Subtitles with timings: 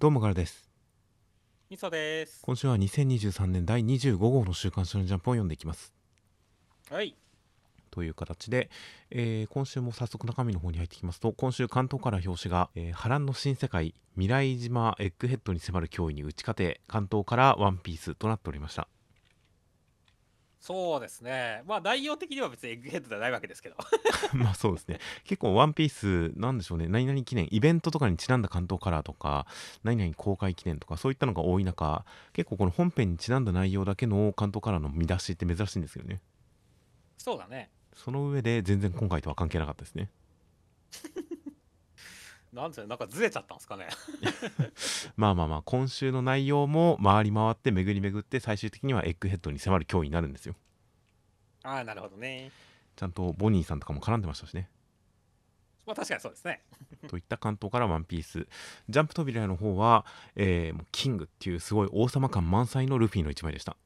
[0.00, 0.66] どうもからです。
[1.68, 2.40] みそです。
[2.40, 5.92] 今週は2023年第25号の週刊少年ジャンプを読んでいきます。
[6.90, 7.14] はい。
[7.90, 8.70] という形で、
[9.10, 18.88] えー今週も早速中身の方に入ってきますと今週関東から表紙が、えー波乱の新世界未来島エッグヘッドに迫る脅威に打ち勝て関東からワンピースとなっておりました
[20.60, 21.62] そうですね。
[21.66, 23.76] まあ内容的には別にエッグヘッドではないわけですけど。
[24.34, 24.98] まあそうですね。
[25.24, 26.86] 結構ワンピースなんでしょうね。
[26.86, 29.46] 何々記念イベントとかにちなんだ関東カラーとか
[29.84, 32.04] 何々公開記念とかそういったのが多い中
[32.34, 36.20] 結構この本編にちなんだ内容だけの関東カラーの見出しって珍しいんですよね。
[37.16, 37.70] そうだね。
[37.94, 40.10] その上で全然今回とは関係なかったですね
[42.52, 43.88] なんでなんかずれちゃったんですかね。
[45.16, 50.56] まあまあまあ今週の内容も回り回って巡り巡って最終的にはエッグヘッドに迫る脅威になるんですよ。
[51.62, 52.50] ああなるほどね。
[52.96, 54.68] ちゃんとボニーさんとかも絡んでましたしね。
[55.86, 56.62] まあ確かにそうですね。
[57.06, 58.48] といった関東からワンピース。
[58.88, 60.04] ジャンプ扉の方は、
[60.34, 63.76] えーもうキングっていうすごい王様感満載のルフィの一枚でした。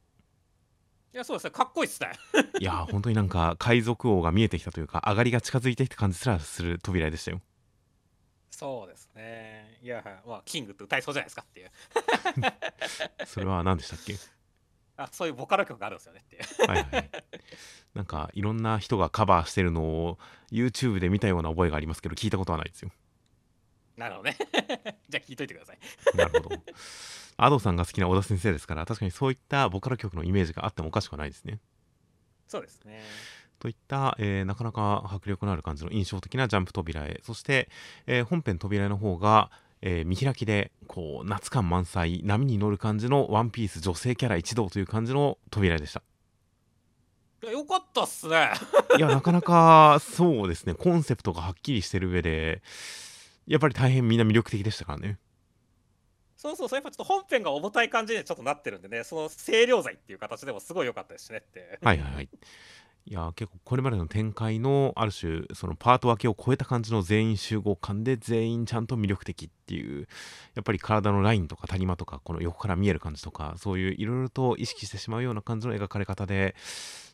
[1.13, 1.51] いやそうですね。
[1.51, 2.11] かっこいいっすね。
[2.59, 7.41] いやー本当になんか海賊王が見えてきたというか上がりが近づいてきた感じすらする扉でしたよ
[8.57, 9.79] そうですね。
[9.83, 11.71] いやまあキングって歌いそうじゃないですかっていう。
[13.27, 14.15] それは何でしたっけ？
[14.97, 16.67] あそういうボカロ曲があるんですよねっていう。
[16.69, 17.11] はいはい。
[17.93, 20.17] なんかいろんな人がカバーしてるのを
[20.51, 22.91] YouTube で見たような覚えがありますけど聞いたことはないですよ。
[23.97, 24.37] なるほどね。
[25.09, 25.79] じゃあ聞いといてください。
[26.15, 26.61] なるほど。
[27.37, 31.59] アドさんが好きな小田先生ですから確かにそういったボカロ曲のイメージがあってもおかしくはないですね。
[32.47, 33.03] そうですね
[33.59, 37.21] といった、えーなかなか迫力のある感じの印象的なジャンプ扉へ。
[37.23, 37.69] そして、
[38.07, 46.01] えー本編扉の方が、えー見開きでこう夏感満載波に乗る感じのワンピース女性キャラ一同という感じの扉でした。
[47.43, 48.51] いやよかったっすね。
[48.97, 50.73] いやなかなかそうですね。
[50.73, 52.61] コンセプトがはっきりしてる上で
[53.45, 55.19] やっぱり大変みんな魅力的でしたからね。
[56.37, 61.79] そうそうそうやっぱちょっと本編が重たい感じにちょっとなってるんでねその清涼剤っていう形でもすごい良かったですしねって。
[61.81, 62.29] はいはいはい
[63.07, 70.07] いや結構これまでの展開のある種そのパート分けを超えた感じの全員集合感で全員ちゃんと魅力的っていう
[70.55, 76.55] やっぱり体のラインとか谷間とかこの横から見える感じとかそういういろいろと意識してしまうような感じの描かれ方で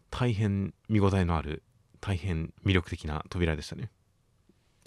[0.09, 1.61] 大変見応えのある
[1.99, 3.89] 大変魅力的な扉でしたね。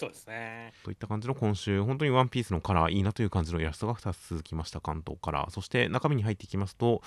[0.04, 0.72] そうですね。
[0.84, 5.48] といった感じの今週本当にワンピースのカラーいいなという感じのイラストが2つ続きました関東から。
[5.50, 7.02] そして中身に入っていきますと、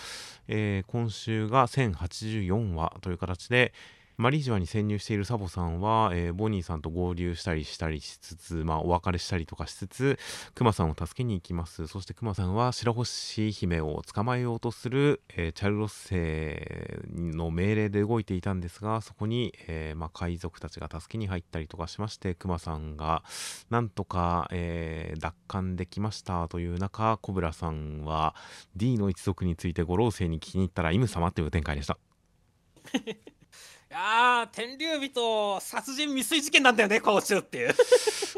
[0.48, 3.74] えー今週が1084話という形で
[4.18, 10.18] マリージュワに潜入しているサボさんは、えーボニーさんと合流したりしたりしつつ、まあ、お別れしたりとかしつつ
[10.56, 11.86] クマさんを助けに行きます。
[11.86, 23.22] そしてクマさんは白星姫を捕まえようとする、えーチャルロッセの命令で動いていたんですがそこに、えーまあ、海賊たちが助けに入ったりとかしましてクマさんが
[23.70, 28.34] なんとか、えー奪還できましたという中コブラさんは
[28.76, 32.00] D の一族について五老星に聞きに行ったらイム様という展開でした。
[33.90, 37.74] いや天竜人殺人未遂事件なんだよね今週っていう。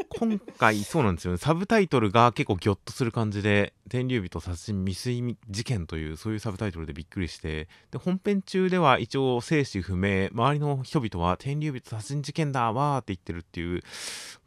[0.09, 1.37] 今回そうなんですよね。
[1.39, 13.81] サブタイトルが結構ギョッとする感じで「天竜人殺人未遂事件」というそういうサブタイトルでびっくりしてで本編中では一応生死不明周りの人々は「天竜人殺人事件だわ」ーって言ってるっていう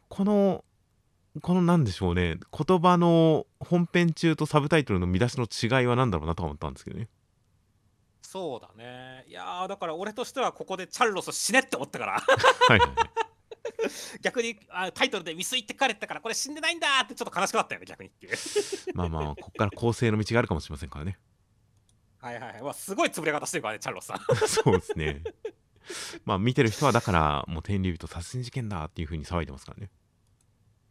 [0.07, 0.63] この
[1.41, 2.37] このなんでしょうね。
[2.51, 7.09] 言葉の本編中とサブタイトルの見出しの違いは何だろうなと思ったんですけどね。
[8.33, 9.25] そうだね。
[9.27, 12.13] いやーだから俺としてはここでチャルロス死ねって思ったから。
[12.19, 12.79] はい
[14.21, 18.35] 逆にあタイトルで未遂って書かれてたからこれ死んでないんだーってちょっと悲しくなったよね逆にっていう。
[18.95, 21.19] まあまあここから構成の道があるかもしれませんからね。
[22.17, 24.47] はいはいはい、まあ、すごい潰れ方してるからねチャルロスさん。
[24.47, 25.21] そうですね。
[26.25, 29.91] まあ見てる人はだからもう天竜人殺人事件だっていう風に騒いでますからね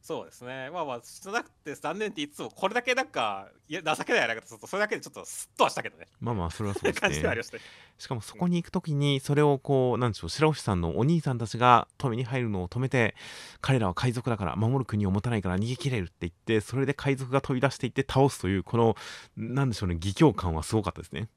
[0.02, 0.68] そうですね。
[0.72, 6.08] まあまあじゃなくて残念っていつもこれだけなんかいや情けないなちょっとそれだけでちょっとスッとはしたけどね。
[6.20, 7.08] まあまあそれはそうですね。
[7.08, 7.62] まし
[7.98, 13.14] しかもそこに行く時にそれをこうなんでしょう白星さんのお兄さんたちが止めに入るのを止めて
[13.60, 18.96] 彼らは海賊だから守る国を持たないから逃げ切れるって言ってそれで海賊が飛び出していって倒すというこの
[19.36, 21.28] なんでしょうね義兄感はすごかったですね。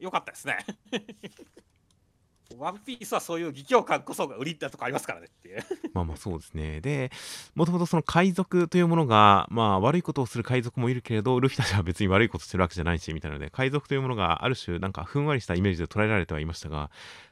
[0.00, 0.58] よかったですね
[2.56, 6.80] ワンピースはそういう義兄感こそが売りだとかありますからねっていうまあまあそうですね。
[6.80, 7.10] で、
[7.54, 16.90] もともとその海賊というものが、まあ悪いことをする海賊もいるけれど、ルフィたちは別に悪いことしてるわけじゃないし、みたいなので、海賊というものがある種、なんかふんわりしたイメージで捉えられてはいましたが、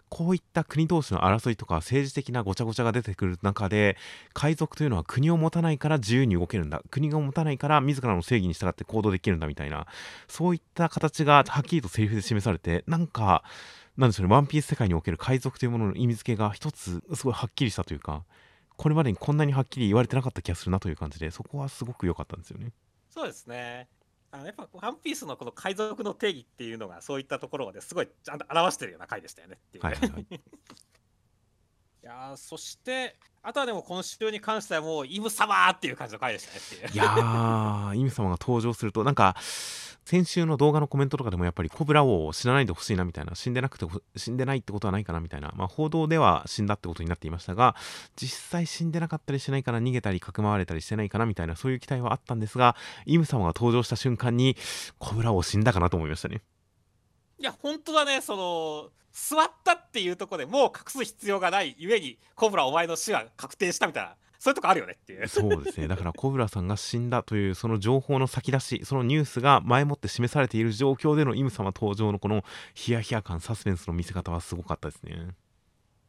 [0.08, 3.96] こういった国同士の争いとか政治的なごちゃごちゃが出てくる中で、
[4.32, 6.82] 海賊というのは国を持たないから自由に動けるんだ。
[6.90, 9.86] 国が持たないから自らの正義に従って行動できるんだみたいな、
[10.28, 13.42] そういった形がはっきりとセリフで示されて、なんか、
[13.96, 18.24] なんでしょうね、ワンピース世界における海賊というものの意味付けが一つすごいはっきりしたというか、
[18.76, 22.72] これまでにこんなにはっきり言われてなかった気がするなという感じで、そこはすごく良かったんですよね。
[23.08, 23.88] そうですね。
[24.32, 29.90] あのやっぱワンピースのこの海賊の定義っていうのがそういったところをねすごいちゃんと表してるような回でしたよねっていう、ね。
[29.90, 30.38] はいはいは
[32.04, 32.06] い。
[32.06, 33.16] いやーそして
[33.46, 39.36] あとはでも今週に関してはもうイブ様っていう感じの回でしたねいやー、 イム様が登場すると、なんか、
[40.06, 47.76] 先週の動画のコメントとかでもやっぱりコブラ王を死なないでほしいなみたいな、死んでなくてほ、死んでないってことはないかなみたいな、まあ報道では死んだってことになっていましたが、
[48.16, 54.56] 実際死んでなかったりしないかな、逃げたり、かくまわれたりしてないかなみたいな、そういう期待はあったんですが、イム様が登場した瞬間に、
[54.98, 56.42] コブラ王死んだかなと思いましたね。
[57.44, 65.28] いや本当だねその座ったっていうとこでもう隠す必要がないゆえにコブラお前の死は確定したみたいなそういうとこあるよねっていう。
[65.28, 65.88] そうですね。
[65.88, 72.44] だからコブラさんが死んだというその情報の先出し、そのニュースが前もって示されている状況でのイム様登場のこの
[72.74, 75.28] ヒヤヒヤ感、サスペンスの見せ方はすごかったですね。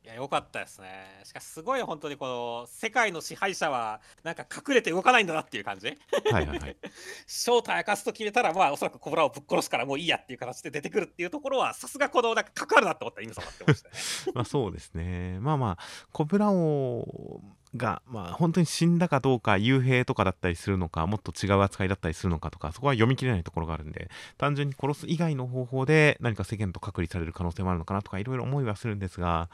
[0.05, 0.87] いやよかったですね。
[1.23, 5.87] しかしすごい本当にこの世界の支配者はなんか隠れて動かないんだなっていう感じ。
[6.31, 6.77] はいはいはい。
[7.25, 14.33] 正体明かすと決めたらまあおそらくコブラをぶっ殺すからもういいやっていう形で出てくるっていうところはさすがこのなんか関わるなって思ったイム様って思いましたね。
[14.35, 15.39] まあそうですね。
[15.39, 17.41] まあまあ、コブラ王
[17.77, 29.49] が、まあ本当に死んだかどうか、幽閉とかだったりするのか、もっと違う扱いだったりするのかとか、そこは読み切れないところがあるんで、単純に殺す以外の方法で何か世間と隔離される可能性もあるのかなとか、いろいろ思いはするんですが、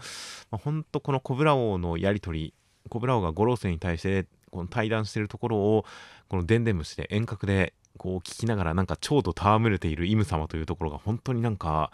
[0.51, 2.53] まあ、本当このコブラ王のやり取り、
[2.89, 5.85] コブラ王が五老星に対してこの対談しているところを、
[6.27, 11.91] このでんでん虫で遠隔でこう聞きながらなんか蝶と戯れているイム様というところが本当になんか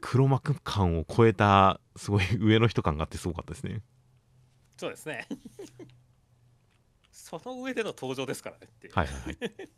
[0.00, 3.80] 黒幕感を超えたすごい上の人感があってすごかったですね。
[4.76, 5.26] そうですね。
[7.10, 8.94] その上での登場ですからねっていう。
[8.94, 9.36] はいはいはい。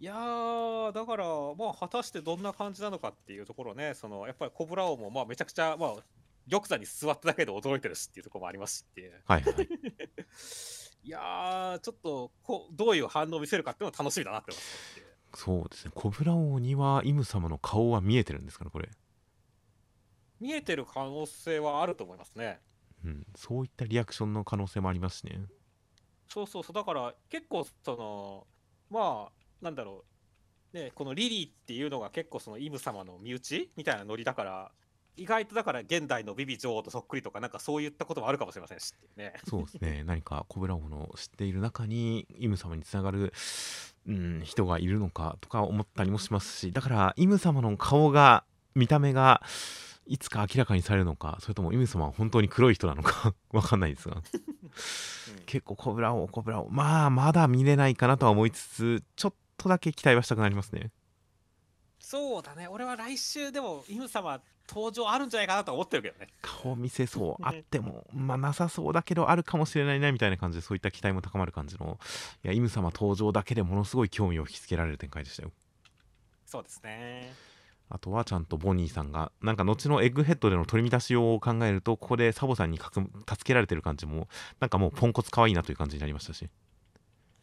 [0.00, 1.24] いやーだから
[1.54, 6.04] まあ果たしてどんな感じなのかっていうところねそのやっぱりコブラ王もまあめちゃくちゃまあ
[6.50, 9.54] 玉座に座っただけで驚いてるしっていうところもありますしっていうはいはい。
[11.04, 15.92] いやーちょっとこうどういう反応を見せるかっていうのが楽しみだなって思ってそうですね。
[15.94, 18.90] コブラ王にはイム様の顔は見えてるんですかね、これ。
[20.40, 22.60] 見えてる可能性はあると思いますね
[23.04, 23.26] うん。
[23.34, 25.40] そういったリアクションの可能性もありますしね。
[26.28, 28.46] そうそうそうだから結構その
[28.90, 30.04] まあなんだろ
[30.72, 34.72] うねこのリリーっていうのが結構そのイム様の身内みたいなノリだから
[35.14, 40.04] 意外とだから現代のビビ女王とそっくりとかなんかそういったこともあるかもしれませんしね そうですね。
[40.04, 43.34] 何かコブラ王の知っている中にイム様につながる、
[44.06, 48.44] うん、人がいるのかとか思ったりもしますし、だからイム様の顔が、
[48.74, 49.42] 見た目が、
[50.06, 54.16] いつか明らかにされるのか、それともイム様は本当に黒い人なのか わかんないですが。
[54.16, 54.22] うん。
[55.46, 56.68] 結構コブラ王コブラ王。
[56.70, 60.90] まあまだ見れないかなとは思いつつちょっとだけ期待はしたくなりますね。
[61.98, 62.66] そうだね。
[62.66, 66.28] 俺は来週でもイム様登場あるんじゃないかなとは思ってるけどね。
[66.42, 67.42] 顔見せそう。
[67.42, 71.98] あっても まあなさそうだけどあるかもしれないなみたいな感じでそういった期待も高まる感じの
[72.44, 75.52] いやイム様登場だけでものすごい興味を引きつけられる展開でしたよ。
[76.44, 77.51] そうですね
[77.94, 84.28] あとはちゃんとボニーさんがなんか後のエッグヘッドでの取り乱し用を考えるとここでサボさんにかく助けられてる感じも
[84.60, 86.48] なんかもうポンコツ可愛いなという感じになりましたし。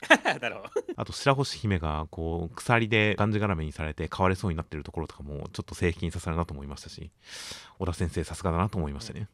[0.09, 7.11] なるほどあと白星姫がこう鎖でがんじがらめにされて飼われそうになってるところとかもちょっと正規に刺さるなと思いましたし
[7.79, 9.27] 小田先生さすがだなと思いましたね、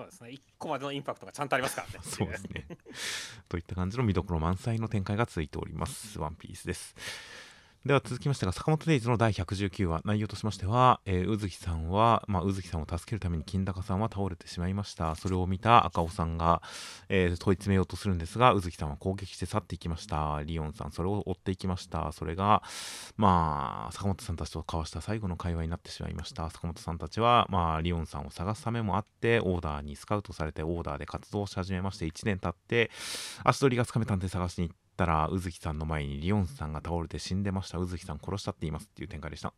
[0.00, 0.30] そうですね。
[0.30, 1.94] 1個までのインパクトがちゃんとありますからね。
[2.02, 2.66] そうですね。
[3.48, 6.18] といった感じの見どころ満載の展開が続いております。
[6.18, 6.94] ワンピースです
[7.86, 15.14] では続きましてが坂本デイズの第119話内容としましては、えー、宇月さんは、まあ、宇月さんを助けるために金高さんは倒れてしまいました。
[15.14, 16.60] それを見た赤尾さんが、
[17.08, 20.42] えー問い詰めようとするんですが宇月さんは攻撃して去っていきました。
[20.44, 22.12] リオンさんそれを追っていきました。
[22.12, 22.62] それが
[23.16, 26.50] まあ坂本さんたちと交わした最後の会話になってしまいました。
[26.50, 32.90] 坂本さんたちは、まあ、リオンさんを探すためもあってオーダーにスカウトされてオーダーで活動し始めまして1年経って
[33.42, 37.78] 足取りがつかめたんで探しに行ってたら宇月さんの前にリオンさんが倒れて死んでました。
[37.78, 39.54] 宇月さん殺したって言いますっていう展開でした。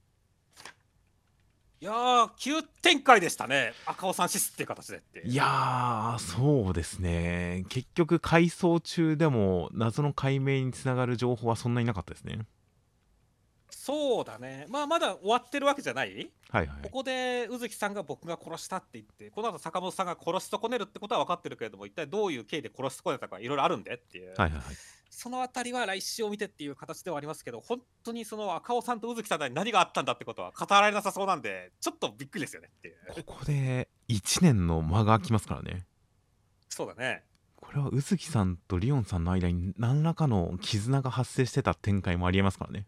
[1.81, 3.73] いやー急展開でしたね。
[3.85, 7.65] 赤尾さんシスっていう形でっていやーそうですね。
[7.69, 12.47] 結局回想中でも謎の解明につながる情報はそんなになかったですね
[13.85, 14.67] そうだね。
[14.69, 16.31] まあまだ終わってるわけじゃない？
[16.51, 16.83] はいはい。
[16.85, 24.63] ここで宇月さんが僕が殺したって言ってこの後坂本さんが殺し損ねるってことは分かってるけれども一体どういう経緯で殺し損ねたかいろいろあるんでっていう、はいはいはい。
[25.11, 32.97] そのあたりは来週を見てっていう形ではありますけど本当にその赤尾さんと宇月さんに何があったんだってことは語られなさそうなんでちょっとびっくりですよねっていう。
[33.27, 35.87] ここで1年の間が空きますからね。
[36.69, 37.25] そうだね。
[37.57, 42.87] これは宇月さんとリオンさんの間に何らかの絆が発生してた展開もありえますからね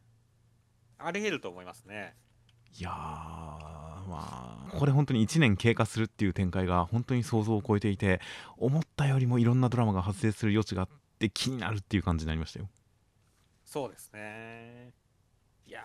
[1.06, 2.14] ありえると思いますね
[2.78, 8.20] いやーまあここで本当に1年経過するっていう展開が本当に想像を超えていて
[8.56, 12.68] 思ったよりもいろんなドラマが発生する余地があって気になるっていう感じになりましたよ
[13.74, 14.92] そうですね。
[15.66, 15.80] いや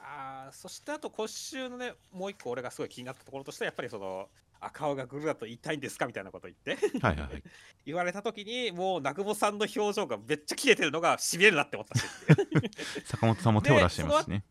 [0.49, 7.43] ー、そしてあと今週のね、もう一個俺がすごい気になったところとしては、やっぱりその、あ、顔がグルだと言いたいんですかみたいなこと言ってはいはいはい。
[7.87, 12.05] 言われた時に、もう南雲さんの表情がめっちゃ切れてるのがしびれるなって思ったし
[13.09, 14.43] 坂本さんも手を出してますしね。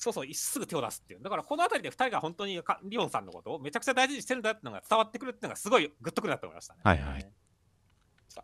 [0.00, 1.22] そうそう、すぐ手を出すっていう。
[1.22, 6.80] だからこの辺りで2人が本当にリオンさんのことをめちゃくちゃ大事にしてるんだっていうのが伝わってくるっていうのがすごいグッとくるなと思いましたね。
[6.82, 7.30] はいはい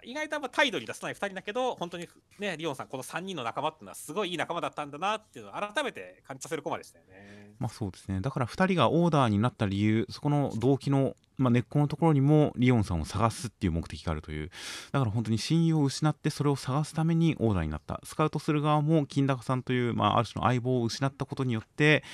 [0.04, 7.54] 意外とあんま態度に出さない2人だけど、本当にね、リオンさん、この3人の仲間っていうのはすごいいい仲間だったんだなっていうのを改めて感じさせるコマでしたよね。
[7.58, 8.20] まあそうですね。
[8.20, 14.50] だから2人がオーダーになった理由、そこの動機の、まあ、根っこのところにもリオンさんを探すっていう目的があるという。
[14.92, 18.00] だから本当に親友を失ってそれを探すためにオーダーになった。
[18.04, 22.04] スカウトする側も金高さんという、まあ、ある種の相棒を失ったことによって、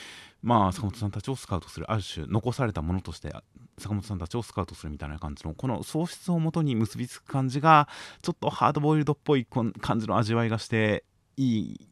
[0.42, 1.90] まあ坂本さんたちをスカウトする。
[1.90, 3.32] ある種残されたものとして
[3.78, 7.88] 坂本さんたちをスカウトするみたいな感じの、この喪失をもとに結びつく感じが、
[8.22, 11.04] ちょっとハードボイルドっぽいこん感じの味わいがして、
[11.36, 11.88] いい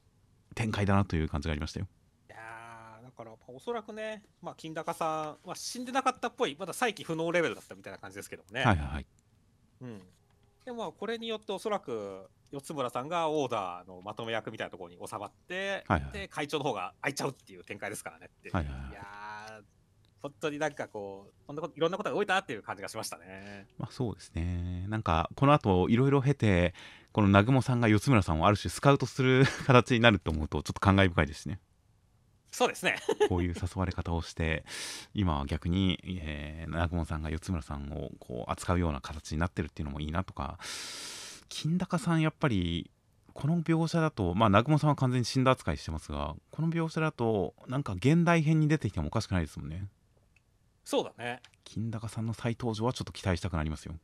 [0.54, 1.86] 展開だなという感じがありましたよ。
[2.28, 8.64] いやーだからおそらくね、まあ、金高さんは死んでなかったっぽい、まだ再起不能レベルだったみたいな感じですけどもね。
[8.64, 9.06] はいはいはい。
[9.82, 10.02] うん、
[10.64, 19.04] でもまあこれによっておそらく四つ村さんがオーダーのまとめ役みたいなところに収まって、はいはいで会長の方が空いちゃうっていう展開ですからねってはいはいはいやー
[20.22, 23.66] 本当になんかこうこんなこといろんなことが動いたなっていう感じがしましたね。
[23.78, 24.86] まあそうですね。
[24.88, 26.74] なんか、この後、いろいろ経て、
[27.12, 31.60] この南雲さんが四村さんをある種スカウトする 形になると思うと、ちょっと感慨深いですね。
[32.52, 32.96] そうですね。
[33.28, 34.64] こういう誘われ方をして、
[35.14, 40.58] 今は逆に、えー、南雲さんが四村さんをこう扱うような形になってるっていうのもいいなとか、
[41.48, 42.90] 金高さん、やっぱり、
[43.32, 49.88] この描写だと、まあ、南雲さんは完全に死んだ扱いしてますが、この描写だと、なんか現代編に出てきてもおかしくないですもんね。
[50.84, 51.40] そうだね。
[51.64, 53.94] 金高さんの再登場はちょっと期待したくなりますよ。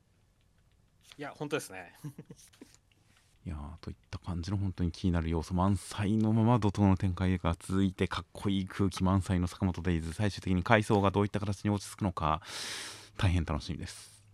[1.19, 1.95] いや、本当ですね。
[3.47, 12.43] いやーといった感じの本当に気になる要素満載のまま怒涛の展開が続いてかっこいい空気満載の坂本デイズ最終的に回想がどういった形に落ち着くのか
[13.17, 14.25] 大変楽しみです。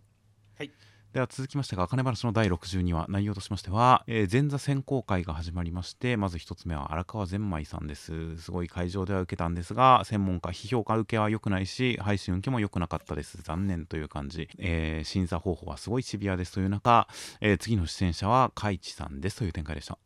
[0.57, 0.71] はい
[1.13, 8.35] では続きましてが「茜話」の第62話内容としましては、えー前座選考会が始まりましてまず一つ目は荒川善舞さんです。
[8.37, 13.37] すごい会場では受けたんですが専門家批評家受けは良くないし配信受けも良くなかったです。
[13.43, 17.07] 残念という感じ、えー審査方法はすごいシビアですという中、
[17.41, 19.37] えー次の出演者は海地さんです。
[19.37, 19.99] という展開でした。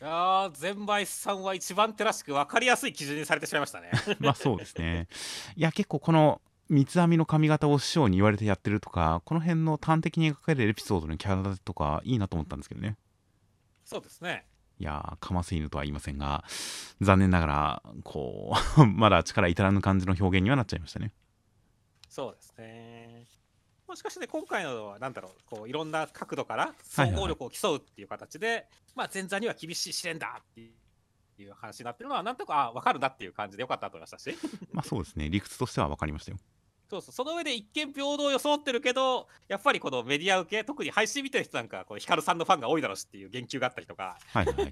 [0.00, 3.90] いやー、全売さんは一番手らしく分かりやすい基準にされてしまいましたね。
[4.18, 5.06] まあそうですね。
[5.56, 12.96] いや結構この三つ編みの髪型を師匠に言われてやってるとかこの辺の端的に描かれるエピソードのキャラとかいいなと思ったんですけどね。
[13.84, 14.46] そうですね。
[14.78, 16.44] いやーかませ犬とは言いませんが
[17.00, 21.12] 残念ながらこう まだ力至らぬ感じの表現にはなっちゃいましたね。
[22.08, 23.26] そうですね。
[23.86, 34.36] まあしかしね、今回のは、なんだろう、こういろんな角度からはい総はい合力を競うっていう形で、まあ、前座には厳しい試練だっていう話になってるのは、なんとかあ分かるなっていう感じでよかったと思いましたし、
[34.72, 36.38] まあそうですね理屈としては分かりましたよ。
[36.90, 44.70] そうそうその上で一見平等を装ってるけど、やっぱりこのメディア受け、特に配信見てる人なんか、このヒカルさんのファンが多いだろうしっていう言及があったりとか、はいはいはい。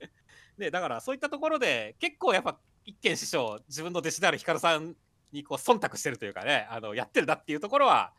[0.56, 4.96] ね、だからそういったところで、結構やっぱ一見師匠、自分の弟子であるヒカルさん
[5.30, 8.14] にこう忖度してるというかね、あのやってるなっていうところは、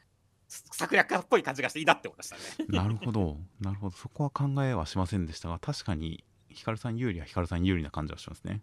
[0.49, 2.41] 策略家っぽい感じがしていいなって思いましたね。
[2.69, 8.61] なるほどなるほどそこは考えはしませんでしたが確かにヒカルさん有利はヒカルさん有利な感じはしますね。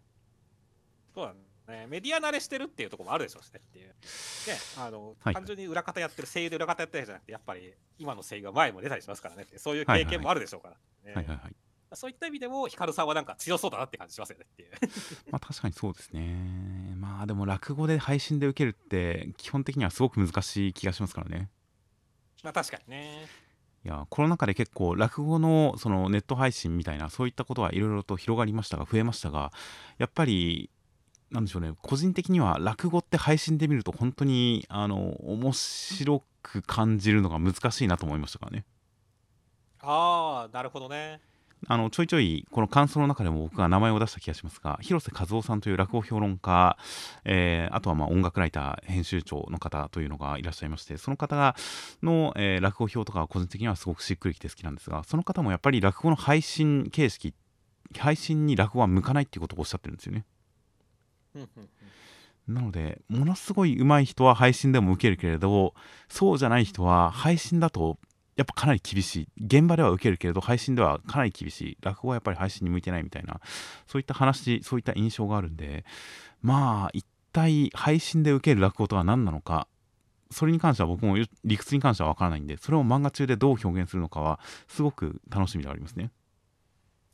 [1.14, 1.34] そうだ
[1.66, 1.86] ね。
[1.88, 3.88] メディア慣れしてるっていうところもあるでしょうしねっていう。
[3.88, 3.94] ね、
[4.78, 11.56] あの、はい単純に裏方やってる、声優で裏方やってるじゃなくて、やっぱり今の声優が前も出たりしますからねそういう経験もあるでしょうから、ねはいはいはい。
[11.94, 14.70] そういった意味でも、ヒカルさんはなんか強そうだなって感じしますよねっていう。
[15.30, 16.94] まあ確かにそうですね。
[16.96, 21.48] まあでも落語で配信で受けるって基本的にはすごく難しい気がしますからね。
[22.42, 23.26] まあ確かにね。
[23.84, 29.52] いやコロナ禍で結構落語のそのネット配信みたいなそういったことはいろいろと広がりましたが増えましたが
[29.98, 30.70] やっぱり
[31.30, 38.64] なんでしょうね個人的には落語って配信で見ると本当にあの面白く感じるのが難しいなと思いましたからね。
[39.80, 41.20] ああ、なるほどね。
[41.68, 46.76] あのちょいちょいこの感想の中でも僕が名前を出した気がしますが広瀬和夫さんという落語評論家、
[47.24, 51.56] えーあとはまあ音楽ライター編集長の方というのがいらっしゃいましてその方が
[52.02, 57.34] の、えー落語表とかは個人的にはすごくしっくりきて好きなんですがその方もやっぱり落語の配信形式
[57.98, 60.24] 配信に落語は向かないっていうことをおっしゃってるんですよね。
[62.48, 65.74] なのでものすごい上手い人は配信でも受けるけれど
[66.08, 67.98] そうじゃない人は配信だと
[68.36, 73.40] やっぱかなり厳しい現場では受けるけれど配信ではかなり厳しい落語はやっぱり配信に向いてないみたいな
[73.86, 75.84] そういった話そういった印象があるんで
[76.42, 79.66] まあ一体配信で受ける落語とは何なのか
[80.30, 84.38] それに関しては僕も理屈に関しては分からないんでそれを漫画中でどう表現するのかは
[84.68, 86.10] すごく楽しみではありますね。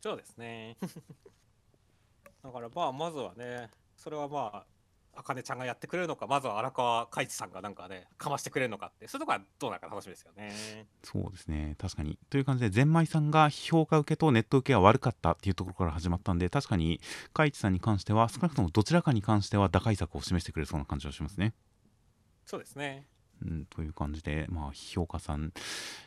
[0.00, 0.76] そうですね。
[2.42, 3.70] だからまあまずはね、
[4.02, 4.50] それはま
[5.14, 10.88] あ、あかねちゃんがやってくれるのか、まずは荒川海一さんがなんかね、かましてくれるのかって、そういうとこはどうなるか楽しみですよね。
[11.04, 17.00] そうですね確かにという感じでゼンマイさんが評価受けとネット受けが悪かったっていうところから始まったんで確かに
[17.32, 21.54] 海一さんに関しては少なくともどちらかに関しては打開策を示してくれそうな感じはしますね。
[22.44, 23.06] そうですね。
[23.40, 25.52] うん、という感じで、まあ、批評家さん、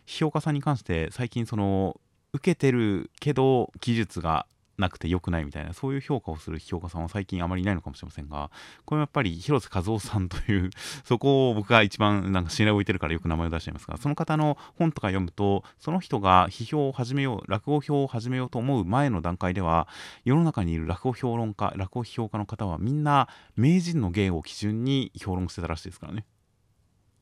[0.06, 2.00] 批評家さんに関して、最近、その、
[2.34, 4.46] 受けてるけど、技術が
[4.78, 8.52] なくて良くないみたいな、そういう評価をする批評家さんは最近あまりいないのかもしれませんが、
[8.86, 10.70] これもやっぱり広瀬和夫さんという、
[11.06, 19.88] そこを僕が一番なんか信頼を置いてるからよく名前を出しちゃいますが、その方の本とか読むと、その人が批評を始めよう、落語評を始めようと思う前の段階では、
[20.24, 26.26] 世の中にいる落語評論家、落語批評家の方はみんな名人の芸を基準に評論してたらしいですからね。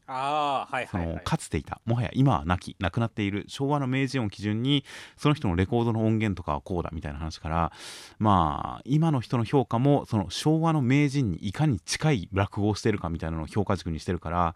[0.07, 1.23] あ、はいそのはいはい。
[1.23, 4.83] かつていたもはや今は亡き亡くなっている昭和の名人を基準に
[5.17, 7.71] その人のレコードの音源とかはこうだみたいな話から
[8.19, 14.55] まあ今の人の評価もその昭和の名人にいかに近い落語をしてるかみたいなのを評価軸にしてるから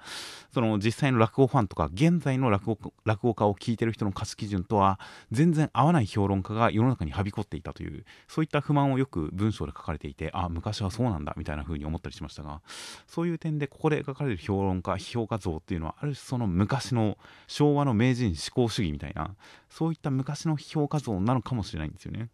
[0.54, 5.00] その実際の落語ファンとか現在の落語落語家を聞いてる人の価値基準とは
[5.32, 12.62] 全然合わない評論家が世の中にはびこっていたというそういった不満をよく文章で書かれていてあ昔はそうなんだみたいな風に思ったりしましたが
[13.08, 19.36] そういう点でここで書かれる評論家評家像っていうのはある種その昔の昭和の名人思考主義みたいな
[19.70, 22.30] そういった昔の批評家像なのかもしれないんですよね。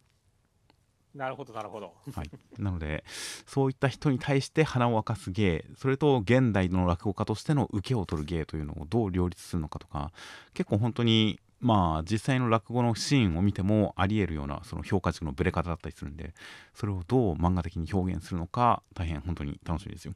[1.14, 1.94] なるほど、なるほど。
[2.12, 3.04] はい、なので
[3.46, 10.10] そういった人に対して花を明かす芸それと現代の落語家としての受けを取る芸というのをどう両立するのかとか
[10.54, 16.34] 結構本当にまあ実際の落語のシーンを見てもありえるようなその評価軸のブレ方だったりするんで
[16.74, 20.14] それをどう漫画的に表現するのか大変本当に楽しみですよ。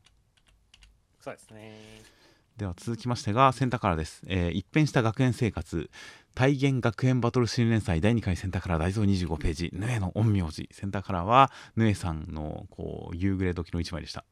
[1.21, 2.18] そうですね。
[2.59, 5.91] では続きましてがセンターカラーです、えー一変した学園生活。
[6.35, 8.01] 体現学園バトル新連載。
[8.01, 9.71] 第2回センターカラー大蔵25ページ。
[9.73, 10.69] ヌエの陰陽師。
[10.73, 14.25] センターカラーはヌエさんのこう夕暮れ時の一枚でした。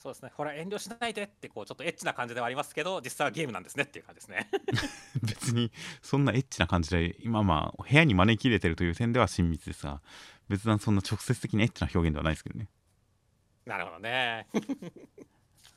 [0.00, 0.32] そうですね。
[0.36, 4.50] ほら、遠慮しないでって、こう、ちょっとエッチな感じではありますけど、実際はゲームなんですねっていう感じですね。
[5.22, 5.70] 別に
[6.02, 10.02] そんなエッチな感じで今まあ部屋に招き入れてるという点では親密ですが
[10.48, 12.68] 別段そんな直接的なエッチな表現ではないですけどね。
[13.64, 14.48] なるほどね。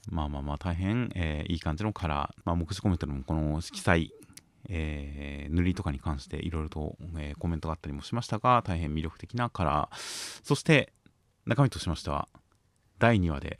[0.09, 4.11] まあまあまあ大変、えーいい感じのカラー、まあ、目視コメントでもこの色彩、
[4.69, 10.41] えー塗りとかに関していろいろと、えーコメントがあったりもしましたが大変魅力的なカラー。
[10.43, 10.93] そして
[11.45, 12.27] 中身としましては
[12.99, 13.59] 第2話で、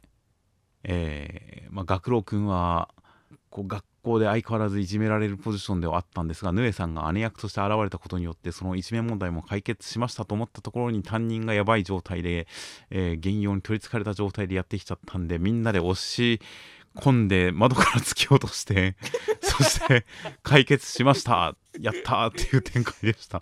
[0.84, 2.90] えーまあ、学郎くんは
[3.50, 12.48] こう学校で相変わらずいじめられるポジションではあったんですがヌエさんが姉役として現れたことによってそのいじめ問題も解決しましたと思ったところに担任がやばい状態で、
[12.92, 16.40] えー、原用に取りつかれた状態でやってきちゃったんでみんなで押し
[16.96, 18.96] 込んで窓から突き落として
[19.42, 20.06] そして
[20.44, 21.56] 解決しました。
[21.80, 23.42] やったーっていう展開でした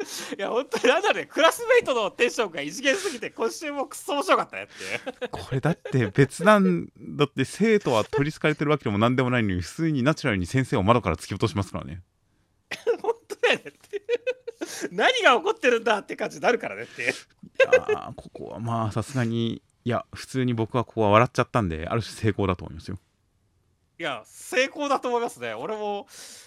[0.36, 5.28] いや、本当になんだね、クラスメイトのテンションが異次元すぎて、今週もくっそ面白かったねって。
[5.28, 12.02] これだって別なんだって生徒は取りつかれてるわけでも何でもないのに普通にナチュラルに先生を窓から突き落としますからね
[13.02, 14.02] 本当だよねって。
[14.92, 22.98] 何が起こってるんだって感じになるからねっていやーここはまあさすがにいや普通に僕はここは笑っちゃったんである種成功だと思いますよ
[24.00, 25.52] いや、成功だと思いますね。
[25.52, 26.06] 俺も、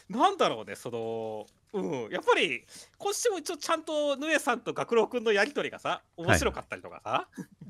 [0.09, 2.65] なんだろうね、その、うん、やっぱり、
[2.99, 7.27] 今週も一応ちゃんとヌエさんと学郎くんのやりとりがさ、面白かったりとかさ、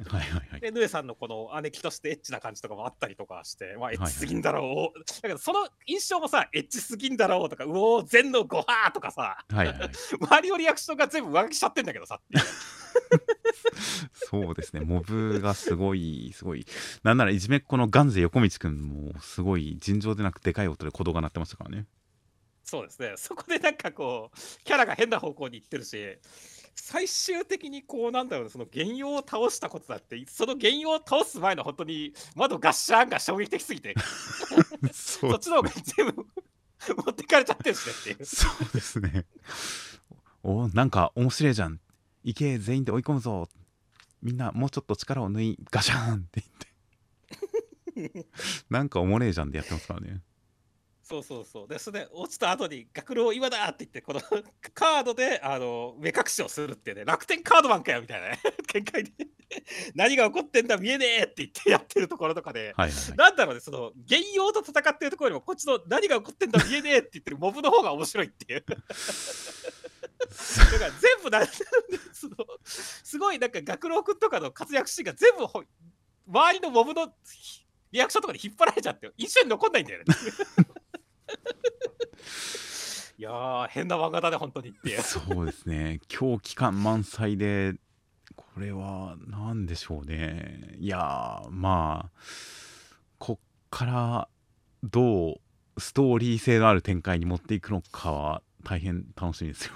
[0.07, 0.21] はい。
[0.21, 4.99] はいはいで、ヌエさんのこの姉貴としてエッチな感じとかもあったりとかして、まあ、エッはいチすぎんだろう。
[4.99, 9.77] だけど、その印象もさ、エッチすぎんだろうとか、うおー、全のごはーとかさ、はいはい。
[9.79, 9.89] はい
[10.19, 12.19] 周りのリアクションが全部上書きしちゃってんだけどさ。
[14.13, 14.81] そうですね。
[14.81, 16.65] モブがすごいすごい。
[17.03, 21.85] なんならいじめっ子のガンゼ横道くんもすごい尋常でなくでかい音で鼓動が鳴ってましたからね
[22.63, 23.13] そうですね。
[23.17, 26.17] そこでなんかこう、キャラが変な方向に行ってるし、
[26.76, 33.93] 最終的にこうなんだろうね、その原用を倒したことだって、その原用を倒す前の本当に窓ガッシャンが衝撃的すぎて、
[34.91, 38.26] そそっちの方が全部持ってかれちゃってるしねっていう。
[38.26, 39.26] そうですね。
[40.41, 41.80] おなんか面白いじゃん。
[42.23, 43.47] 行け全員で追い込むぞ。
[44.21, 46.43] みんなもうちょっと力を抜いガシャーンって
[47.95, 48.28] 言って。
[48.69, 50.21] なんかおもれえじゃんでやってますからね
[51.13, 51.67] そうそうそう。
[51.67, 54.21] で、それで落ちた後に、学郎今だって言って、この
[54.73, 59.12] カードであの目隠しをするってね、楽天カードマンかよみたいなね、展開で、
[59.93, 68.65] 何が起こってんだ見えねえって言ってやってるところとかで、はいはいはいなんだろうね、その、原用と戦ってるところよりも、こっちの何が起こってんだ見えねえって言ってる モブの方が面白いっていう。
[68.67, 68.82] だか
[70.86, 75.63] ら全部なんその、すごいなんか学郎くんとかの活躍シーンが全部ほ
[76.26, 77.13] 周りのモブの
[77.93, 80.06] リアクションとかで引っ張られちゃって、一緒に残んないんだよね。
[83.17, 85.99] いやー変な漫画だね本当にってそうですね。
[86.07, 87.75] 狂期間満載で
[88.36, 90.75] これは何でしょうね。
[90.77, 92.19] いやまあ
[93.19, 94.27] こっから
[94.83, 99.75] どうストーリー性のある展開に持っていくのかは大変楽しみですよ。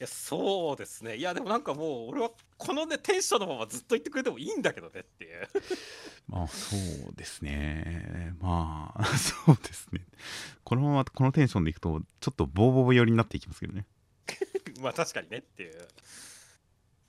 [0.00, 1.16] やそうですね。
[1.16, 5.48] いやでもなんかもう俺はこのねテンションのままずっと言ってくれてもいいんだけどねっていう。
[6.26, 6.76] まあそ
[7.10, 8.34] うですね。
[8.40, 10.00] まあ そうですね。
[10.64, 13.86] このままこのテンションでいくとちょっとボーボー寄りになっていきますけどね。
[14.80, 15.88] まあ確かにねっていう。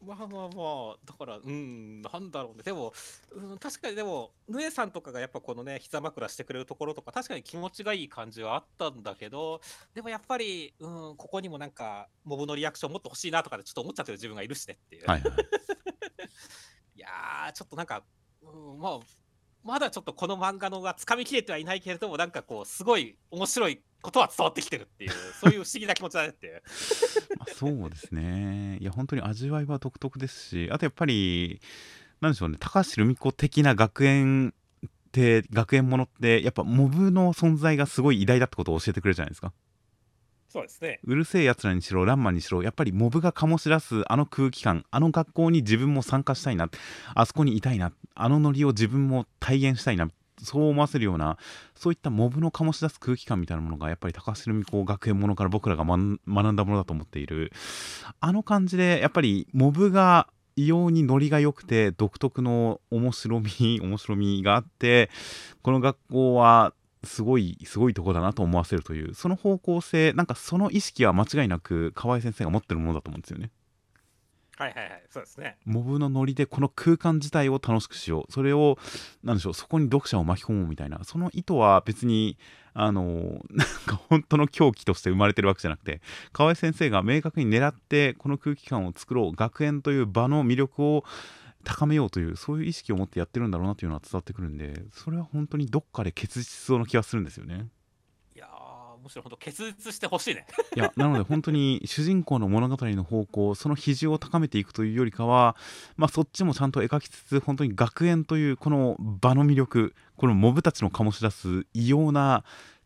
[0.05, 2.63] まあまあまあ、だから、うん、なんだろうね。
[2.63, 2.91] でも、
[3.31, 9.61] うん、確かにでも、ヌエさんとかがやっぱこのね、膝枕してくれるところとか、確かに気持ちがいい感じはあったんだけど、
[9.93, 15.05] でもやっぱり、うん、ここにもなんか、モブのリアクションもっと欲しいなとかでちょっと思っちゃってる自分がいるしねっていう。
[15.05, 15.31] はいはい
[16.95, 18.03] いやー、ちょっとなんか、
[18.41, 18.99] うん、まあ、
[19.63, 26.63] まだちょっとこの漫画のがつかみきれてはいないけれども、なんかこう、すごい面白いことは伝わってきてるっていう、 そういう不思議な気持ちだねって
[27.55, 28.77] そうですね。
[28.81, 31.61] いや本当に味わいは独特ですしあとやっぱり
[32.19, 34.53] なんでしょうね高橋留美子的な学園
[34.87, 39.53] って学園ものってやっぱモブの存在がすごい偉大だってことを教えてくれるじゃないですか。
[40.51, 40.99] そうですね。
[41.05, 46.69] うるせえやつらにしろランマンにしろやっぱりモブが醸し出すあの空気感あの学校に自分も参加したいな
[47.15, 50.09] あそこにいたいなあのノリを自分も体現したいな
[50.45, 51.37] そう思わせるような
[51.75, 57.51] そういったモブの醸し出す空気感みたいなものがやっぱり高橋留美子学園ものから僕らが学ん学んだものだと思っている
[58.19, 63.49] あの感じでやっぱりモブが異様にノリが良くて独特の面白み
[63.81, 65.09] 面白みがあって
[65.61, 66.73] この学校は
[67.03, 73.49] すごいすごいとこだなと思わせるというその方向性なんかその意識は間違いなく河合先生が持ってるものだと思うんですよね。
[74.61, 75.57] はいはいはい、そうですね。
[75.65, 78.77] モブのノリでこの空間自体を楽しくしようそれを
[79.23, 82.37] なんでしょうそこに読者を巻き込もうみたいなその意図は別に
[82.75, 85.99] あの なんか本当の狂気として生まれてるわけじゃなくて
[86.31, 91.05] 河合先生が明確に狙ってこの空気感を作ろう学園という場の魅力を
[91.63, 97.67] 高めようというそういう意識を持ってやってるんだろうなというのは伝わってくるんでそれは本当にどっかで結実しそうな気がするんですよね。
[99.01, 100.45] むしろ本当結実してほしいね。
[100.75, 105.55] いやなので本当に主人公の物語の方向その比重を高めていくというよりかは、
[105.97, 112.43] まあ、そっちもちゃんと描きつつ本当に学園というこの場の魅力このモブたちの醸し出す異様な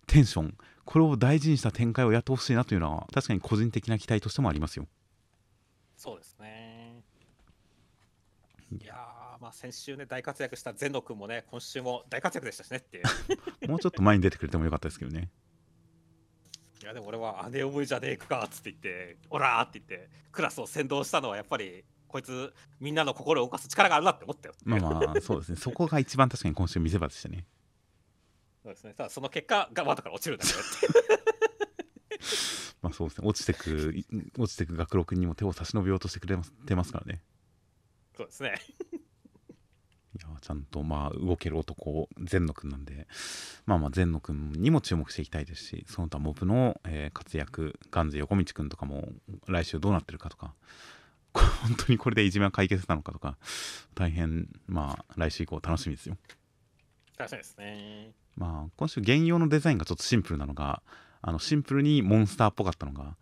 [0.07, 4.87] テンションこれを大事にした展開をやってほしいなというのは確かに個人的な期待としてもありますよ。
[5.97, 7.03] そうですね。
[8.71, 13.03] いやー、まあ先週ね、大活躍したゼノ君もね、今週も大活躍でしたしねっていう。
[13.69, 15.29] もうちょっと前に出てくれてもよかったですけどね。
[16.85, 24.53] いやでも俺は姉思いじゃねえかっつって言って、オラーって言って、クラスを先導したのはやっぱり、こいつ、みんなの心を動かす力があるなって思ったよ。
[24.63, 27.47] まあまあそうですねそこが一番確かに今週見せ場でしたね。
[28.61, 28.93] そうですね。
[28.95, 32.19] ただその結果、が後から落ちるんだけどって。
[32.83, 33.95] まあそうですね落ちてく
[34.37, 37.23] 落ちてく学録にも手を差し伸べようとしてくれますてますからね。
[38.15, 38.61] そうですね。
[40.15, 43.07] いやちゃんとまあ動ける男善野くんなんで
[43.65, 49.09] まあまあ善野くんにも注目していきたいですしその他モブの、えー活躍ガンゼ横道くんとかも
[49.47, 50.53] 来週どうなってるかとか
[51.33, 53.37] 本当にこれでいじめは解決なのかとか
[53.93, 56.17] 大変まあ来週以降楽しみですよ。
[57.17, 58.11] 楽しみですね。
[58.35, 60.81] まあ今週原用のデザインがちょっとシンプルなのが
[61.27, 63.15] あのシンプルにモンスターっぽかったのが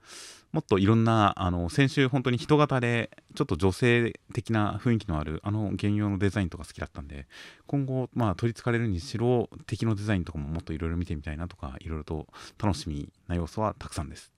[0.52, 7.28] もっといろんなあの先週本当に人型でちょっと女性的な雰囲気のあるあの原用のデザインとか好きだったんで
[7.66, 12.28] 今後まあ取りつかれるにしろ敵のデザインとかももっといろいろ見てみたいなとかいろいろと
[12.62, 14.34] 楽しみな要素はたくさんです。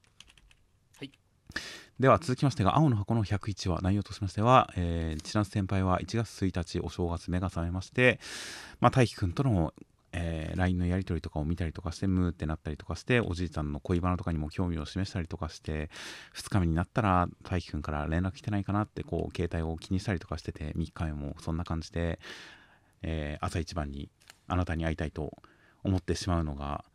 [0.99, 1.11] はい
[1.99, 8.19] では続きましてが青の箱の101話内容としましては、えー、千夏先輩は1月1日お正月目が覚めまして、
[8.81, 9.73] まあ、大輝くんとの
[10.17, 15.89] えー LINE のやり取りとかを見たりとかしてムーってなったりとかしておじいちゃんの恋バナとかにも興味を示したりとかして
[16.33, 22.19] 2日目になったら大輝くんから連絡来てないかなってこう携帯を気にしたりとかしてて3日目もそんな感じで、
[23.01, 24.09] えー朝一番に
[24.47, 25.37] あなたに会いたいと
[25.83, 26.85] 思ってしまうのが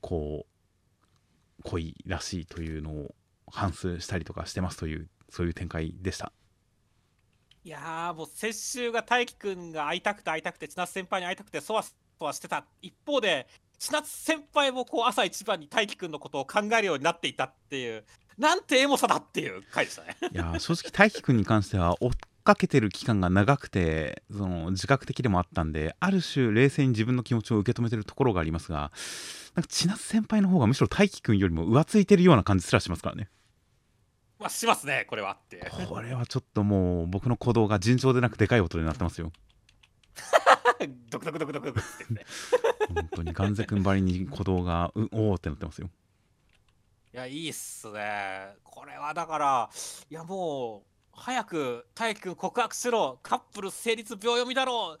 [0.00, 3.14] こう恋らしいというのを
[3.50, 6.32] 反芻したりとかしてますというそういう展開でした。
[7.64, 11.92] いやーもう先週が大輝くんが会いたくて会いたくて千夏先輩に会いたくてそわそ
[12.24, 13.46] わしてた一方で
[13.78, 18.04] 千夏先輩もこう朝一番に大輝くんのことを考えるようになっていたっていう
[18.36, 20.16] なんてエモさだっていう回でしたね。
[20.32, 22.10] いやー正直大輝くんに関しては追っ
[22.44, 28.90] かけてる期間が長くてその自覚的でもあったんである種冷静に自分の気持ちを受け止めてるところがありますが
[29.54, 33.28] なんか千夏先輩の方がむしろ大輝くんよりも浮ついてるような感じすらしますからね。
[34.38, 39.32] まあしますねこれはってこれはちょっともう僕の鼓動が尋常でなくでかい音になってますよ
[41.10, 42.26] ドクドクドクドクドクって言って。
[42.94, 45.90] 本当にガンゼ君ばりに鼓動がう おーってなってますよ。
[47.12, 48.54] いやいいっすね。
[48.62, 49.70] これはだから
[50.10, 53.18] いやもう早く大輝くん告白しろ。
[53.22, 54.98] カップル成立秒読みだろ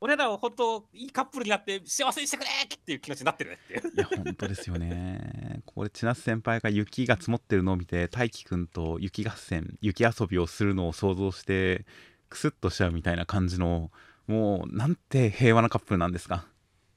[0.00, 5.62] 俺らは本当いいカップルになって幸せにしてくれっていう気持ちになってるねっていや本当ですよね。
[5.64, 11.86] これ千夏先輩が雪が積もってるのを見て大輝くんと雪合戦雪遊びをするのを想像して
[12.28, 13.90] クスッとしちゃうみたいな感じの
[14.26, 16.46] もうなんて平和なカップルなんですか？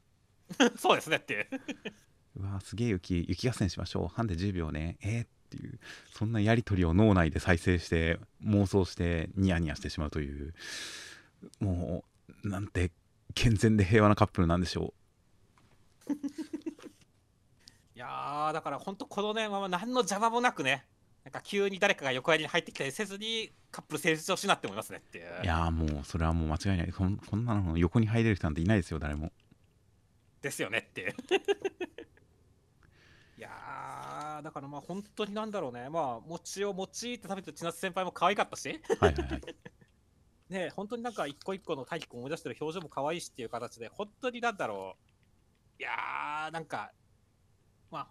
[0.77, 1.33] そうですねって。
[1.33, 1.41] い
[2.37, 4.07] ううわーすげえ雪雪合戦しましょう。
[4.15, 4.97] ハンデ10秒ね。
[5.01, 5.79] えー、っていう。
[6.13, 10.53] そんなやり取りを脳内で再生して妄想してニヤニヤしてしまうという。
[11.59, 12.03] も
[12.43, 12.91] うなんて
[13.35, 14.93] 健全で平和なカップルなんでしょ
[17.95, 20.85] いやーだから本当このねまま何の邪魔もなくね
[21.23, 25.25] なんか急に誰かが横やりに入ってきたりせずにカップル成立をしなって思いますねっていう。
[25.41, 26.91] ういやーもうそれはもう間違いない。
[26.91, 29.31] こんこんなの横に入れる人なんていないですよ誰も。
[30.41, 31.01] ですよねって。
[31.01, 31.15] いう
[33.37, 35.89] いやーだからまあ本当になんだろうね。
[35.89, 38.69] まあ餅を餅って食べてる千夏先輩も可愛かったし。
[38.99, 39.41] はいはいはい。
[40.49, 44.95] ね本当になんか一個一個の大輝くん思い出してる表情も可愛いしっていう形で本当になんだろ
[45.79, 45.81] う。
[45.81, 46.91] いやーなんか
[47.91, 48.07] まあ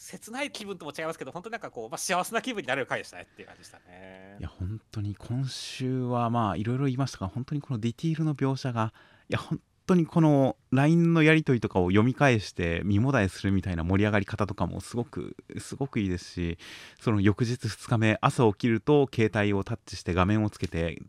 [0.00, 4.36] 切ない気分とも違いますけど本当になんかこう、まあ、幸せな気分になれる回でしたねっていう感じでしたね。
[4.38, 8.92] いや本当に今週はまあいろいろ言いましたが本当にこのディティールの描写が
[9.28, 16.58] いや本当にこの LINE のやり取りとかを読み返して身もだえするみたいな盛り上がり方とかもすごくすごくいいですし
[17.00, 21.00] その翌日2日目朝起きると携帯をタッチして画面をつけて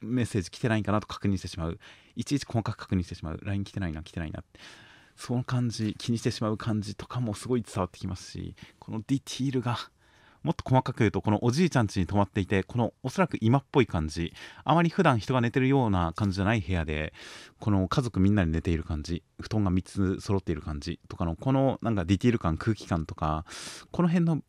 [0.00, 1.78] メッセージ来てないかなと確認してしまう。
[2.14, 3.40] いちいち細かく確認してしまう。
[3.42, 4.42] LINE 来てないな来てないな。
[5.16, 9.78] その感じ気にしてしまう感じとかもすごい伝わってきますしこのディティールが
[10.42, 17.12] もっと細かく言うとこのおじいちゃん家に泊まっていてこのおそらく今っぽい感じあまり普段人が寝てるような感じじゃない部屋で
[17.58, 23.44] この家族みんなで寝ている感じ布団が3つ揃っている感じとかのこのなんかディティール感空気感とか
[23.90, 24.40] この辺の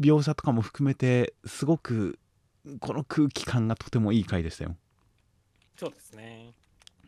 [0.00, 2.18] 描写とかも含めてすごく
[2.80, 4.74] この空気感がとてもいい回でしたよ。
[5.76, 6.52] そうですね。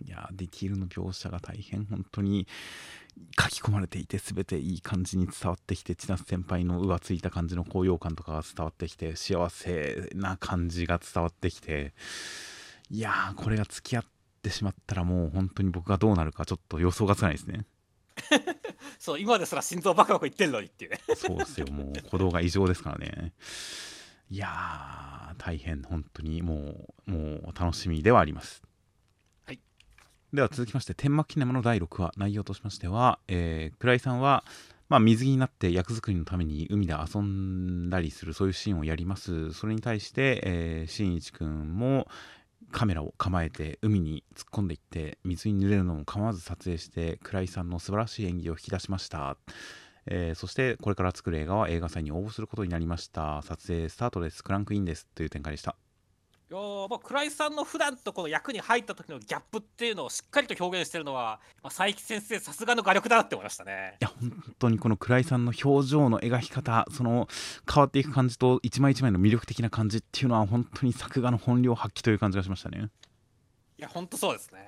[0.05, 1.85] いやーディティールの描写が大変。
[1.85, 2.47] 本当に
[3.39, 11.93] 書き込まれていて全ていい感じに伝わってきて千夏先輩の浮ついた感じの高揚感とかが伝わってきて幸せな感じが伝わってきて
[12.91, 14.05] いやーこれが付き合っ
[14.43, 17.67] てしまったらもう本当に僕がどうなるかちょっと予想がつかないですね。
[18.99, 21.01] そう今ですら心臓バカバカ言ってるのにっていうね。
[21.17, 21.67] そうですよ。
[21.69, 23.33] もう鼓動が異常ですからね。
[24.31, 25.83] いやー大変。
[25.83, 28.61] 本当にもうもう楽しみではあります。
[28.63, 28.70] はい
[30.33, 34.45] では続きまして天幕キネマの第6話内容としましては、えー、倉井さんは
[34.89, 39.53] まあ、水着になって役作りのために海で遊んだりするそういうシーンをやります。
[39.53, 42.09] それに対して、えー、新一くんも
[42.73, 49.37] カメラを構えて海に突っ込んでいって水に濡れるのも構わず撮影して倉井さんの素晴らしい演技を引き出しました。
[50.07, 53.43] えーそしてこれから作る映画は映画祭に応募することになりました。
[53.43, 54.43] 撮影スタートです。
[54.43, 55.07] クランクインです。
[55.15, 55.77] という展開でした。
[56.51, 63.97] いやーまあ、倉井さんの普段とこの役に入った時のギャップっていうのをしっかりと表現してるのは、まあ、佐伯先生さすがの画力だなって思いましたね。
[64.01, 67.29] いや本当にこの倉井さんの表情の描き方その
[67.73, 72.89] 変わっていく感じと一枚一枚の魅力的な感じっていうのは本当に作画の本領発揮という感じがしましたね。
[73.79, 74.59] いやほんとそうですね。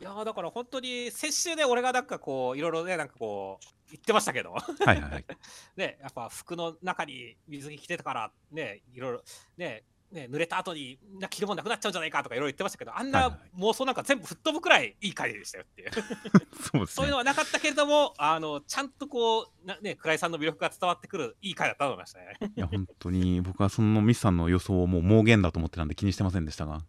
[0.00, 4.50] いやーだから本当に先週で俺がなんかこういろいろねなんかこう言ってましたけど。
[4.50, 5.24] はいはいはい。
[5.76, 9.22] ねやっぱ服の中に水着着てたからねいろいろ
[9.56, 15.90] ねね濡れた後にな着るもんなくなっちゃうんじゃないかとかいろいろ言ってましたけどあんな妄想なんか全部吹っ飛ぶくらいいい回でしたよっていう。
[16.60, 16.86] そうね。
[16.86, 22.36] そういうのはなかったけれどもあのちゃんとこうなね倉井さんの魅力が伝わってくるいい回だったと思いましたね。
[22.56, 26.82] いや本当に僕はそのミスさんの予想をもう盲言だと思ってたんで気にしてませんでしたが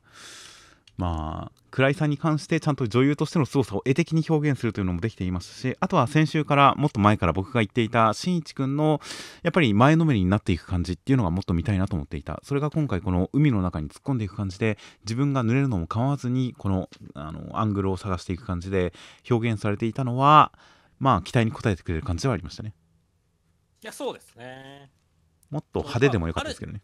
[1.02, 9.02] まあ倉井さんに関してちゃんと女優としての凄さを絵的に表現するというのもできていますしあとは先週からもっと前から僕が言っていたしんいちくんの
[9.42, 12.40] やっぱり前のめりになっていく感じっていうのがもっと見たいなと思っていた。
[12.44, 18.94] それが今回この海の中に突っ込んでいく感じで自分が濡れるのも構わずにこのあのアングルを探していく感じで
[19.28, 20.52] 表現されていたのは
[21.00, 22.76] まあ期待に応えてくれる感じではありましたね。
[23.82, 24.92] いやそうですね。
[25.50, 26.84] もっと派手でもよかったですけどね。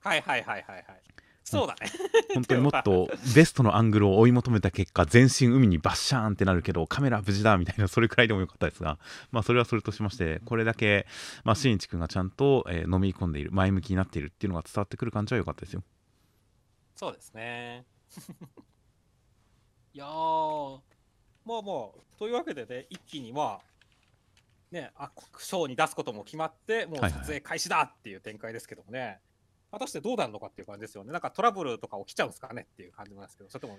[0.00, 1.13] はいはいはいはいはい
[1.44, 1.90] そうだね。
[2.34, 8.98] 本当にもっとベストのアングルを追い求めた結果全身海にバッシャーンってなるけどカメラ無事だみたいなそれくらいでもよかったですが
[9.30, 11.06] まあそれはそれとしましてこれだけ
[11.44, 15.82] まあしんいちくんがちゃんと、えー飲み込んでいる前向きになっているっていうのが伝わってくる感じは良かったですよ。
[16.94, 17.84] そうですね。
[19.92, 20.80] いやー
[21.44, 23.60] まあまあというわけでね一気にまあ
[24.70, 29.20] ねあショーに出すことも決まってもうはいはい撮影開始だっていう展開ですけどもね、
[29.74, 33.78] 果たしてどうなるのかっていう感じですよねなんかトラブルとか起きちゃうんですかねっていう感じなんですけどそれとも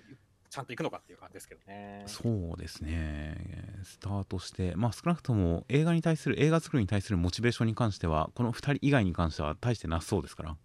[0.50, 2.04] ちゃんといくのかっていう感じですけどね。
[2.08, 3.38] そうですね
[3.84, 10.58] スタートしてまあ少なくとも映画に対する映画作りに対するモチベーションに関してはこの2人以外に関しては大してなさそうですから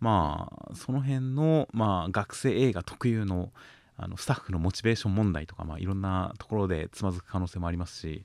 [0.00, 3.52] まあその辺の、まあ、学生映画特有の
[3.98, 8.24] あのスタッフのモチベーション問題とか、まあ、いろんなところでつまずく可能性もありますし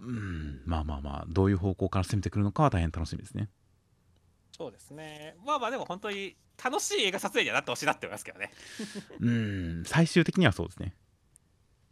[0.00, 3.48] うんまあまあまあどういう方向から攻めてくるのかは大変楽しみですね。
[4.56, 5.34] そうですね。
[5.44, 8.52] まあまあでも本当に楽しい映画撮影にはなってほしいなって思いますけどね。
[9.18, 10.94] うん最終的にはそうですね。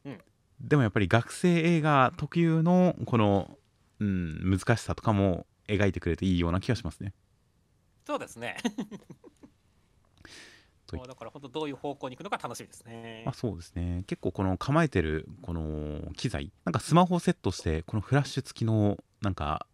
[0.05, 0.19] うん
[0.61, 3.59] でもやっぱり学生映画特有のこの、
[3.99, 7.15] うん、難しさとかも描いてくれていいような気がしますね。
[8.07, 8.57] そうですね。
[10.87, 13.33] といもうだから本当どういう方向に行くのか楽しみですねあ。
[13.33, 19.67] そうですね結構この構えてるこの機材なんかスマホをセットしてこのフラッシュ付きのなんか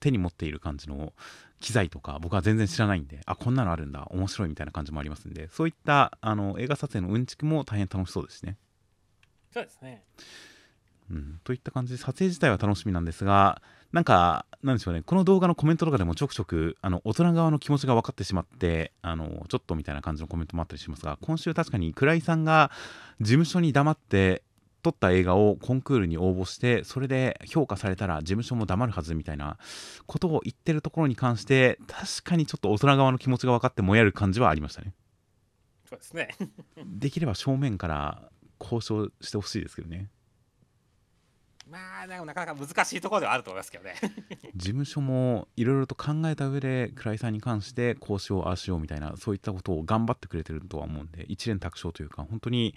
[0.00, 1.12] 手に持っている感じの
[1.60, 8.56] 機材とか僕は全然知らないんであこんなのあるんだ面白いみたいな感じもありますんでそういったあの映画撮影のうんちくも大変楽しそうですしね。
[9.52, 10.02] そうですね。
[11.10, 22.72] うん、といった感じで撮影自体は楽しみなんですがなんかなんでしょうねこの動画のコメントとかでもちょくちょくあの大人側の気持ちが分かってしまってあのちょっとみたいな感じのコメントもあったりしますが今週確かに倉井さんが
[23.20, 24.42] 事務所に黙って
[24.86, 29.58] 撮った映画をコンクールに応募してそれで評価されたら事務所も黙るはずみたいな
[30.06, 34.94] ことを言ってるところに関して確かにちょっと大人側の気持ちが分かってもやる感じはありましたね
[35.88, 36.28] そうですね。
[36.86, 40.08] できれば正面から交渉してほしいですけどね
[41.68, 43.94] まあでもなかなか難しいところではあると思いますけどね。
[44.54, 52.76] 事務所もいろいろと考えた上で倉井さんに関してこうしようああしようみたいなそういったことを頑張ってくれてるとは思うんで一連卓勝というか本当に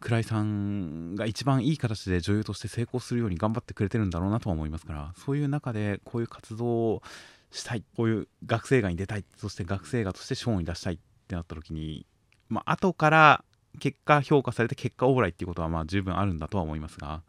[0.00, 7.02] 倉井さんが一番いい形で女優として成功するように頑張ってくれてるんだろうなとは思いますからそういう中でこういう活動を
[7.50, 12.06] したいこういう学生映画に出たいそして学生映画として賞に出したいってなった時に
[12.48, 13.44] まあ後から
[13.80, 17.22] 結果評価されて結果オーライっていうことはまあ十分あるんだとは思いますが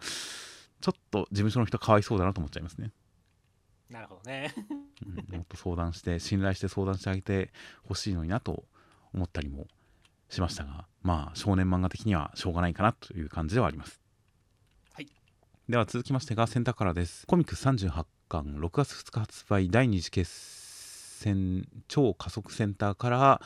[0.81, 2.91] ちょっと事務所の人かわいそうだなと思っちゃいますね。
[3.89, 4.53] なるほどね。
[5.05, 7.51] うんもっと相談して信頼して相談してあげて
[7.83, 8.63] ほしいのになと
[9.13, 9.67] 思ったりも
[10.29, 14.01] しましたがまあ少年漫画的にはしょうがないかなという感じではあります。
[14.93, 15.07] はい。
[15.67, 17.25] では続きましてがセンターカラーです。
[17.25, 23.45] コミックス38巻6月2日発売第2次決戦超加速センターカラー。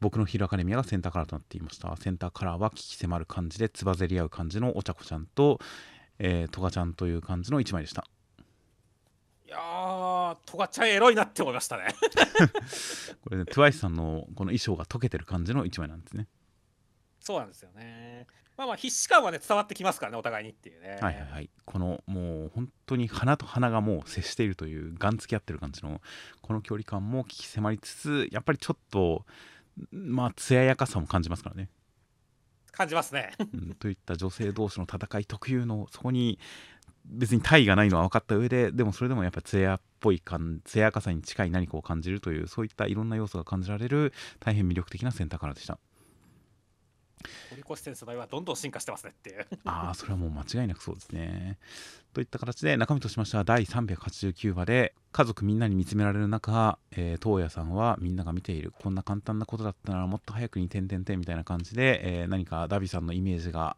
[0.00, 1.96] 僕のヒーローアカデミアがセンターカラーとなっていました。
[1.96, 5.58] センターカラーは危機迫る感じでつばぜり合う感じのお茶子ちゃんと、
[6.18, 8.04] えー、トガちゃんという感じの1枚でした
[9.46, 11.88] いやー、トガちゃんエロいなって思いましたね。
[13.22, 16.26] これね TWICE さんのこの衣装が溶けてる感じの1枚なんですね
[17.20, 18.26] そうなんですよね。
[18.56, 20.98] まあまあ必死感はね伝わってきますからねお互いにっていうね。
[21.00, 26.00] はいはいはいこのもう本当に鼻と鼻がもう接しているというガン付き合ってる感じの
[26.40, 29.26] この距離感も危機迫りつつやっぱりちょっと
[29.90, 31.68] まあ艶やかさも感じますからね、
[32.74, 33.32] 感じますね。
[33.38, 36.38] うん、といった女性同士の戦い特有のそこに
[37.06, 45.78] 別に体がないのは分かった上ででもそれでもやっぱ艶っぽい感艶やかさに近い何かを感じるというそういったいろんな要素が感じられる大変魅力的なセンターカラーでした。
[47.50, 49.46] 堀越先生の場合はどんどん進化してますねっていう。
[49.64, 51.58] ああそれはもう間違いなくそうですね。
[52.12, 63.76] といった形で中身としましては第389話で家族みんなに見つめられる中、えー、東野さんはみんなが見ているこんな簡単なことだったならもっと早くに点々点みたいな感じで、えー何かダビさんのイメージが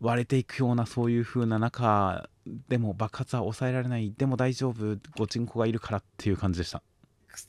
[0.00, 2.28] 割れていくようなそういう風な中
[2.68, 6.82] でも爆発は抑えられないでも大丈夫ごちんこがいるからっていう感じでした。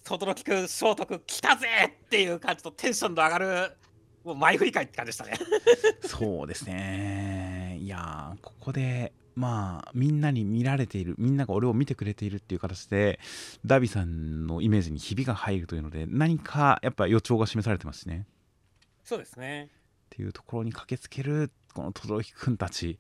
[0.04, 1.68] 轟くん聖徳来たぜ
[2.06, 3.78] っていう感じとテンションの上がる
[4.24, 5.34] もう前振り会って感じでしたね。
[6.06, 7.78] そうですね。
[7.82, 13.20] いやーここでまあみんなに見られているみんなが俺を見てくれているっていう形で
[13.66, 18.28] ダビさんのイメージにひびが入るというので何かやっぱ予兆が示されてますしね。
[19.04, 19.66] そうですね。
[19.66, 19.68] っ
[20.10, 23.00] ていうところに駆けつけるこの轟くんたち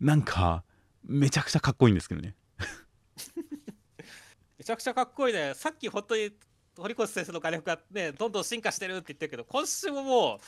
[0.00, 0.64] なんか
[1.04, 2.34] めちゃくちゃかっこいいんですけどね。
[4.58, 5.54] めちゃくちゃかっこいいね。
[5.54, 6.32] さっき本当に
[6.78, 10.38] 堀越先生の画力がねどんどん進化してるって言ってるけど今週ももう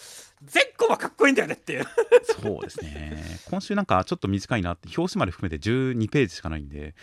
[0.45, 1.85] 全コマかっこいいんだよねっていう。
[2.41, 3.23] そうですね。
[3.51, 6.95] 今週なんかちょっと短いなって表紙まで含めて12ページしかないんで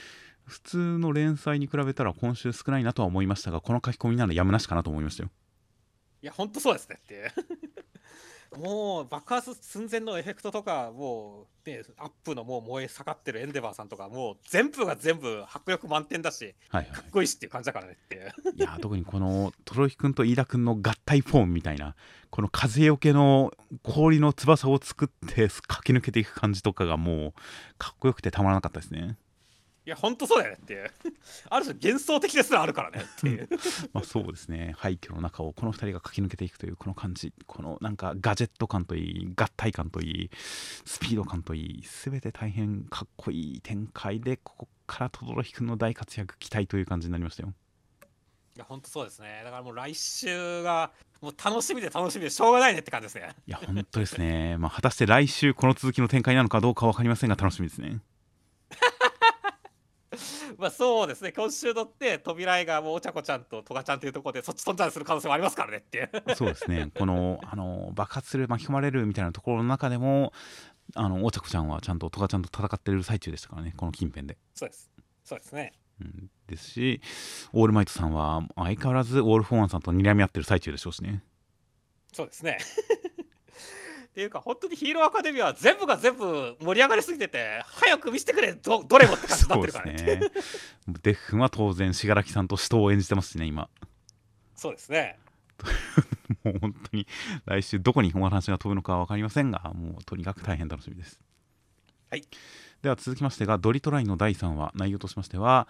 [0.45, 5.29] 普通の連載に比べたら今週少ないなとは思いましたがこの書き込みならやむなしかなと思いましたよ。
[6.21, 7.31] いや本当そうですねっていう。
[8.57, 18.33] もう爆発寸前のエフェクトとかもう、ね、アップのもう燃え盛ってるエンデバーさんとかもう全部が全部迫力満点だしはいはいかっこいいしっていう感じだからねっていう。
[18.55, 21.95] いやー特にこの轟くんと飯田くんの合体フォームみたいな
[22.29, 23.51] この風よけの
[23.83, 27.33] 氷の翼を作って駆け抜けていく感じとかがもう
[27.77, 29.17] かっこよくてたまらなかったですね。
[29.87, 30.91] いやほんとそうだよねっていう。
[31.49, 33.47] ある種幻想的ですらあるからねっていう。
[33.93, 34.73] まあそうですね。
[34.77, 37.33] 廃墟の中をこの2人が駆け抜けていくというこの感じ。
[37.45, 40.29] このなんかガジェット感といい合体感といい
[40.83, 47.53] スピード感といい全て大変かっこいい展開でここから轟君の大活躍期待という感じになりましたよ。
[48.57, 49.39] いやほんとそうですね。
[49.45, 53.33] だからもう来週がもう楽しみで楽しみでしょうがないねって感じですね。
[53.47, 54.57] いや本当ですね。
[54.57, 58.01] まあ果たして来週この続きの展開なのかどうか分かりませんが楽しみですね
[60.57, 61.31] まあそうですね。
[61.31, 66.09] 今週のって扉絵がもうお茶子ちゃんとトガちゃんというところでそっち飛んだりする可能性もありますからねっていう。
[66.35, 66.89] そうですね。
[66.97, 70.33] このあの爆発する巻き込まれるみたいなところの中でも
[70.95, 73.73] あのお茶子ちゃんはちゃんとトガちゃんと戦ってる最中でしたからね。
[73.77, 74.37] この近辺で。
[74.55, 74.89] そうです。
[75.23, 75.73] そうですね。
[75.99, 77.01] うん、ですし
[77.53, 81.23] オールマイトさんは相変わらずオール・フォーワンさんと睨み合ってる最中でしょうしね。
[82.13, 82.57] そうですね
[84.17, 89.95] っていうか本当にヒーローアカデミーは全部が全部盛り上がりすぎてて早く見せてくれどどれもって感じになってるからね。
[89.95, 90.57] そうです
[90.87, 90.93] ね。
[91.03, 93.69] デフ君は当然信楽さんと死闘を演じてますしね今。
[94.55, 95.19] そうですね。
[96.43, 97.05] もう本当に
[97.45, 101.19] 来週どこにお話が飛ぶのかは分かりませんがもうとにかく大変楽しみです。
[102.09, 102.23] はい。
[102.81, 105.67] では続きましてがドリトラインの第3話内容としましては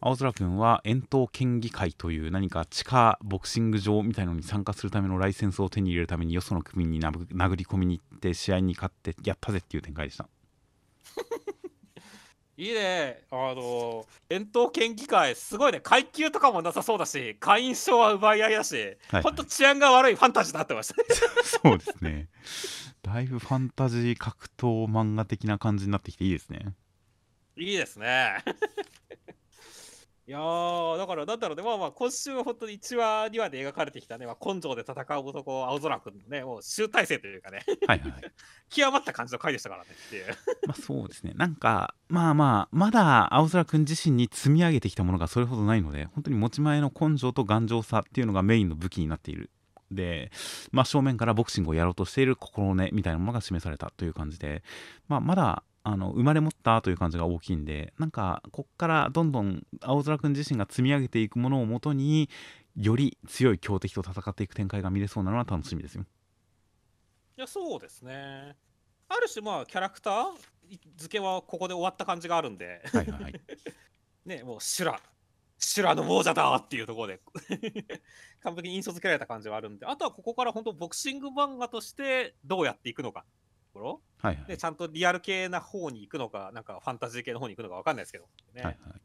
[0.00, 10.28] 青空くんは遠東県議会という何か地下ボクシング場みたいのに参加するためのライセンスを手に入れるためによその組に殴り込みに行って試合に勝ってやったぜっていう展開でした。
[12.56, 13.22] いいね。
[13.30, 15.80] あの遠東県議会すごいね。
[15.80, 21.04] 階級とかもなさそうだし会員証は奪い合いだし、はいほんと治安が悪いファンタジーになってましたね
[21.42, 22.28] そうですね。
[23.02, 26.74] だいぶファンタジー格闘漫画的な感じになってきていいですね。
[27.56, 28.44] いいですね
[30.28, 37.60] いやーだからなんだろうねまあまあ今週は本当に1話2話で描かれてきたね、まあ、根性で戦う男青空くんのねもう集大成というかね。
[37.86, 38.22] はいはいはい。
[38.68, 40.26] 極まった感じの回でしたからねっていう。
[40.66, 41.32] まあそうですね。
[41.34, 49.50] なんかまあまあまだ青空くん自身に積み上げてきたものがそれほどないので本当に持ち前の根性と頑丈さっていうのがメインの武器になっている。
[49.90, 50.30] で、
[50.72, 54.62] まあ、正面からボクシングをやろうとしている心根みたいなものが示されたという感じで、
[55.08, 62.28] まあ、まだあの生まれ持ったという感じが大きいんでなんかこっからどんどん青空くん自身が積み上げていくものをもとに
[62.76, 66.04] より強い強敵と戦っていく展開が見れそうなのは楽しみですよ。
[67.38, 68.56] いやそうですね。
[69.08, 70.24] ある種まあキャラクター
[70.96, 72.82] 付けはここで終わった感じがあるんで。
[72.92, 73.40] はいはいはい、
[74.26, 75.00] ねもう修羅
[75.58, 77.20] 修羅の亡者だっていうところで
[78.42, 79.86] 完璧に印象付けられた感じはあるんで。
[79.86, 83.20] あとはここから本当ボクシング漫画としてどうやっていくのか。
[83.22, 83.47] と
[83.78, 84.02] ころ。
[84.18, 84.44] はいはい。
[84.46, 88.24] でちゃんとリアル系な方に行くのかなんかファンタジー系の方に行くのか分かんないですけど、
[88.54, 88.76] ねはいはい。
[88.98, 89.00] っ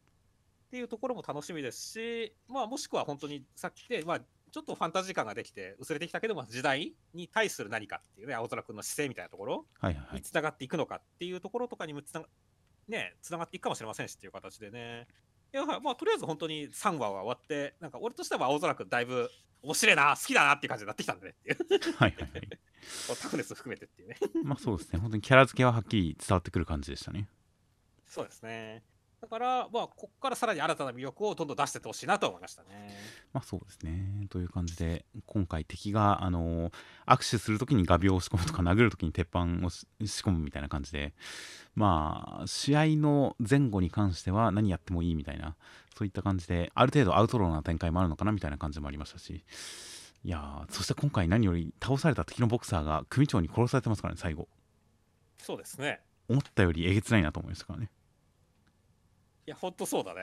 [0.72, 9.66] ていうところも楽しみですし、まあ、もしくは本当にさっきで、まあ、ちょっとファンタジー感ができて薄れてきたけど、まあ、時代に対する何かっていうね青空君の姿勢みたいなところ
[10.14, 12.28] につながっていくのかっていうところとかにもつなが,、
[12.88, 15.08] ね、つながっていくかもしれませんしっていう形でね。
[15.54, 19.30] いやまあとりあえず本当に3話は終わってなんか俺としては青空君だいぶ
[19.62, 21.94] 面白いな好きだなっていう感じになってきたんでねっていう。
[21.98, 22.60] はいはいはい
[23.22, 24.18] タフネス含めてっていうね。
[24.44, 25.00] まあそうですね。
[25.00, 27.28] 本当にキャラ付けははっきり伝わってくる感じでしたね。
[28.08, 28.84] そうですね。
[29.24, 32.94] だからまあこっからさらに新たな魅力をどんどん出してってほしいなと思いましたね。
[33.32, 34.28] まあそうですね。
[34.30, 36.72] という感じで、今回敵が、あの
[37.08, 41.14] 握手するときに画鋲を仕込むとか、殴るときに鉄板をし仕込むみたいな感じで、
[41.74, 45.56] まあ、試合の前後に関しては何やってもいいみたいな、
[45.98, 49.46] そういった感じで、ある程度アウトローな展開もあるのかなみたいな感じもありましたし、
[50.26, 54.48] いやー、そして今回何より倒された敵のボクサーが組長に殺されてますからね、最後。
[55.38, 56.00] そうですね
[56.30, 57.90] 思ったよりえげつないなと思いましたからね。
[59.46, 60.22] いやほんとそうだね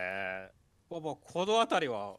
[0.91, 2.17] まあまあこの辺りは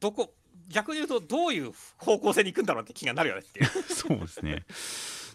[0.00, 0.34] どこ
[0.68, 4.64] 逆に言うとどういう方向性に行くんだろうって気がなるよねっていう そうですね。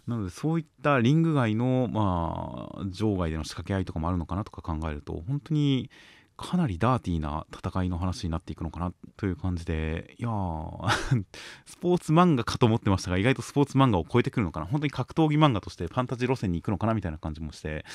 [0.08, 5.90] なので、そういったリング外の、まあ、場外での仕掛け合いとかもあるのかなとか考えると、本当に
[6.38, 11.26] かなりダーティーな戦いの話になっていくのかなという感じで、いやー
[11.66, 17.86] スポーツ漫画かと思ってましたが、意外とスポーツ漫画を超えてくるのかな、本当に格闘技漫画としてファンタジー路線に行くのかなみたいな感じもして、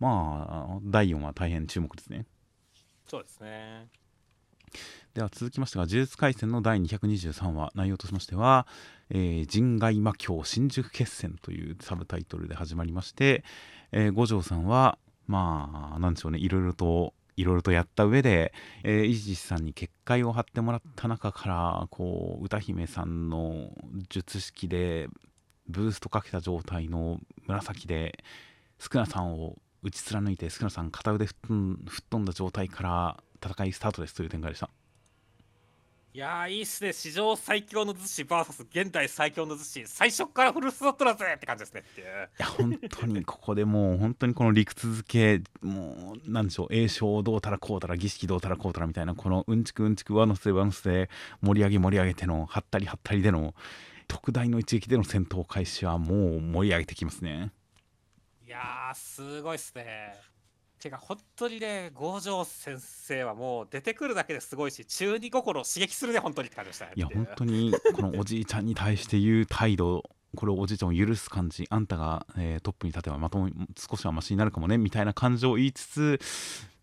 [0.00, 2.26] まあ、第4話大変注目ですね。
[3.06, 3.88] そうですね
[5.14, 8.66] では続きましてが、呪術廻戦の第223話、内容としましては、
[9.10, 13.44] えー人外魔境新宿決戦というサブタイトルで始まりまして、
[13.92, 18.52] えー五条さんは、まあ、なんでしょうね、いろいろと、いろいろとやった上で、
[18.84, 23.70] えー、イージスさんに結界を張ってもらった中から、こう、歌姫さんの
[24.08, 25.08] 術式で、
[25.68, 28.22] ブーストかけた状態の紫で、
[28.78, 34.70] スクナさんを打ち貫いて、スクナさん片腕吹っ飛んだ状態から戦いスタートですという展開でした。
[36.14, 36.92] いやーいいっすね。
[36.92, 39.86] 史上最強の寿司 VS 現代最強の寿司。
[39.86, 41.82] 最初からフルスロットだぜって感じですね。
[41.90, 46.66] っていういや本当にここでもう本当にこの理屈付けもうなんでしょう。
[46.70, 51.10] 栄唱どうたらこうたら儀式どうたらこうたらみたいなこのうんちくうんちく上乗せ上乗せで
[51.40, 53.54] 盛り上げ盛り上げてのはったりはったりでの
[54.06, 57.52] 特大の一撃での戦闘開始はもう盛り上げてきますね。
[58.46, 60.14] いやーすごいっすね
[60.82, 70.02] てか本当にね五条先生はもう出てくるだけですごいし中二心を刺激するね本当にって感じでしたいや本当にこのおじいちゃんに対して言う態度
[70.36, 76.20] これをおじいちゃんを許す感じあんたが、えートップに立てばまともに少しはマシになるかもねみたいな感情を言いつつ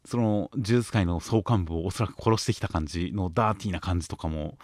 [0.06, 4.58] その呪術界の総幹部をおそらく殺してきた感じのダーティーな感じとかも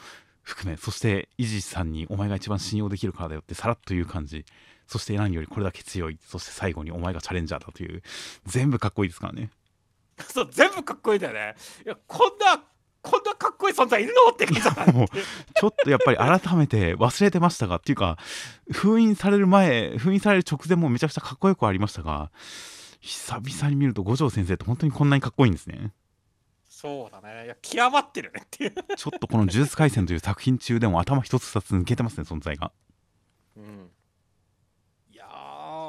[0.43, 4.45] 含めそしてイジさんにお前が一番信用できるからだよってさらっと言う感じ
[4.87, 6.17] そして何よりこれだけ強い。
[6.25, 8.01] そして最後にお前がチャレンジャーだという。
[8.45, 9.49] 全部かっこいいですからね。
[10.31, 11.55] そう全部かっこいいんだよね。
[11.85, 12.63] いやこんな
[13.01, 14.31] こんなかっこいい存在いるの？
[14.31, 14.91] って感じだな。
[14.93, 18.17] もうちょっとやっぱり改めて忘れてましたがっていうか
[18.71, 22.31] 封印される前封印される直前もめちゃくちゃかっこよくありましたが
[22.99, 25.93] 久々に見ると五条先生って本当にこんなにかっこいいんですね。
[26.67, 27.45] そうだね。
[27.45, 32.71] いや極まってるねっていう、ちょっとこの「呪術廻戦」という作品中でも頭一つ二つ抜けてますね存在が。
[33.55, 33.84] うん、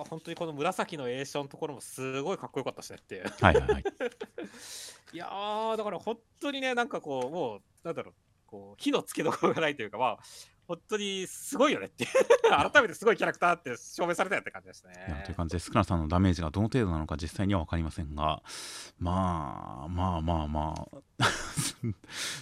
[0.08, 3.24] 本当にこの紫の栄翔のところもすごいかっこよかったしねっていう。
[3.40, 3.84] はいはいはい。
[5.12, 8.14] いやーだから本当にねなんかこうもうなんだろう
[8.46, 10.18] こう火のつけどころがないというかまあ
[10.66, 12.06] 本当にすごいよねって
[12.50, 15.22] 改めてすごいキャラクターって証明されたよって感じですね。
[15.24, 18.42] という感じでスクラさんのダメージがどの程度なのか実際には分かりませんが
[18.98, 20.74] まあまあまあま
[21.18, 21.24] あ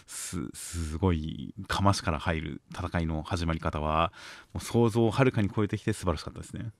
[0.06, 4.12] すすごいかましから入る戦いの始まり方は
[4.54, 6.72] もう想像をはるかに超えてきて素晴らしかったですね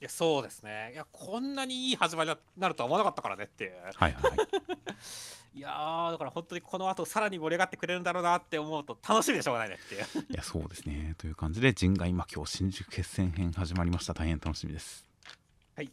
[0.00, 0.90] いやそうですね。
[0.92, 3.72] いやこんなにいい始まりになるとは思わなかったからねっていう。
[3.94, 4.38] はいはいはい。
[5.56, 10.02] いやーだから本当にこの後さらに盛り上がってくれるんだろうなって思うと楽しみでしょうがないねっていう。
[10.28, 11.14] いやそうですね。
[11.16, 14.14] という感じで人外魔境新宿決戦編始まりました。
[14.14, 15.06] 大変楽しみです。
[15.76, 15.90] はい。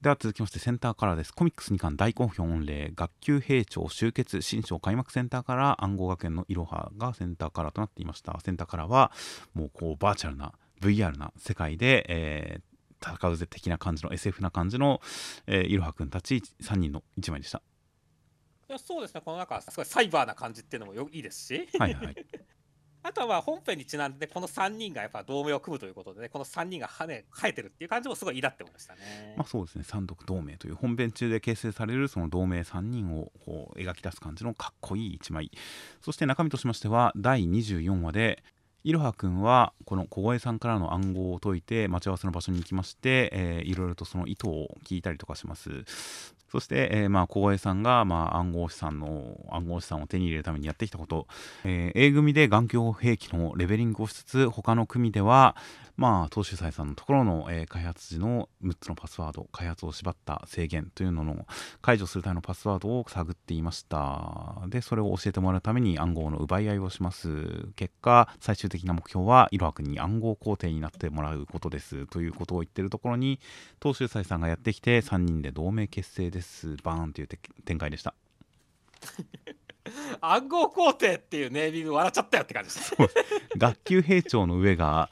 [0.00, 1.32] では続きましてセンターカラーです。
[1.32, 8.40] コミックス2巻大好評御礼学級閉庁集結新章開幕センターカラー暗号学園のいろはがセンターカラーとなっていました。
[8.40, 9.12] センターカラーは
[9.54, 12.71] もうこうバーチャルな VR な世界で、えー
[13.02, 15.00] 戦うぜ的な感じの SF な感じの、
[15.46, 17.62] えーいろはくんたち3人の1枚でした。
[18.68, 19.20] いやそうですね。
[19.24, 21.68] このなんかすごいサイバーな感じっていうのもよいいですし。
[21.78, 22.06] はいはい。
[22.06, 22.16] は い
[23.04, 29.34] あとはまあ本編にちなんでこの3人がやっぱ同盟を組むということでねこの3人が羽生えてるっていう感じもすごいいいなって思いましたね。
[29.36, 29.84] まあそうですね。
[29.84, 35.50] 三独同盟という本編中で形成されるその同盟3人をこう描き出す感じのかっこいい一枚。
[36.00, 38.44] そして中身としましては第24話で
[38.84, 45.70] いろはくんはこの小声さんからの暗号を解いて待ち合わせの場所に行きまして、えーいろいろとその意図を聞いたりとかします。
[46.50, 51.28] そして、えーまあ小声さんが、まあ、暗号資産の暗号資産を手に入れるためにやってきたこと、
[51.64, 55.56] えー A 組で眼鏡兵器のレベリングをしつつ他の組では
[55.96, 61.46] まあ、東秀斎さんのところの、えー開発時の6つのパスワード開発を縛った制限というのの
[61.80, 64.62] 解除するためのパスワードを探っていました。
[64.68, 67.68] でそれを教えてもらうために暗号の奪い合いをします。
[67.76, 72.06] 結果最終的な目標はいろはくに暗号皇帝になってもらうことです。
[72.06, 73.40] ということを言ってるところに
[73.82, 76.76] 東秀斎さんがやってきて3人で同盟結成です。
[76.82, 77.28] バーンという
[77.64, 78.14] 展開でした。
[80.20, 82.94] 暗号皇帝っていうネーミング笑っちゃったよって感じです。
[83.56, 85.10] 学級兵長の上が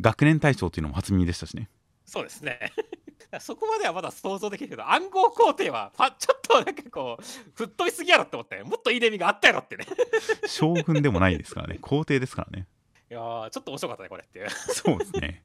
[0.00, 1.68] 学年大将というのも初耳でしたしね。
[2.04, 2.72] そうですね。
[3.40, 9.84] そこまではまだ想像できるけど暗号皇帝はパちょっとなんかこう吹っ飛びすぎやろって思ったよもっといいネーミングあったやろってね。
[10.46, 11.78] 将軍でもないですからね。
[11.80, 12.66] 皇帝ですからね。
[13.10, 14.50] いやーちょっと面白かったねこれっていう。
[14.50, 15.44] そうですね。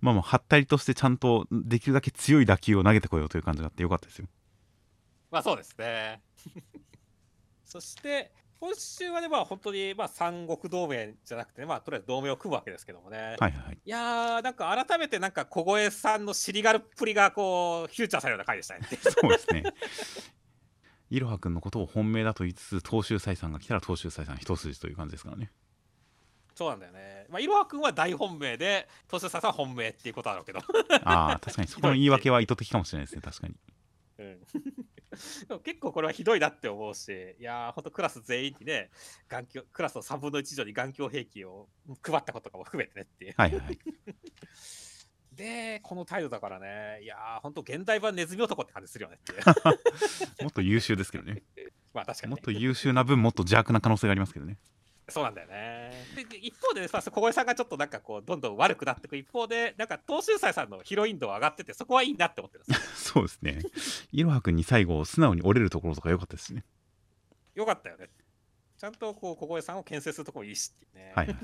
[0.00, 4.28] まあまあ、はったりとしてちゃんとできるだけ強い打球を投げてこようという感じがあってよかったですよ。
[5.30, 6.22] まあそうですね
[7.66, 13.78] そして今週はねまあ本当にまあ三国同盟じゃなくてねまあとりあえず同盟を組むわけですけどもね、はいはいはい。
[13.84, 19.64] いやーなんか改めてなんか小越さんの尻軽っぷりがこうフューチャーされるような回でしたねそうですね。
[21.10, 25.50] いろはくんのことを本命だと言いつつ、東秀斎さんが来たら東秀斎さん一筋という感じですからね。
[26.54, 30.60] そうなんだよねまあいろはくんは大本命で年下さんは本命っていうことだろうけど
[31.04, 33.54] ああ、確かにそこの言い訳は意図的かもしれないですね、確かに。
[34.18, 34.38] うん
[35.48, 38.90] でも結構これはひどいなって思うし、いやー、ほんとクラス全員にね、
[39.28, 41.68] 眼鏡クラスの3分の1以上に眼鏡兵器を
[42.02, 43.34] 配ったこととかも含めてねっていう。
[43.36, 43.78] はいはいはい。
[45.36, 49.42] で、この態度だからね、いやー、ほんと現代版ネズミ男って感じするよねっていう。
[50.44, 51.42] もっと優秀ですけどね。
[51.92, 54.58] まあ確かに、ねもっ、と優秀な分、もっと邪悪な可能性がありますけどね。
[55.08, 55.92] そうなんだよね。
[56.16, 62.64] でで一方でさ、小越さんがちょっとなんかこう、どんどん悪くなっていく一方で、なんか東秀斎さんのヒロイン度は上がってて、そこはいいなって思ってる。
[62.96, 63.62] そうですね。
[64.10, 66.64] いろはくんに最後、素直に折れるところとか良かったですしね。
[67.54, 68.08] よかったよね。
[68.76, 71.12] ちゃんとこう小声さんを牽制するところもいいしっていうね。
[71.14, 71.36] はいはい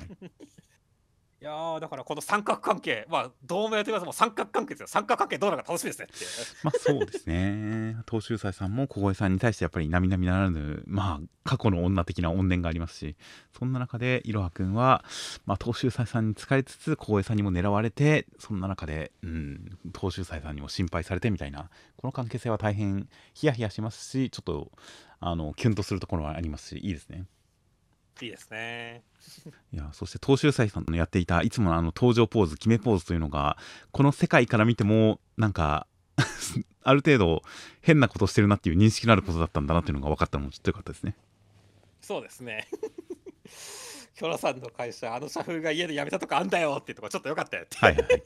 [1.43, 4.87] いやだからこの三角関係、まあ、同盟と言わずも三角関係ですよ。
[4.87, 6.25] 三角関係どうなるか楽しみですねって。
[6.63, 13.17] まあそうですね東秀斎さんも小声さんに対してやっぱり並々ならぬまあ過去の女的な怨念がありますし
[13.59, 15.05] そんな中でいろはくんは、
[15.45, 24.71] まあ、東秀斎さんに仕えつつ小声さんにも狙われてそんな中で、うん、東秀斎さんにも心配されてみたいなこの関係性は大変ヒヤヒヤしますしちょっと
[25.19, 27.27] あのキュンとするところはありますしいいですね。
[28.21, 29.03] いいですね。
[29.73, 33.57] いやそして東秀斎さんのやっていたいつものあの登場ポーズ決めポーズというのが
[33.91, 35.87] この世界から見てもなんか
[36.83, 37.43] ある程度
[37.81, 41.17] 変なことしてるなっていう認識のあることだったんだなっていうのが分かったのもちょっとよかったですね。
[42.01, 42.69] そうですね。
[44.15, 47.79] キョラさんの会社、あの社風が家で辞めたとかあんだよっていうところちょっとよかったよって。
[47.79, 48.23] はいはいはい、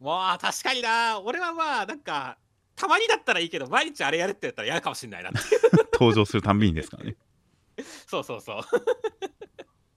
[0.00, 2.38] まあ確かにな、俺はまあなんか、
[2.76, 5.38] たまにだったらいいけど、毎日あれやれって言ったらやるかもしれないなって。
[5.92, 7.16] 登場するたんびにですからね。
[8.06, 8.62] そうそうそう。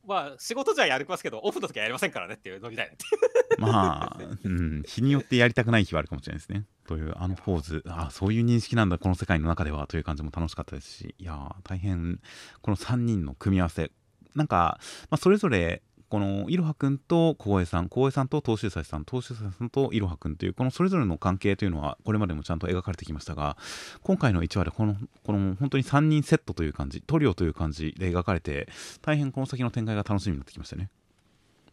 [0.05, 3.61] まあ仕事じゃやりますけど、オフの時はやりませんからねっていうノリだよねっていう。
[3.61, 6.65] まあ、うん、日によってやりたくない日はあるかもしれないですね。
[6.87, 12.19] というあのポーズあそういう認識なんだこの世界の中ではという感じも楽しかったですしいやー大変
[12.63, 13.91] この3人の組み合わせ
[14.33, 14.79] なんか、
[15.11, 23.57] まあ、それぞれこのいろはくんと小江さん小江さんと東秀斎さん東秀斎さんといろはくんというこのそれぞれの関係というのはこれまでもちゃんと描かれてきましたが
[24.01, 28.67] 今回の1話でこのこの本当に3人セットという感じトリオという感じで描かれて
[29.01, 30.89] 大変この先の展開が楽しみになってきましたね。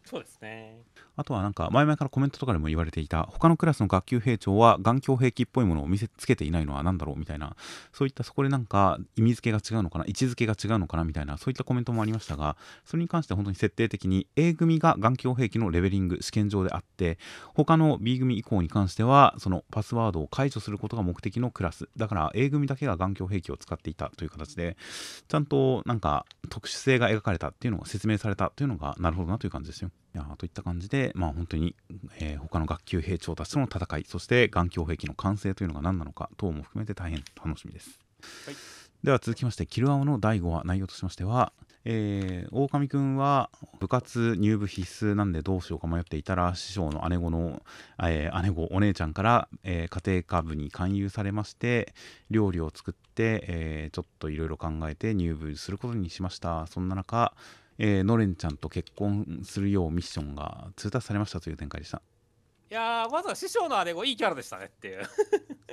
[0.09, 0.77] そうですね。
[1.17, 7.55] あとはなんか前々からコメントとかでも言われていた他のクラスの学級兵長は眼鏡兵器っぽいものを見せつけていないのは何だろうみたいな
[7.91, 12.55] そういったそこでなんか意味付けが違うのかな位置づけが違うのかなみたいなそういったコメントもありましたが
[12.85, 17.17] それに関して本当に設定的に A 組が眼鏡兵器のレベリング試験場であって
[17.55, 24.77] 他の B 組以降に関してはそのパスワードを解除することが目的のクラスだから A 組だけが眼鏡兵器を使っていたという形で
[25.27, 29.89] ちゃんとなんか特殊性が描かれたっていうのが説明されたというのがなるほどなという感じですよ。
[30.15, 31.75] いやといった感じで、まあ、本当に、
[32.19, 37.99] えー、他の学級兵長たちとの戦いそして眼鏡兵器の完成というのが何なのか等も含めて大変楽しみです、
[38.45, 38.55] はい、
[39.03, 41.53] では続きまして「キルアオ」の第5話内容としましては
[41.89, 47.61] えー、狼くんは部活入部必須なんでどうしようか迷っていたら師匠の姉子の、
[48.03, 51.93] えー、姉子お姉ちゃんから、えー、家庭科部に勧誘されまして
[52.29, 56.67] 料理を作って、えちょっといろいろ考えて入部することにしました。
[56.67, 57.33] そんな中
[57.79, 62.01] えー、のれんちゃんと結婚するようミッションが通達されましたという展開でした。
[62.69, 65.03] いやーまずは師匠の姉子いいキャラでしたねっていう。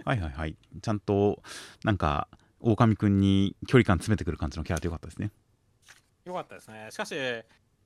[0.04, 0.56] はいはいはい。
[0.82, 1.42] ちゃんと
[1.82, 2.28] なんか
[2.60, 5.30] 狼くんに距離感詰めてくる感じのキャラでよかったですね。
[6.24, 6.88] よかったですね。
[6.90, 7.14] しかし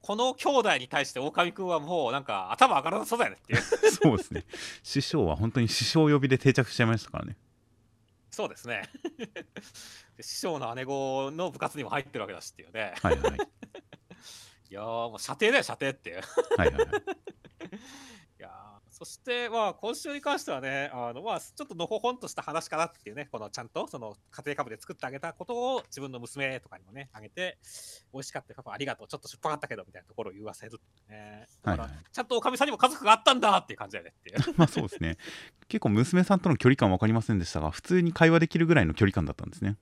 [0.01, 3.61] この兄弟に対して狼くんはもうなんか頭上がらなそうだよねっていう。
[3.91, 4.45] そうですね。
[4.83, 7.37] 師匠は本当に師匠呼びで定着しちゃいましたからね。
[8.31, 8.83] そうですね。
[10.21, 12.95] 師匠の姉子の部活にも入ってるわけだしっていうね。
[13.01, 13.39] はいはい
[14.71, 16.21] いやーもう射程だよ射程っていう。
[16.57, 16.87] はいはいはい。
[18.39, 18.51] いや
[18.91, 27.59] そしてまあ今週に関してはねあのまあちょっとのほほんとした話かなっていうねこのちゃんとその家庭科部で作ってあげたことを自分の娘とかにもねあげて
[28.12, 32.05] 美味しかったパパありがとうちょっとしょっぱかったけどみたいなところを言わせるねだから、はいはい。
[32.12, 34.55] ちゃんとおかみさんにも家族があったんだっていう感じだよねっていう。
[34.57, 35.16] まあそうですね。
[35.69, 39.77] 結構娘さんとの距離感分かりませんでしたが普通に会話できるぐらいの距離感だったんですね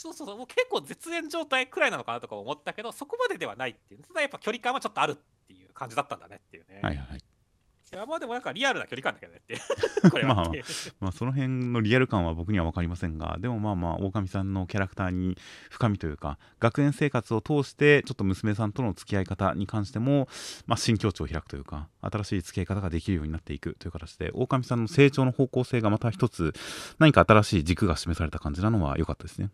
[0.00, 4.02] そうそうそうもう結構絶縁状態くらいなのかなとか思ったけどそこまでではないっていう。
[4.02, 7.18] ただやっぱ距離感はちょっとあるっていう感じだったんだねっていうね、はいはいはい。
[7.18, 9.60] いやまあでもなんかリアルな距離感だけどねって
[10.08, 10.44] これは。
[10.44, 10.64] っていう
[11.00, 15.36] まあその辺のリアル感は僕には分かりませんがでもまあまあ狼さんのキャラクターに
[15.68, 20.28] 深みというか学園生活を通してちょっと娘さんとの付き合い方に関しても、
[20.66, 26.54] まあ、新境地を開くというか新しい付き合い方ができるようになっていくという形で狼さんの成長の方向性がまた一つ
[26.98, 29.50] 何か新しい軸が示された感じなのは良かったですね。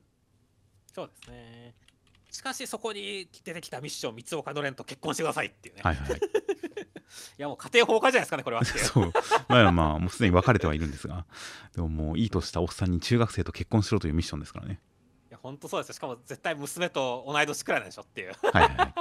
[0.97, 1.75] そうですね。
[2.31, 6.21] しかしそこに出てきたミッション、三岡のれんと結婚してくださいっていうね。、はいいはいはい
[7.37, 8.65] やもう家庭崩壊じゃないですかね、これは。
[8.65, 9.13] そう
[9.49, 11.27] まあまあもうすでに別れてはいるんですが
[11.75, 14.81] でももういいとしたおっさんに中学生と結婚しろというミッションですからね
[15.29, 15.95] いや、本当そうですよ。
[15.95, 18.33] しかも絶対娘と同い年くらいなんでしょっていう。
[18.53, 18.95] はいはいはい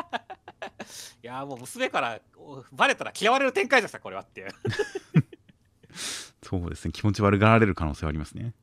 [1.23, 4.49] いや、もう娘からおバレたら嫌われる展開ですか、これはっていう。
[6.43, 8.53] そうですね気持ち悪がられる可能性はありますね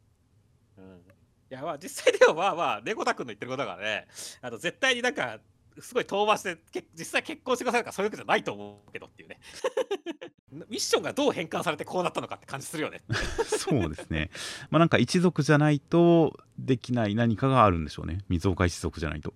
[0.78, 0.88] うん、い
[1.54, 4.06] や、まあ実際ではまあまあ、猫田君の言ってることだからね、
[4.40, 5.38] あの絶対になんか、
[5.80, 9.40] すごい遠回しでけ実際結婚してくださいとかそういうわけじゃないと思うけどっていうね
[10.68, 13.00] ミッションがどう変換されてこうなったのかって感じするよね
[13.46, 14.30] そうですね。
[14.68, 18.18] まあなんか一族じゃないとできない何かがあるんでしょうね。
[18.28, 19.32] 水岡一族じゃないと。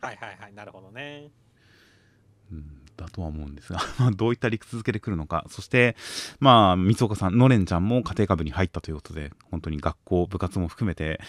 [0.00, 1.30] はいはいはいなるほどね
[2.50, 5.96] うん、だとは思うんですが まどういった理屈付けで来るのかそして
[6.40, 11.20] まあ三岡さんのれんちゃんも家庭科部に入ったということで本当に学校部活も含めて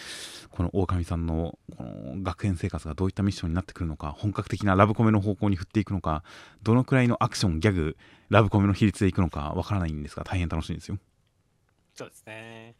[0.49, 6.23] この狼さんのこの学園生活がどういったミッションになってくるのか本格的なラブコメの方向に振っていくのか
[6.63, 7.97] どのくらいのアクションギャグ
[8.29, 10.97] ラブコメの比率でいくのかわからないんですが大変楽しいんですよ
[11.99, 12.75] そうですね。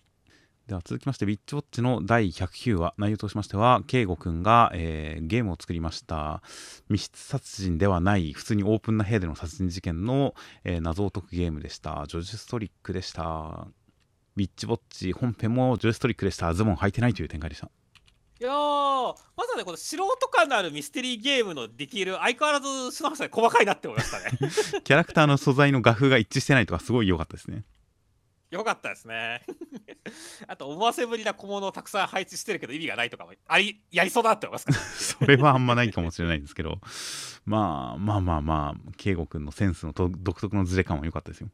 [0.70, 6.44] では続きまして、ウィッチウォッチの第109話、内容としましては、圭吾くんが、えーゲームを作りました。
[6.90, 12.06] 密室殺人ではない、普通にオープンな部屋での殺人事件の、えー謎を解くゲームでした。
[12.08, 13.24] ジョジュストリックでした。
[13.24, 16.54] ウィッチウォッチ本編もジョジュストリックでした。
[16.54, 17.66] ズボン履いてないという展開でした。
[18.40, 24.52] いやー、まずはね、この素人感のあるミステリーゲームのディティール、相変わらず篠原さん細かいなって思いましたね。
[24.86, 27.66] キャラクターの素材の画風が一致してないとか、すごい良かったですね。
[28.52, 29.44] よかったですね。
[30.48, 36.80] あと、思わせぶりな小物をたくさん配置してるけど意味がないとかもありやりそうだなって思いますから、 それはあんまないかもしれないんですけど、
[37.46, 41.50] まあまあまあまあ、圭吾くんのセンスのと独特のズレ感は良かったですよ。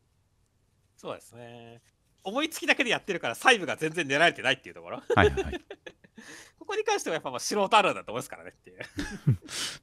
[0.95, 1.81] そうですね。
[2.23, 5.03] 思いつきだけでやってるから細部が全然練られてないっていうところ。
[5.15, 5.61] はいはいはい。
[6.57, 8.79] ここに関してはやっぱまあ素人あるあるだと思いますからねっていう。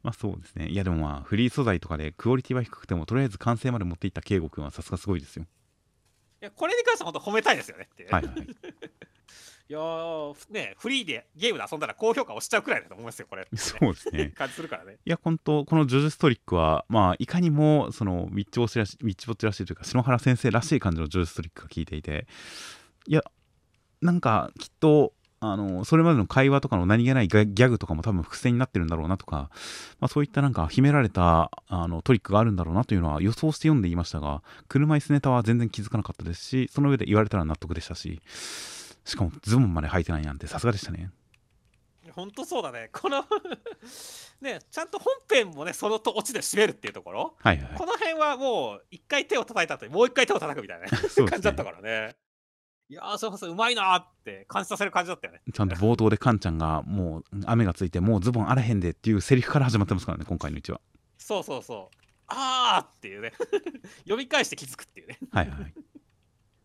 [0.03, 0.69] まあそうですね。
[0.69, 5.47] いやでもまあフリー素材とかでクオリティは低くてもとりあえず完成まで持っていった圭吾君はさすがすごいですよ。
[6.43, 8.11] いやこれに関しては本当褒めたいですよねっていう。
[8.11, 8.47] はいはいはい。
[9.69, 14.31] いやーねフリーでゲームで遊んだら高評価押しちゃうくらいだと思いますよこれ、そうですね。
[14.37, 22.27] 感じするからねいや本当このジョジョストリックはまあいかにもそのウィッチウォッチらしいウィッチウォッチらしいというか篠原先生らしい感じのジョジョストリックが効いていて
[23.07, 23.23] いや
[24.03, 25.15] なんかきっと
[25.45, 29.51] あのそれまでの会話とかの何気ないギャグとかも多分伏線になってるんだろうなとか、
[29.99, 38.21] まあ、そういったなんか秘められたあのトリックがあるんだろうなというのは予想して読んでいましたが車椅子ネタは全然気づかなかったですしその上で言われたら納得でしたし
[39.05, 41.11] しかもズボンまで履いてないなんてさすがでしたね。
[42.15, 42.91] 本当そうだね。
[42.93, 43.25] この
[44.41, 47.37] ねちゃんと本編もねそのとオチで締めるっていうところ。
[47.41, 52.17] はいはいこの辺はもう一回手を叩いた後にもう一回手を叩くみたいな感じだったねからね
[52.93, 55.41] いやーそれこそうまいなーって感じさせる感じだったよね。
[55.51, 60.81] ちゃんと冒頭でカンちゃんがもう雨がついてもうズボンあらへんでっていうセリフから始まってますからね今回のうちは。
[61.17, 61.97] そうそうそう。
[62.27, 63.33] あーっていうね。
[64.05, 65.19] 読み返して気づくっていうね。
[65.33, 65.75] はいはい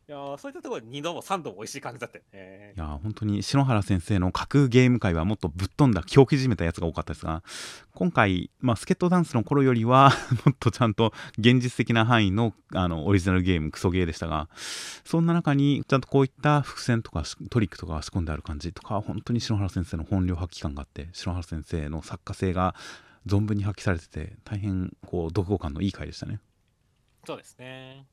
[0.10, 7.44] いやーそういったところに2度も3度も美味しい感じだったよねいやー本当に篠原先生の架空ゲーム界はもっとぶっ飛んだ狂気じめたやつが多かったですが
[7.94, 10.14] 今回、まあ、スケットダンスの頃よりは
[10.46, 14.48] もっとちゃんと現実的な範囲のあのオリジナルゲームクソゲーでしたが
[15.04, 22.76] そんな中にちゃんとこういった伏線とかしトリックとかが仕込んである感じとか本当に篠原先生の本領発揮感があって篠原先生の作家性が
[23.26, 26.40] 存分に発揮されてて大変こう読後感のいい回でしたね。
[27.26, 28.08] そうですね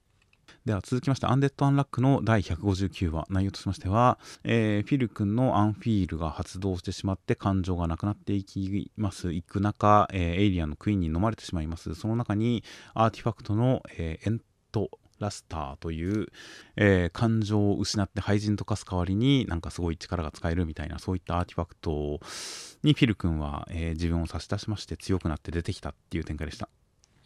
[0.64, 11.94] では続きまして、アンデッド・アンラックの第159話、内容としましては、えーフィル君のアンフィールが発動してしまって感情がなくなっていきます、行く中、えーエイリアンのクイーンに飲まれてしまいます。
[11.94, 14.40] その中にアーティファクトの、えーエン
[14.72, 14.88] ト
[15.18, 16.28] ラスターという、
[16.76, 22.20] えー感情を失って廃人と化す代わりになんかすごい力が使えるみたいなそういったアーティファクト
[22.82, 26.70] にフィル君は、えー自分を差し出しまして強くなって出てきたっていう展開でした。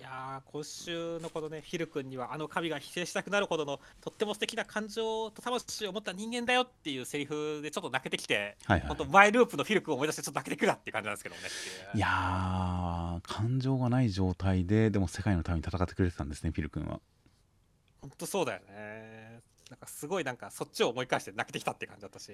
[0.09, 8.89] いやー今週のこのねフィル君にはあの神が否定したくなるほどのとっても素敵な感情と魂を持った人間だよっていうセリフでちょっと泣けてきてはいはい。
[8.89, 11.49] 本当前ループのフィル君を思い出してちょっと泣けてくるなっていう感じなんですけどもね。
[11.95, 17.01] いやー感情がない状態ででも世界のために戦ってくれてたんですねフィル君は。
[18.01, 19.41] 本当そうだよね。
[19.69, 22.33] なんかすごいなんかそっちを思い返して泣けてきたって感じだったし。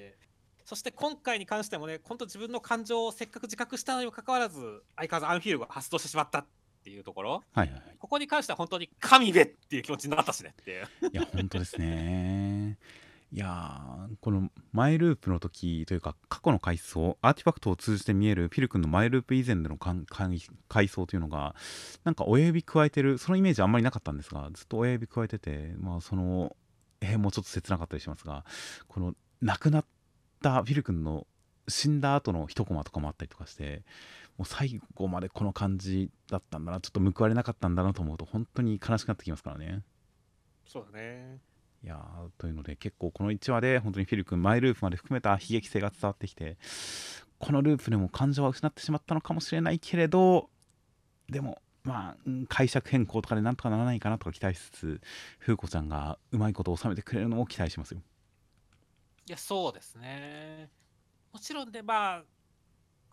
[0.65, 6.45] そして今回に関してもね本当自分の感情をせっかく自覚したのにもかかわらず相変わらずアンフィールが発動してしまったっ
[6.85, 7.31] ていうところ。
[7.53, 7.83] はいはいはい。
[7.99, 10.87] ここに関しては本当に神めっていう気持ちになったしねっていう。
[11.13, 12.79] いや本当ですね。
[13.33, 21.57] いやーこの前ループの時というか過去の回想アーティファクトを通じて見えるフィル君の前ループ以前での回想というのが
[22.05, 26.55] なんか親指加えてるそのイメージあんまりなかったんですがずっと親指加えててまあその
[27.01, 28.45] えーもうちょっと切なかったりしますが
[28.87, 29.85] この亡くなっ
[30.41, 31.27] たフィル君の
[31.67, 33.83] 死んだ後の一コマとかもあったりとかして
[34.37, 39.83] もう最後までこの感じだったんだなちょっと報われなかったんだなと思うと本当に悲しくなってきますからね。
[40.67, 41.39] そうだね
[41.85, 46.57] いやーというので結構この1話で本当にフィル君マイループまで含めた悲劇性が伝わってきて
[47.39, 50.49] このループでも感情は失ってしまったのかもしれないけれど
[51.29, 55.01] でもまあうん解釈変更とかでなんとかならないかなとか期待しつつ
[55.41, 58.01] 風子ちゃんがうまいことを収めてくれるのを期待しますよ。
[59.29, 60.71] いやそうですね
[61.33, 62.23] もちろんでまあ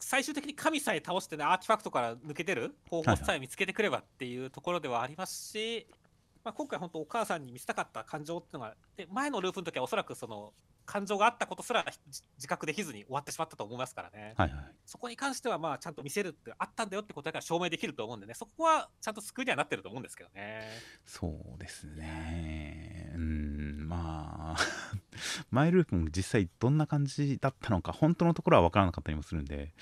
[0.02, 5.88] 最終的に神さえ倒してねアーティファクトから抜け出る方法さえ見つけてくればっていうところではありますし、
[6.44, 10.54] まあ、今回本当お母さんに見せたかった感情っていうのがで前のループの時はおそらくその
[10.86, 14.66] 感情があったことすらじ自覚できずに終わってしまったと思いますからね、はいはい。
[14.86, 18.34] そこに関してはまあちゃんと見せるってあったんだよってことだから証明できると思うんでね。
[18.34, 20.68] そこはちゃんと救いにはなってると思うんですけどね。
[21.06, 23.12] そうですね。
[23.16, 24.58] うんまあ
[25.50, 29.74] マイループも実際どんな感じだったのか本当のところは分からなかったりもするんで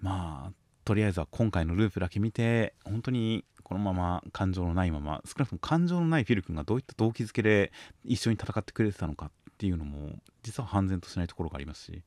[0.00, 0.52] まあ
[0.84, 7.72] とりあえずは今回のループだけ見て本当にこのまま感情のないまま少なくとも感情のないフィル君がどういった動機づけで
[8.04, 10.10] 一緒に戦ってくれてたのかっていうのも
[10.42, 12.02] 実は判然としないところがありますし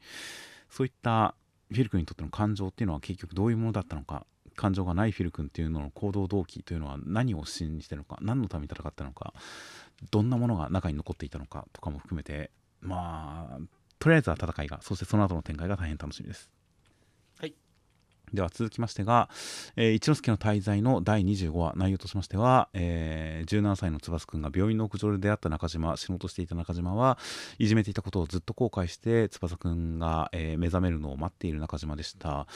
[0.70, 1.34] そういった
[1.70, 4.26] フィル君にとっての感情っていうのは結局どういうものだったのか
[4.58, 9.34] 感情がないフィル君っていうのの行動動機というのは何を信じてるのか何のために戦ったのか
[10.12, 12.52] どんなものが中に残っていたのかとかも含めて
[12.82, 13.60] まあ
[14.00, 16.50] とりあえずは戦いがそしてその後の展開が大変楽しみです。
[18.34, 19.30] では続きましてが、
[19.76, 27.18] えー一之輔の滞在の第25話内容としましては、えー17歳の翼くんが病院の屋上で出会った中島死のうとしていた中島は
[27.58, 32.48] いじめていたことをずっと後悔して翼くんが、えー目覚めるのを待っている中島でした、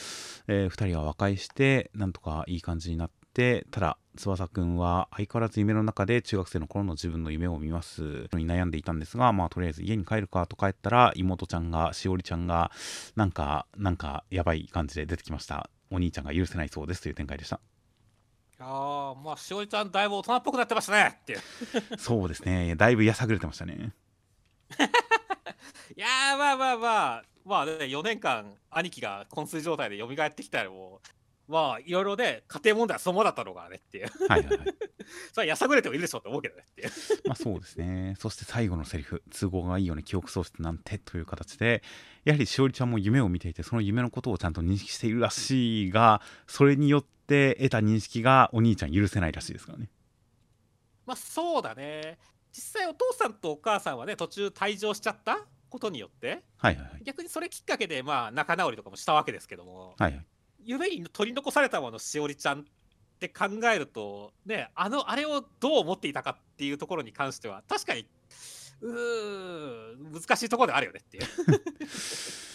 [0.46, 3.21] え2人は和解してなんとかいい感じになって
[3.70, 8.02] ただ翼くんは相変わらず夢の中で中学生の頃の自分の夢を見ます。
[8.34, 12.70] に悩んでいたんですがまあとりあえず家に帰るかと帰ったら妹ちゃんがしおりちゃんが
[13.16, 15.70] なんかなんかやばい感じで出てきました。
[15.90, 17.60] お兄ちゃんが許せないそうですという展開でした。
[18.58, 21.40] ああまあしおりちゃんだいぶ大人っぽくなってましたねっていう。
[21.98, 22.76] そうですね。
[22.76, 23.94] だいぶやさぐれてましたね。
[25.96, 34.74] いやーまあまあまあまあね4年間兄貴が昏睡状態で蘇ってきたらもうまあいろいろね家庭問題はそのものだったのがねっていうはいはいはい
[35.32, 36.90] それはやさぐれてもいるでしょって思うけどねっていう
[37.26, 38.14] まあそうですね。
[38.18, 41.82] そして最後のセリフ、都合がいいよね、記憶喪失なんてという形で、
[42.24, 49.90] やはりしおりちゃんも夢を見ていて、その夢のことをちゃんと認識しているらしいが、それによって得た認識がお兄ちゃん許せないらしいですからね。
[51.06, 52.16] まあそうだね
[52.52, 57.02] 実際お父さんとお母さんはね途中退場しちゃったことによってはいはいはい。
[57.02, 60.26] 逆にそれきっかけでまあ仲直りとかもしたわけですけどもはいはい。
[60.64, 62.64] 夢に取り残されたものしおりちゃんっ
[63.18, 68.06] て考えるとねあのあれをどう思っていたかっていうところに関しては確かに
[68.80, 71.24] うー難しいところであるよねっていう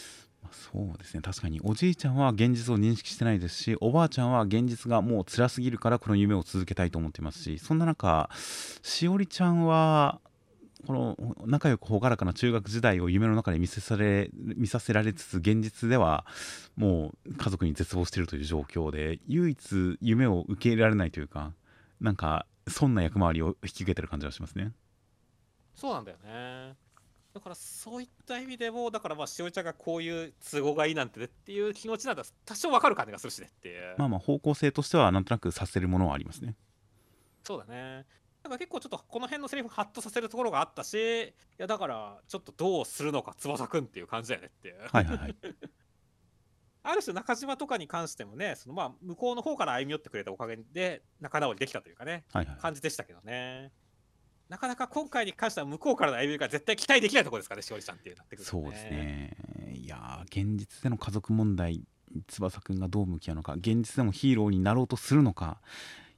[0.51, 1.21] そうですね。
[1.21, 8.29] 確かにおじいちゃんは現実を認識してないですし、おばあちゃんは現実がもう辛すぎるからこの夢を続けたいと思っていますし、そんな中、
[8.81, 10.19] しおりちゃんは、
[10.85, 16.25] この仲良く朗らかな中学時代を夢の中で見せされ見させられつつ現実では
[16.75, 21.53] もう家族に絶望しているという状況で唯一夢を受け入れられないというか
[21.99, 24.71] なんかそんな役回りを引き受けてる感じがしますね。
[25.75, 26.75] そうなんだよね
[27.33, 36.55] だからそういった意味でもだからまあしちゃんがこういう都合がいいなんてねっていう気持ちなんだ多少わかる感じがするしねっていう、まあまあ方向性としてはなんとなくさせるものはありますね。
[37.43, 38.05] そうだね
[38.47, 45.35] だから結構ちょっとこの辺のセリフハッとさせるところがあったしいやだからちょっとどうするのか翼くんっていう感じだよねっていうはいはいはい。
[46.83, 52.57] ある種中島とかに関してもねそのまあ向こうの方から歩み寄ってくれたおかげで仲直りできたというかねはいはい。
[52.57, 53.71] 感じでしたけどね
[54.47, 59.35] なかなか今回に関しては向こうからの歩みが絶対期待できないところですからねしおりちゃんっていうなってくるとそうですね。
[59.73, 61.83] いやー現実での家族問題
[62.27, 65.59] 翼くんがどう向き合うのか現実でもヒーローになろうとするのか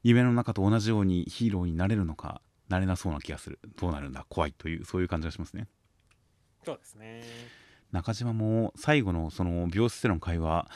[0.04, 3.60] 夢の中と同じようにヒーローになれるのかなれなそうな気がする。
[3.80, 5.68] どうなるんだ怖いというそういう感じがしますね。
[6.64, 7.24] そうですね。
[7.92, 10.68] 中島も最後のその病室での会話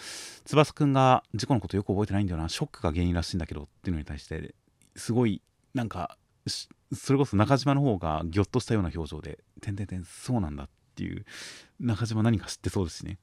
[0.45, 4.55] 翼くんが事故のことよく覚えてないんだよなショックが原因らしいんだけどっていうのに対して
[4.95, 5.43] すごい
[5.75, 6.17] なんか
[6.47, 11.23] しそれこそ中島の方がぎょっとしたような表情で「てんてんてんそうなんだ」っていう
[11.79, 13.19] 中島何か知ってそうですしね。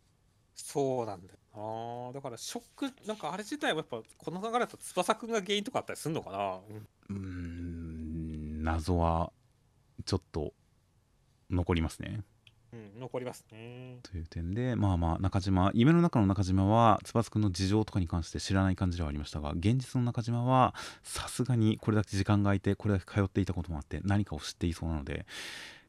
[0.55, 6.59] そうなんだよなだからショックなんかあれ自体もやっぱこの流れだと翼くんが原因とかあったりするのかな、
[7.11, 9.33] うん謎は
[10.05, 10.53] ちょっと
[11.51, 12.23] 残りますね。
[12.73, 20.73] うん、残りますねという点でまあまあ中島夢の中の中島は翼くんの事情とかに関して知らない感じではありましたが現実の中島は
[21.03, 25.27] さすがにこれだけ時間が空いてこれだけ通っていたこともあって何かを知っていそうなので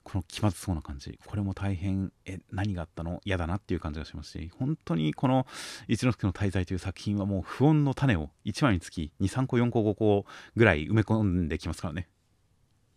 [0.03, 1.19] この気まずそうな感じ。
[1.25, 3.21] これも大変え何があったの？
[3.23, 5.45] 嫌だなっていう感じがしますし本当にこの
[5.87, 10.25] 一之輔の滞在という作品はもう不穏の種を1話につき23個4個5個
[10.55, 12.07] ぐらい埋め込んできますからね。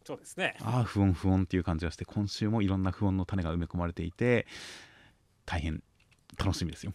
[0.05, 0.57] そうですね。
[0.61, 4.47] ああ不穏不穏っていう感じがして今週もいろんな不穏の種が埋め込まれていて
[5.47, 5.83] 大変
[6.39, 6.93] 楽しみですよ。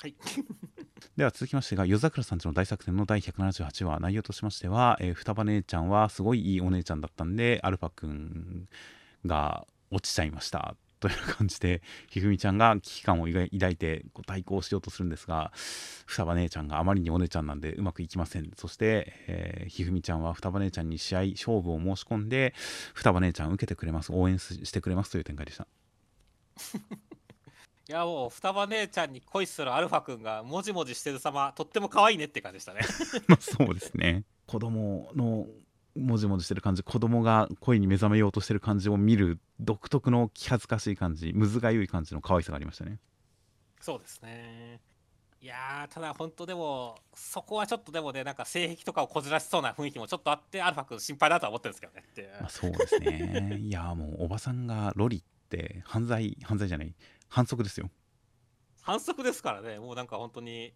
[0.00, 0.14] はい。
[1.16, 8.68] では続きましてが夜桜さんちの大作戦の第178話内容としましては、えー双葉姉ちゃんはすごいいいお姉ちゃんだったんでアルファくん
[9.26, 10.76] が落ちちゃいました。
[11.04, 15.52] という感じでひふみちゃんが危機感を抱いてこう対抗しようとするんですが
[16.06, 18.50] 双葉姉ちゃんがあまりにお姉ちゃんなんでうまくいきません。
[18.56, 22.54] そして、えーひふみちゃんは双葉姉ちゃんに試合勝負を申し込んで
[22.94, 24.12] 双葉姉ちゃん受けてくれます。
[24.12, 25.66] 応援ししてくれますという展開でした。
[27.86, 32.80] いやもう双葉姉ちゃんに恋するアルファ君がもじもじしてる様とっても可愛いねって感じでしたね。
[33.28, 34.24] まあそうですね。
[34.46, 35.46] 子供の
[35.96, 42.98] もじもじしてる感じ子供が恋に目覚めようとしてる感じを見る独特の気恥ずかしい感じむずがゆい感じの可愛さがありましたね。
[43.80, 44.80] そうですね。
[45.40, 53.58] いやーただ本当でもそこはちょっとでもねなんか性癖とかをこじらしそうな雰囲気もちょっとあってアルファ君心配だとは思ってるんですけどねってまあ、そうですね。
[53.60, 56.94] いやもうおばさんがロリって犯罪犯罪じゃない。
[57.28, 57.90] 反則ですよ。
[58.80, 59.78] 反則ですからね。
[59.78, 60.72] もうなんか本当に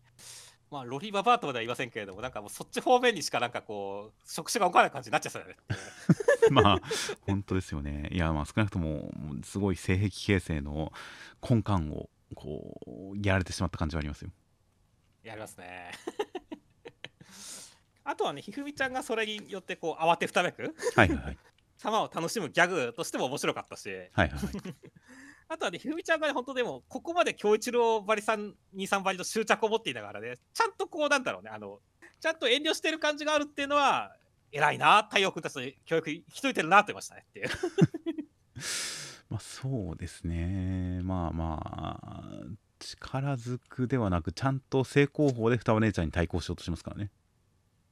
[0.71, 5.57] まあロリババアとまでは言いませんけれどもなんかもうそっち方面にしかなんかこう触手が置かない感じになっちゃったよね。
[6.51, 6.81] まあ
[7.27, 8.09] 本当ですよね。
[8.13, 9.11] いやまあ少なくとも
[9.45, 10.93] すごい性癖形成の
[11.49, 14.31] 根幹をこうやられてしまった感じはありますよ。
[15.23, 15.93] やりますね。
[18.05, 20.75] あとはねひふみちゃんがそれによってこう慌てふためく。
[20.97, 21.39] はいはいはい。
[21.79, 23.91] 様を楽しむギャグとしても面白かったし。
[23.91, 24.39] はいはいはい
[25.49, 31.81] あとはねひふみちゃんがね本当でもここまで京一郎ばりさん兄さんばりの執着を持っていながらねちゃんとこうなんだろうねあの
[32.21, 34.15] ちゃんと遠慮してる感じがあるっていうのは
[34.53, 37.49] 偉いな太陽君たちの教育引き解いてるなって思いましたねっていう。
[39.31, 41.01] まあそうですね。
[41.03, 41.61] まあま
[42.03, 42.25] あ
[42.79, 47.11] 力ずくではなくちゃんと正攻法で双葉姉ちゃんに対抗しようとしますからね。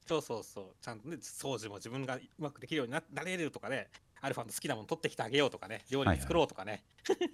[0.06, 0.76] そうそうそう。
[0.80, 3.88] ちゃんとね掃除も自分がうまくできるようにななれるとかね
[4.26, 6.84] アルファの好きなもの取ってきてあげようとかね料理作ろうとかね、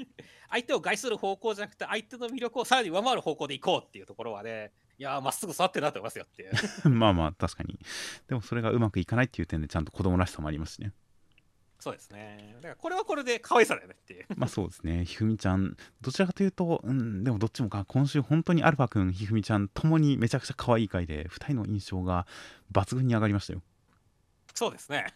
[0.51, 6.53] 相手を害する方向じゃなくて相手の魅力をさらに上回る方向でいこうっていうところはねいやーまっすぐ育ってるなと思いますよっていう。
[6.91, 7.79] まあまあ確かに。
[8.29, 10.93] でもそれがうまくいかないっていう点でちゃんと子供らしさもありますしね。
[11.81, 12.55] そうですね。
[12.57, 14.27] だからこれはこれで可愛さだよねっていう。
[14.37, 15.05] まあそうですね。
[15.05, 22.27] ひふみちゃんどちらかというとうんでもどっちもか今週本当にアルファくんひふみちゃんともにめちゃくちゃ可愛い回で2人の印象が
[22.73, 23.63] 抜群に上がりましたよ。
[24.55, 25.07] そうですね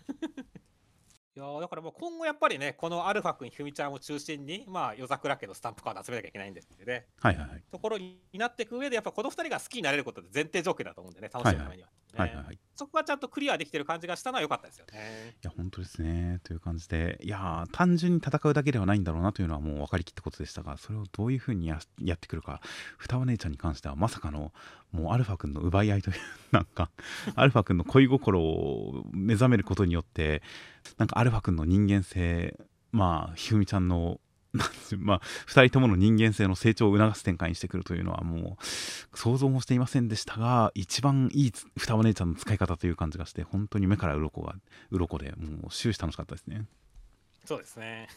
[1.36, 7.04] いやーだからもう今後やっぱりねこのアルファ君ひふみちゃんを中心にまあ夜桜家のスタンプカード集めなきゃいけないんですよね。
[7.20, 7.62] はいはいはい。
[7.70, 12.28] ところになっていく上でやっぱこの2人が好きになれることって前提条件だと思うんでね楽しむためには、ねはい。
[12.30, 15.34] はいはいいそこがちゃんとクリアできてる感じがしたのは良かったですよね。
[15.42, 22.60] や本当ですねという感じでいや単純に戦うだけではないんだろうなというのはもう分かりきったことでしたがそれをどういうふうにやってくるか
[22.98, 24.52] 双葉姉ちゃんに関してはまさかの
[24.92, 26.16] もうアルファ君の奪い合いという
[26.52, 26.90] なんか
[27.34, 30.42] アルファ君の恋心を目覚めることによって
[30.98, 32.58] なんかアルファ君の人間性
[32.92, 34.20] まあひふみちゃんの
[34.98, 44.54] まあ、2人ともの人間性の成長を促す展開にしてくるというのはもう想像もしていませんでしたが一番いい双葉姉ちゃんの使い方という感じがして本当に目から鱗が
[44.90, 46.66] 鱗でもう終始楽しかったですね。
[47.44, 48.08] そうですね。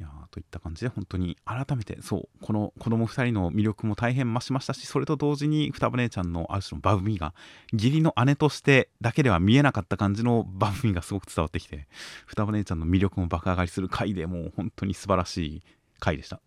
[0.00, 7.34] いやといった感じで本当に改めてそうこの子供2人の魅力も大変増しましたしそれと同時に双葉姉ちゃんのある種のバブミが
[7.72, 11.88] 義理の姉としてだけでは見えなかった感じの バブミがすごく伝わってきて
[12.26, 15.62] 双葉姉ちゃんの魅力も爆上がりする回でもう本当に素晴らしい
[15.98, 16.40] 回でした。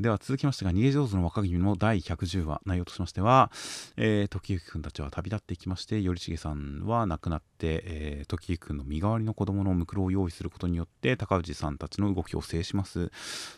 [0.00, 3.52] では続きましてが逃げ上手の若君の第110話内容としましては、
[3.98, 13.12] えー時行くんたちは旅立っていきまして頼重さんは亡くなって、えー時行くんの身代わりの子供のムクロを用意することによって高氏さんたちの動きを制します。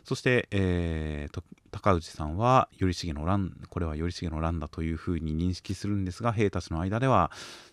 [0.05, 7.31] そして、えー高氏さんは頼重の乱これは頼重の乱だというふうに認識するんですが兵たちの間では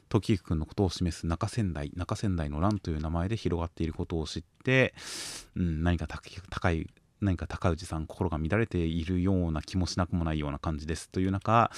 [0.08, 4.94] 時行くんのことを示す中仙台中仙台の乱という名前で広がっていることを知って、
[5.56, 6.88] うん、何か高い
[7.22, 11.72] 何か高氏さん心が乱れているような気もしなくもないような感じですという中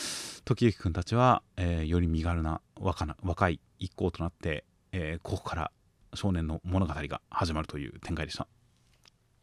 [0.46, 5.72] 時行くんたちは、えーより身軽な若な若い一行となって、えーここから
[6.14, 8.48] 少年の物語が始まるという展開でした。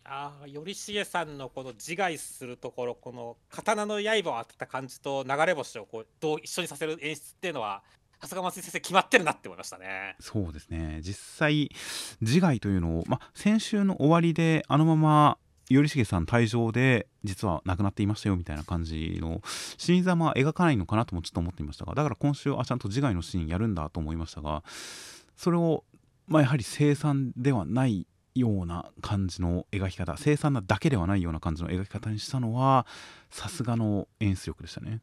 [0.04, 7.82] ああ、頼重さんのこの自害するところ、この刀の刃を当てた感じと流れ星をこうどう一緒にさせる演出っていうのは、
[8.20, 10.16] さすが松井先生決まってるなって思いましたね。
[10.18, 11.70] そうですね実際
[12.20, 15.38] 自害というのを、まあ、先週の終わりであのまま
[15.68, 19.40] 頼重さん退場で実は亡くなっていましたよみたいな感じの
[19.76, 24.62] 死に様は描かないのかなともちょっと思っていましたがだから今週あちゃんと自害のシーンやるんだと思いましたが
[25.36, 25.84] それを、
[26.26, 32.86] まあ、やはり凄惨ではないような感じの描き方凄惨なだけではないような感じの描き方にしたのは
[33.30, 35.00] さすがの演出力でしたね。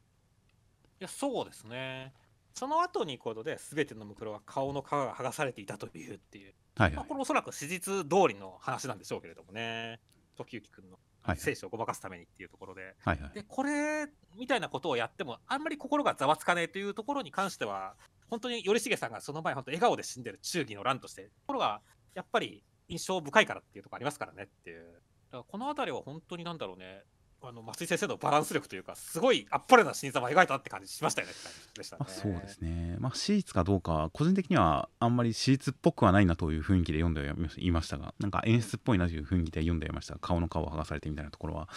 [1.00, 2.14] いや、そうですね。
[2.54, 10.00] その後にこので、全てのムクロは顔の皮が剥がされていたというっていう、まあ、はいはいこれおそらく史実通りの話なんでしょうけれどもね。
[10.36, 10.98] 時行くんの。
[11.22, 12.96] はい生死をごまかすためにっていうところで。
[13.04, 13.32] はいはい。
[13.34, 14.08] でこれ
[14.38, 17.96] みたいなことをやってもあんまり心がざわつかねえというところに関しては
[18.30, 21.82] 本当に頼重さんがその前本当笑顔で死んでる忠義の乱としてところが
[22.14, 25.02] やっぱり印象深いからっていうところありますからねっていう。
[25.32, 27.04] からこの辺りは本当になんだろうね
[27.42, 31.34] あの松井先生のバランス力というかすごいあっぱれな新様描いたって感じしましたよね
[31.78, 41.70] でしたね、そうですね、まあ、シーツかどうか個人的にはあんまりシーツっぽくはないなという雰囲気で読んでいましたがなんか演出っぽいなという雰囲気で読んでいました顔の皮を剥がされてみたいなところは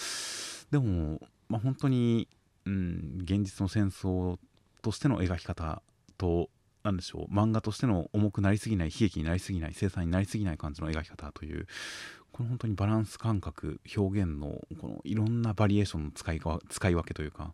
[0.70, 2.28] でも、まあ、本当に、
[2.64, 4.38] うん、現実の戦争
[4.82, 5.82] としての描き方
[6.16, 6.48] と
[6.84, 11.66] 何でしょう漫画としての重くなりすぎない悲劇になりすぎない凄惨になりすぎない感じの描き方という
[12.33, 17.53] この本当にバランス感覚表現のこのいろんなバリエーションの使い使い分けというか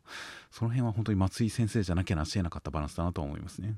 [0.51, 3.77] その辺は本当に松井先生じゃなきゃなし得なかったバランスだなとは思いますね。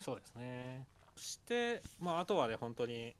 [0.00, 0.86] そうですね
[1.16, 3.14] そして、まあ、あとはね本当に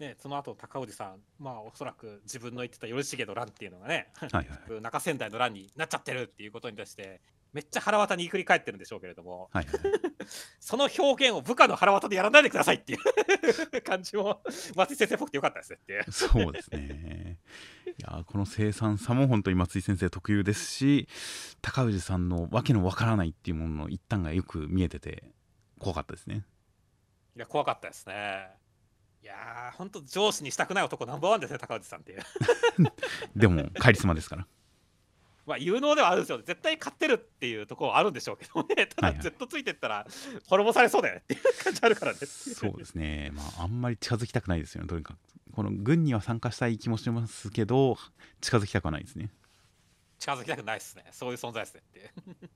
[0.00, 4.48] ね、その後高氏さん、まあ、おそらく自分の言ってた頼重の乱っていうのがね、はいはい、
[4.80, 7.20] 中仙台の乱になっちゃってるっていうことに対して、
[7.52, 9.80] めっちゃ腹渡に繰り返ってるんでしょうけれども、はいはい、
[10.60, 14.42] その表現を部下の腹渡でやらないでくださいっていう 感じも、
[14.76, 16.12] 松井先生っぽくてよかったですねっていう。
[16.12, 17.38] そうですね。
[17.86, 21.08] いやこの生産さも本当に松井先生特有ですし、
[21.60, 25.24] 高氏さんのわけのわからないっていうものの一端がよく見えてて、
[25.78, 26.44] 怖かったですね。
[27.36, 28.48] いや、怖かったですね。
[29.22, 32.22] いやー、本当上司にしたくない男ナンバーワンですね、高内さんっていう。
[33.36, 34.46] でも、カリスマですから。
[35.50, 36.38] まあ、有能ではあるんですよ。
[36.38, 38.86] 絶対勝ってるっていうところはあるんでしょうけどね。
[38.86, 40.06] ただ、Z ついてったら、
[40.48, 42.18] 滅ぼされそうだよねっていう感じあるからね。
[42.18, 43.32] そうですね。
[43.34, 45.18] まあ、あんまり近づきたくないですよね、とにかく。
[45.52, 47.98] この軍には参加したい気もしますけど、
[48.40, 49.30] 近づきたくはないですね。
[50.20, 51.04] 近づきたくないですね。
[51.10, 52.12] そういう存在ですねって。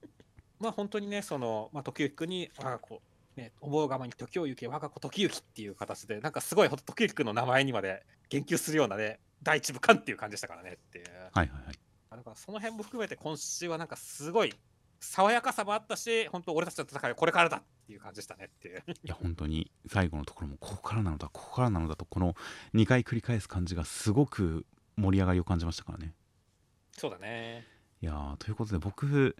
[0.61, 3.03] まあ、本当にね、その、まあ、時行に、あこ
[3.37, 11.07] う、ね、思うがまに時を行け我が子時行っていう形でなんかすごい時行の名前にまで言及するようなね第一部巻っていう感じでしたからねっていう。
[11.33, 11.75] はいはいはい。
[12.17, 14.55] だからその辺も含めて今週はなんかすごい
[15.01, 18.83] 爽やかさもあったし本当俺たちの戦いはこれからだっていう感じでしたねっていう。
[18.89, 22.35] いや本当に最後のところもここからなのだここからなのだとこの
[22.75, 24.65] 2回繰り返す感じがすごく
[24.97, 26.15] 盛り上がりを感じましたからね。
[26.93, 27.67] そうだね。
[28.01, 29.37] いやということで僕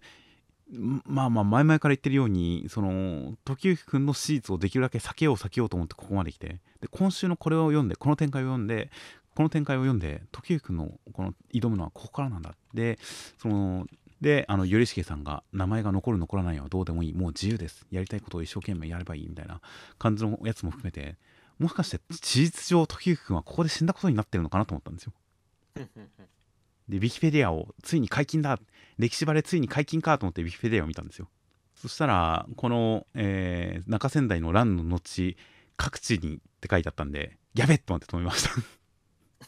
[0.71, 8.91] まあまあ前々から言ってるようにその時行君のシーツをできるだけ避けよう避けようと思ってここまで来てで今週のこれを読んでこの展開を読んで
[9.35, 12.55] この展開を読んで時行君のこの挑むのはここからなんだ。
[12.73, 12.99] で
[13.39, 13.87] その
[14.21, 17.15] であの頼重さんが名前が残る残らないはどうでもいい。
[17.15, 17.87] もう自由です。
[17.91, 19.61] やりたいことを一生懸命やればいいみたいな
[19.99, 21.17] 感じのやつも含めて
[21.59, 25.13] もしかして事実上時行君はここで死んだことになってるのかなと思ったんですよ。
[26.89, 28.59] で、ウィキペディアをついに解禁だ。
[28.99, 31.29] 歴史バレついに解禁かと思ってウィキペディアを見たんですよ。
[31.75, 35.37] そしたら、この、えー、中仙台の乱の後、
[35.77, 38.51] 各地にって書いてあったんで、やべっと思って止めました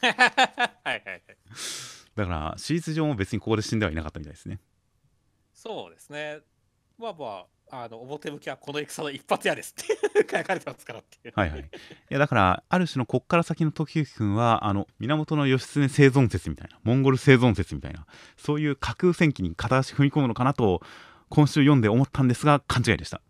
[0.00, 1.22] はいはいはい。
[2.14, 4.60] だから、史実上も別にここで死んではいなかったみたいですね。
[5.52, 6.40] そうですね。
[6.98, 9.98] まあまあ、あの表向きはこの戦の一発屋ですって
[10.38, 11.34] 書かれてますからっていう。
[11.34, 11.60] はいはい。
[11.60, 11.64] い
[12.08, 20.80] やだからある種のこっから先の時行君はあの源義経生存説みたいなモンゴル生存説みたいなそういう架空戦記に片足踏み込むのかなと
[21.28, 23.20] 今週読んで思ったんですが勘違いでした。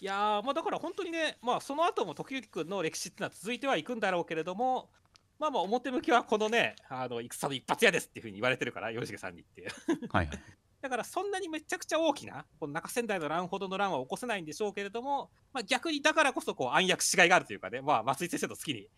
[0.00, 4.90] いやまあだから本当にね、まあ、その後も時行君の歴史っていうのは続いてはいくんだろうけれども、
[5.38, 9.68] まあまあ表向きはこのね、あの戦の一発屋ですっていうふうに言われてるから、吉重さんにっていう。
[10.10, 10.40] はいはい。
[10.80, 18.88] だからそんなにめちゃくちゃ大きな、この中仙台の乱ほどの乱は起こせないんでしょうけれども、まあ、逆にだからこそこう暗躍しがいがあるというかね、まあ、松井先生の好きに、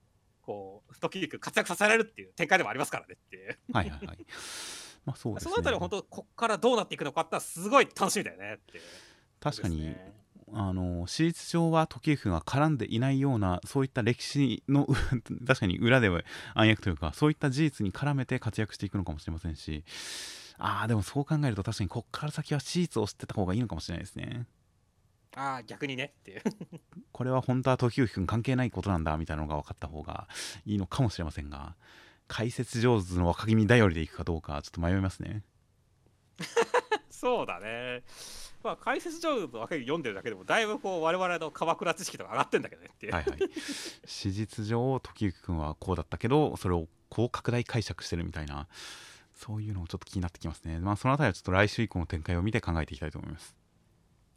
[0.42, 3.56] こう、時々活躍させられるっていう展開でもありますからねっていう。
[3.72, 4.26] はいはいはい。
[5.04, 8.80] まあそうです、ね、そのあたりは本当、こっからどうなっていくのかってすごい楽しみだよねって。
[9.38, 9.94] 確かに、
[10.52, 14.86] あの史実上は時行が絡んでいないようなそういった歴史の
[15.46, 16.22] 確かに裏では
[16.54, 19.84] 暗躍というかそういった事実に絡めて活躍していくのかもしれませんし。
[20.58, 24.46] ああでもそう考えると確かにこっから先はシーツを知ってた方がいいのかもしれないですね。
[25.34, 26.42] ああ逆にねっていう。
[27.12, 30.28] これは本当は時行くん関係ないことなんだみたいなのが分かった方が
[30.64, 31.76] いいのかもしれませんが。
[32.28, 35.44] 解説上手の若君頼りでいくかどうかちょっと迷いますね。
[37.10, 38.02] そうだね
[38.66, 43.38] まあ解説上手の若君読んでるだけでもだいぶこう我々の鎌倉知識とか上がってんだけどねっていうはいはい
[44.04, 48.66] 史実上時行くんはこうだったけどそれをこう拡大解釈してるみたいな
[49.36, 50.78] そういうのもちょっと気になってきますね。
[50.78, 53.54] まあ、そのあたりはちょっと来週以降の展開を見て考えていきたいと思います。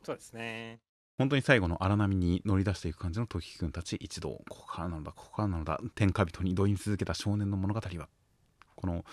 [0.03, 0.79] そうですね。
[1.17, 8.09] 本当に最後の荒波に乗り出していく感じの時君たち一同、ここからなのだ、ここからなのだ、天下人に挑み続けた少年の物語は、
[8.75, 9.03] この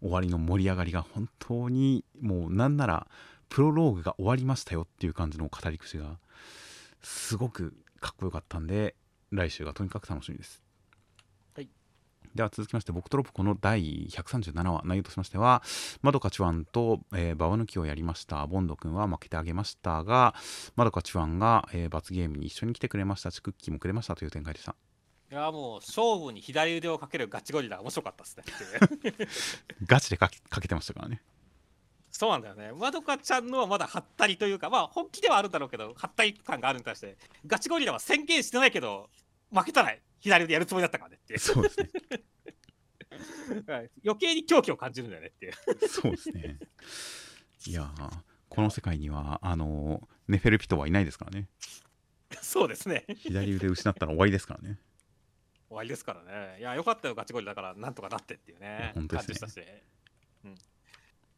[0.00, 3.06] 終わりの盛り上がりが本当にもうなんなら
[3.48, 6.18] プロローグが終わりましたよっていう感じの語り口が
[7.02, 8.94] すごくかっこよかったんで
[9.30, 10.64] 来週がとにかく楽しみです。
[12.34, 15.62] では続きまして、僕とロポコの第137話、内容としましては、
[16.02, 18.44] まどかチュアンと、えー、ババ抜きをやりました。
[18.48, 20.34] ボンド君は負けてあげましたが、
[20.74, 24.74] まどかチュアンが、えー、罰ゲームに一緒に来てくれましたし、クッキーもくれましたという展開でした。
[25.30, 28.44] いやもう勝負に左腕をかけるガチゴリラ面白かったですね
[29.86, 31.22] ガチでかけてましたからね
[32.16, 32.70] そうなんだよね。
[32.72, 39.10] まどかちゃんのはまだはったりというかまあ本気ではあるんだろうけどはったり感があるに対してガチゴリラは宣言してないけど
[39.52, 41.38] 負けたら左腕やるつもりだったからねっていう。
[41.40, 41.90] そうですね。
[43.66, 43.90] はい。
[44.04, 45.88] 余計に狂気を感じるんだよねっていう。
[45.88, 46.58] そうですね。
[47.66, 48.10] いやー
[48.48, 51.48] この世界にはあのネフェルピトはいないですからね。
[52.40, 53.06] そうですね。
[53.16, 54.78] 左腕失ったら終わりですからね。
[55.68, 56.60] 終わりですからね。
[56.60, 58.92] いやよかったよガチゴリラだからなんとかなってっていうね。
[58.94, 59.38] 本当ですね。
[59.40, 59.66] 感じしたし、
[60.44, 60.54] うん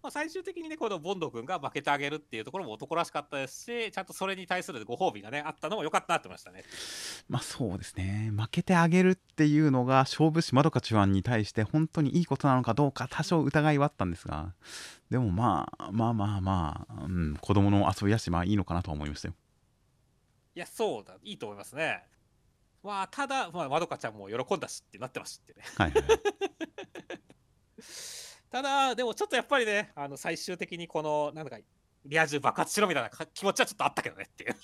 [0.07, 6.63] まあ、最終的にねこのボンド君が負けてあげるっていうところも男らしかったですしちゃんとそれに対するご褒美がねあったのも良かったなってましたね。
[7.29, 8.31] まあそうですね。
[8.33, 14.55] 負けてあげるっていうのが勝負師まどかちゅわんに対して本当にいいことなのかどうか多少疑いはあったんですが
[15.11, 19.35] でもまあまあまあまあ、うん、子供の遊びやしまあいいのかなとは思いましたよ。
[20.55, 22.05] いやそうだいいと思いますね。
[22.85, 25.65] まあただ、まあ、まどかちゃんも喜んだしってなってますしってね。
[25.77, 26.21] はいはいはい
[28.51, 31.59] ただでもちょっとやっぱりねあの最終的にこのなんだか
[32.05, 34.55] リア充爆発しろみたいなか気持ちはちょっとあったけどねっていう。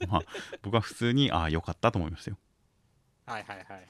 [0.08, 0.22] まあ
[0.62, 2.38] 僕は普通にああよかったと思いましたよ。
[3.26, 3.66] はいはいはい。
[3.66, 3.88] はい。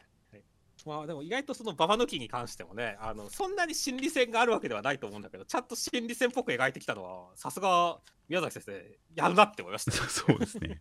[0.86, 7.98] まあでも意外とそのババ抜きに関してもねあのそんなに心理戦があるわけではないと思うんだけどちゃんと心理戦っぽく描いてきたのはさすが
[8.28, 9.96] 宮崎先生やるなって思いました。
[9.96, 10.80] よ そうですね。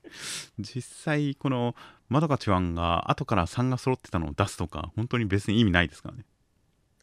[0.59, 1.76] 実際この
[2.07, 6.26] まどかちゅわんが後から3が揃ってたのを出すとか本当に別に意味ないですからね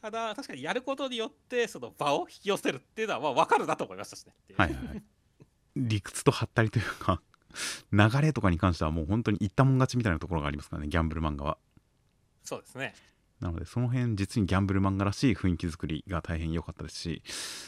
[0.03, 4.35] ただ確かにやることによってその場を引き寄せるっていうのはまあ分かるなと思いましたしね。
[4.57, 5.03] はいはいはい。
[5.77, 7.23] 理屈とはったりというか
[7.93, 11.57] 流れとかに関してはもう本当に言ったもん勝ちみたいなところがありますからねギャンブル漫画は。
[12.43, 12.95] そうですね。
[13.39, 17.23] なのでその辺実にギャンブル漫画らしい雰囲気作りが大変良かったですし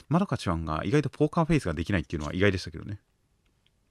[0.08, 3.00] まどかちゅわんが意外とポーカーフェイスができないっていうのは意外でしたけどね。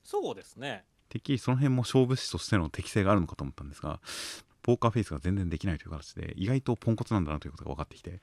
[0.03, 0.84] そうですね。
[1.07, 4.02] てっきりその辺も勝負師としての適性があるのかと思ったんですが
[4.64, 8.22] ポーカーフェイスが全然できないという形で意外とポンコツなんだなということが分かってきて。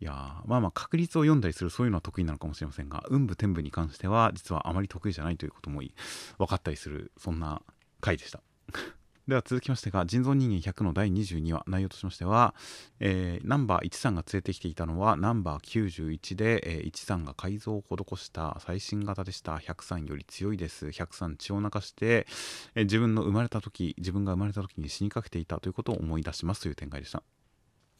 [0.00, 5.80] いやーまあまあ確率を読んだりするそういうのは得意なのかもしれませんが運武天武に関しては実はあまり得意じゃないということも
[6.38, 7.62] 分かったりするそんな
[8.00, 8.40] 回でした。
[9.28, 12.54] では続きましてが人造人間100の第22話内容としましては、
[13.00, 19.56] えーナンバー13が連れてきていたのはナンバー91で、えー13が改造を施した最新型でした。
[19.56, 20.86] 103より強いです。
[20.86, 22.28] 103血を流して、
[22.76, 27.24] えー自分の生まれた時自分が生まれた時に死にかけていたということを思い出しますという展開でした。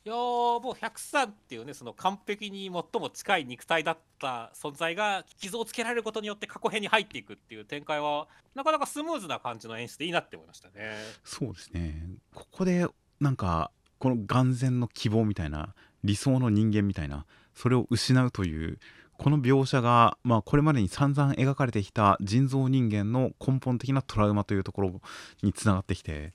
[0.06, 12.00] いやもう103っていうねその完璧に最も近い肉体だった存在が傷をつけられることによって過去編に入っていくっていう展開はなかなかスムーズな感じの演出でいいなって思いましたねそうですね。
[12.32, 12.86] ここで
[13.18, 15.74] なんかこの眼前の希望みたいな
[16.04, 17.26] 理想の人間みたいな
[17.56, 18.78] それを失うという
[19.18, 25.00] この描写が、まあ、これまでに散々描かれてきた人造人間の根本的なトラウマというところ
[25.42, 26.32] につながってきて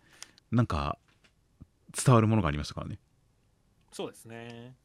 [0.52, 0.98] なんか
[1.96, 3.00] 伝わるものがありましたからね。
[3.92, 4.76] そうですね。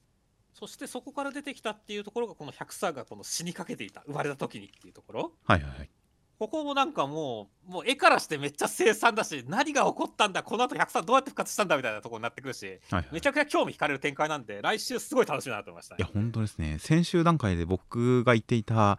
[0.52, 5.32] そしてそこから出てきたっていうところがこの103がこの死にかけていた生まれた時にっていうところ。
[5.44, 5.90] はいはいはい。
[6.38, 16.76] ここもなんかもうもう絵からしてめっちゃ凄惨だし何が起こったんだこの後103どうやって復活したんだみたいなところになってくるしはいはいめちゃくちゃ興味惹かれる展開なんで来週すごい楽しみだなと思いましたねいや本当ですね。
[16.78, 18.98] 先週段階で僕が言っていた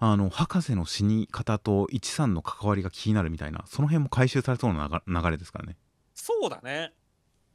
[0.00, 5.76] あの博士の死に方と13の関わりが気になるみたいなその辺も回収されそうな流流れですからね。
[6.14, 6.92] そうだね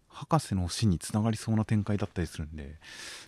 [0.08, 2.80] 博士の死につながりそうな展開だったりするんで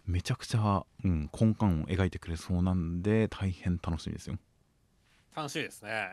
[0.06, 4.38] めちゃくちゃ、うん、根幹を描いてくれそうなんで大変楽しみですよ。
[5.36, 6.12] 楽しみですね。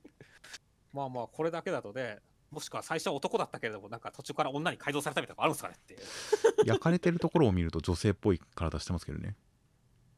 [0.92, 2.18] まあまあこれだけだとね
[2.50, 6.00] もしくは最初は男だったけれどもなんか途中から女に改造されたみたいなのあるんですかねっていう。
[6.66, 9.36] 焼かれてるところを見ると女性っぽい体してますけどね。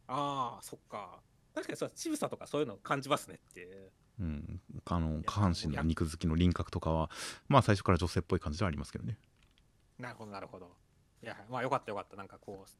[0.06, 1.20] ああそっか。
[1.54, 3.90] 確かにそうちぶさとかそういうの感じますねっていう。
[4.20, 7.08] うん、あの下半身の肉付きの輪郭とかは
[7.46, 9.16] まあ最初から女性っぽい感じではありますけどね
[9.98, 10.70] なるほどなるほど。
[11.22, 12.16] いやまあよかったよかった。
[12.16, 12.70] なんかこう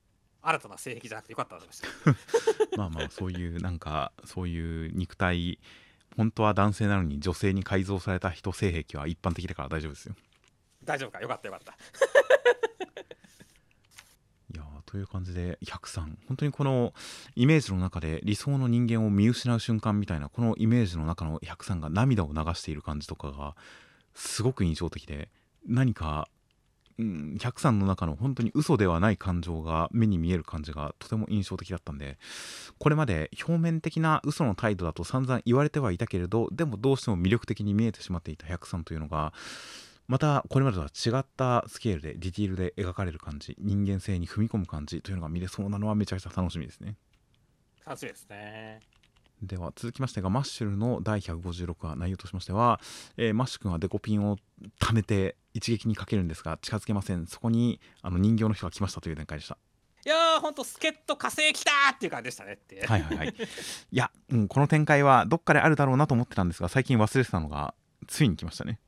[0.40, 1.88] 新たな性癖じゃなくてよかったと思いました。
[2.78, 5.58] まあまあそういうなんかそういう肉体
[6.16, 10.14] 本当は男性なのに女性に改造された人性癖は一般的だから大丈夫ですよ。
[10.84, 11.20] 大丈夫か？
[11.20, 11.72] よかったよかった。
[14.54, 16.94] いやーという感じで103本当にこの
[17.34, 23.56] イメージの中で理想の人間を見失う瞬間みたいなこのイメージの中の103が涙を流している感じとかが
[24.14, 25.30] すごく印象的で
[25.66, 26.28] 何か、
[26.98, 32.18] うん、103の中の本当に嘘ではない感情が目に見える感じがとても印象的だったんで
[32.78, 39.32] これまで表面的な嘘の態度だと散々言われてはいたけれどでもどうしても魅力的に見えてしまっていた103というのが
[40.08, 46.96] またこれまでとは違ったスケールでディティールで描かれる感じ人間性に踏み込む感じというのが見れそうなのはめちゃくちゃ楽しみですね。
[47.86, 48.97] 楽しみですね。
[49.42, 52.80] では続きましてがマッシュルの第156話内容としましては、
[53.16, 54.36] えーマッシュ君はデコピンを
[54.80, 57.26] 貯めて一撃にかけるんですが近づけません。
[57.26, 59.58] そこにあの人形の人が来ましたという展開でした。
[60.04, 62.52] いやーほんと助っ人火星来たーっていう感じでしたね。
[62.54, 63.16] って、はいはい。
[63.18, 67.74] はいいや、うん、この展開はどっかであるだろうなと思ってたんですが最近忘れてたのが
[68.06, 68.80] ついに来ましたね。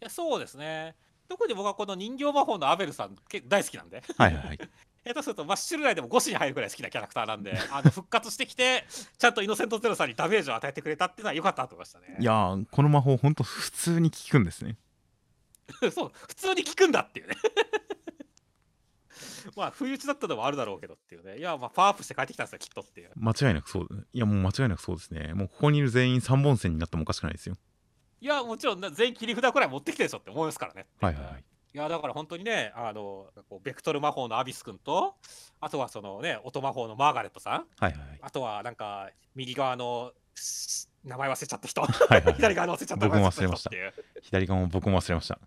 [0.00, 0.96] いやそうですね。
[1.28, 4.02] 特に僕はこの人形魔法のアベルさんけ大好きなんで。
[4.16, 4.58] はいはいはい
[5.04, 8.86] 下手するとマッシュル内でも5子に入るぐらい好きなキャラクターなんで あの復活してきて
[9.18, 12.16] ちゃんとイノセントゼロさんにダメージを与えてくれたっていうのは良かったと思いましたね。
[12.18, 14.76] いやーこの魔法ほんと普通に効くんですね。
[15.92, 17.36] そう普通に効くんだっていうね。
[19.56, 21.38] まあ不意打ちだったのもあるだろうけどっていうね。
[21.38, 23.10] いやまあパワーアップして帰ってきたんですよきっとっていう。
[23.16, 25.34] 間違いなくそういやもう間違いなくそうですね。
[25.34, 27.56] もうここにいる全員3本線になってもおかしくないですよ。
[28.24, 31.44] いやもちろんな全員切り札くらい持ってきてるでしょって思いますからねはいはいはい
[31.74, 35.16] いやだから本当にねあのこうベクトル魔法のアビス君と
[35.60, 37.52] あとはそのね音魔法のマーガレットさん。
[37.78, 38.18] はいはいはい。
[38.22, 41.80] あとはなんか右側のし名前忘れちゃった人。
[41.82, 42.34] はいはいはい。
[42.38, 43.70] 左側の忘れちゃった僕も忘れました。
[44.22, 45.38] 左側も僕も忘れました。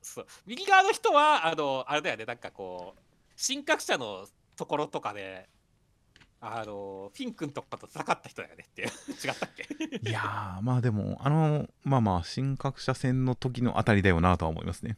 [0.00, 0.26] そう。
[0.46, 3.00] 右側の人はあのあれだよねなんかこう
[3.46, 4.26] 神格者の
[4.56, 5.46] ところとかで
[6.40, 8.88] あのフィン君とかと戦った人だよねっていう。
[9.22, 9.64] 違ったっけ？
[10.08, 14.96] いやーまあでもあのまあまあ神格者戦の時のあたりだよなとは思いますね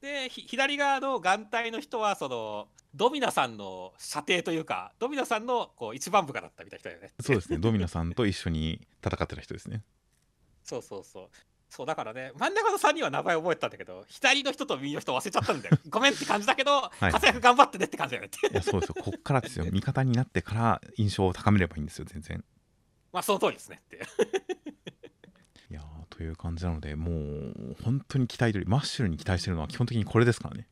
[0.00, 7.10] でひ左側の眼帯の人はそのドミナさんの射程というかドミナさんのこう一番部下だったみたいな人だよね。
[7.20, 7.58] そうですね。
[7.58, 9.82] ドミナさんと一緒に戦ってた人ですね。
[10.64, 11.28] そうそうそう。
[11.68, 15.78] そうだからね真ん中の3人は名前覚えてたんだけど左の人と右の人忘れちゃったんだよ。
[15.88, 17.12] ごめんって感じだけど、い。
[17.12, 18.30] 活躍頑張ってねって感じだよね。
[18.50, 18.96] いやそうですよ。
[19.04, 19.66] こっからですよ。
[19.70, 22.42] 味方になってから印象を高めればいいんですよ全然。
[23.12, 24.00] まあその通りですねって
[26.20, 30.66] という感じなのでもう本当に期待通りマッシュルに期待してるのは基本的にこれですからね。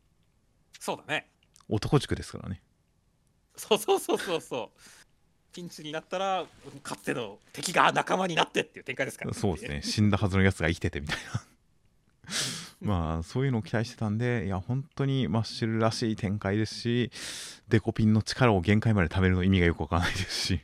[0.78, 1.26] そうだね。
[1.70, 2.60] 男塾ですからね。
[3.56, 4.80] そうそうそうそうそう。
[5.54, 6.44] ピンチになったら
[6.82, 9.80] かつての敵が仲間になってっていう展開ですからそうですね。
[9.82, 11.42] 死んだはずのやつが生きててみたいな。
[12.82, 17.10] まあそういうのを期待してたんでいや本当にマッシュルらしい展開ですし
[17.68, 20.60] デコピンの力を限界まで貯めるの意味がよくわからないですし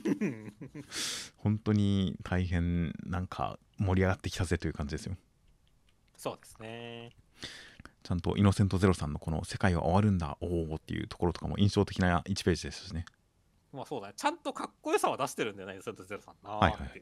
[1.36, 5.16] 本当に大変なんか盛り上がってきたぜという感じですよ。
[6.16, 7.10] そうですね。
[8.02, 13.04] ちゃんとイノセントゼロさんのこの「世界は終わるんだおお」っていうところとかも印象的な1ページですしね
[13.72, 17.00] まあそうだねちゃんとかっこよさは出してるんだよねセントゼロさんなはいはい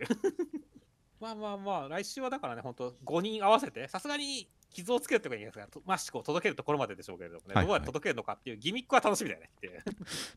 [1.20, 7.66] まあまあまあ来週はだからね本当5人合わせてさすがに傷をつけるってことはいいんですがとマッシュを届けるところまででしょうけれどもね、はいはい。
[7.66, 9.82] どうやって届けるのかっていうギミックは楽しみだよねっていう。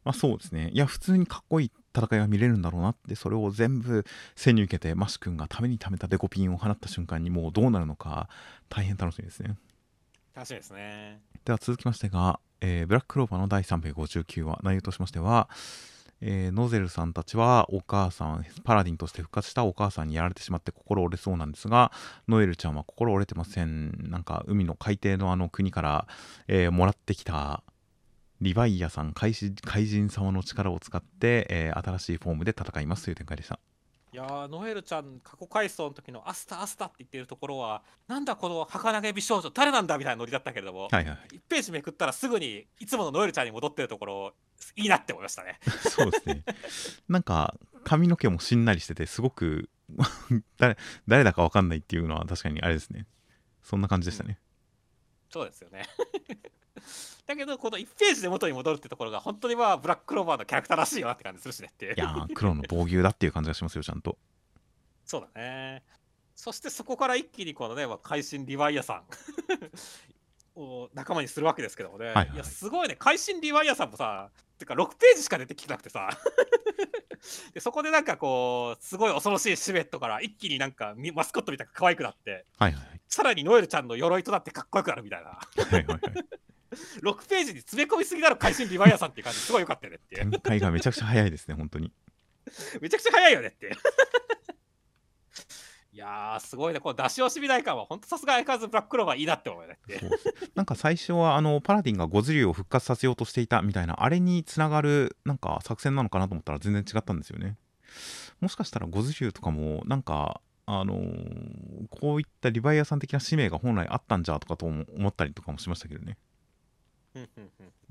[0.04, 0.72] まあそうですね。
[0.74, 4.04] いや普通にかっこいい戦いが見れるんだろうなってそれを全部
[4.36, 8.28] 背に受けてマッシュ君がためにためたデコピンを放った瞬間にもうどうなるのか
[8.70, 9.56] 大変楽しみですね。
[10.36, 11.22] 楽しみですね。
[11.46, 14.60] では続きましてが、えーブラッククローバーの第359話。
[14.64, 15.50] 内容としましては、
[16.26, 21.92] えーノゼルさんたちはお母さんパラディンとして復活したお母さんにやられてしまって心折れそうなんですが
[22.30, 24.10] ノエルちゃんは心折れてません。
[24.10, 26.08] なんか海の海底のあの国から、
[26.48, 27.62] えーもらってきた
[28.42, 33.60] リヴァイアさん怪人怪人様の力を使って、えー新しいフォームで戦いますという展開でした。
[34.14, 41.36] いやーノエルちゃん過去回想の時のアスタアスタって言ってるところはなんだこの儚げ美少女誰なんだみたいなノリだったけれども、はいはいはい。
[41.36, 44.34] 1ページめくったらすぐにいつものノエルちゃんに戻ってるところ
[44.76, 45.60] いいなって思いましたね。
[45.90, 46.44] そうですね。
[47.10, 49.70] なんか髪の毛もしんなりしててすごく
[50.58, 50.78] 誰
[51.08, 53.06] 誰だかわかんないっていうのは確かにあれですね。
[53.62, 54.40] そんな感じでしたね、
[55.30, 55.88] そうですよね。
[57.26, 61.94] だけどこの1ページで元に戻るってところが本当にまあブラッククローバーのキャラクターらしいよなって感じするしねっていう。
[61.96, 64.18] いやー黒の防御だっていう感じがしますよちゃんと。
[65.06, 65.84] そうだね。
[66.36, 69.04] そしてそこから一気にこのね、まあ、会心リヴァイアさ
[70.56, 72.96] ん を仲間にするわけですけどもね、はいはいやすごいね。
[72.96, 76.10] 会心リヴァイアさんもさてか6ページしか出てきてなくてさ。
[77.54, 82.46] でそこでなんかこうすごい恐ろしいシルエットから一気になんかみマスコットみたいな可愛くなって。
[82.58, 83.02] はいはいはい。
[83.08, 85.30] さらにノエルちゃんの鎧となってかっこよくなるみたいな。
[85.30, 86.00] はいはいはい
[87.04, 89.40] 6ページに詰め込みすぎだろ会心リヴァイアさんっていう感じ。
[89.40, 90.32] すごいよかったよねっていう。
[90.32, 91.92] 展開がめちゃくちゃ早いですね本当に。
[92.82, 93.72] めちゃくちゃ早いよねって
[95.94, 96.80] いやーすごいね。
[96.80, 99.78] この出し惜しみない感は本当さすが相変わらずブラッククローバーいいなって思うよね。
[100.56, 107.58] なんか最初はあのパラディンがゴズリュウを復活させようとしていたみたいなあれにつながるなんか作戦なのかなと思ったら全然違ったんですよね。
[108.42, 116.18] もしかしたらゴズリュウとかもなんかあのーこういったリヴァイアさん的な使命が本来あったんじゃとかとも思ったりとかもしましたけどね。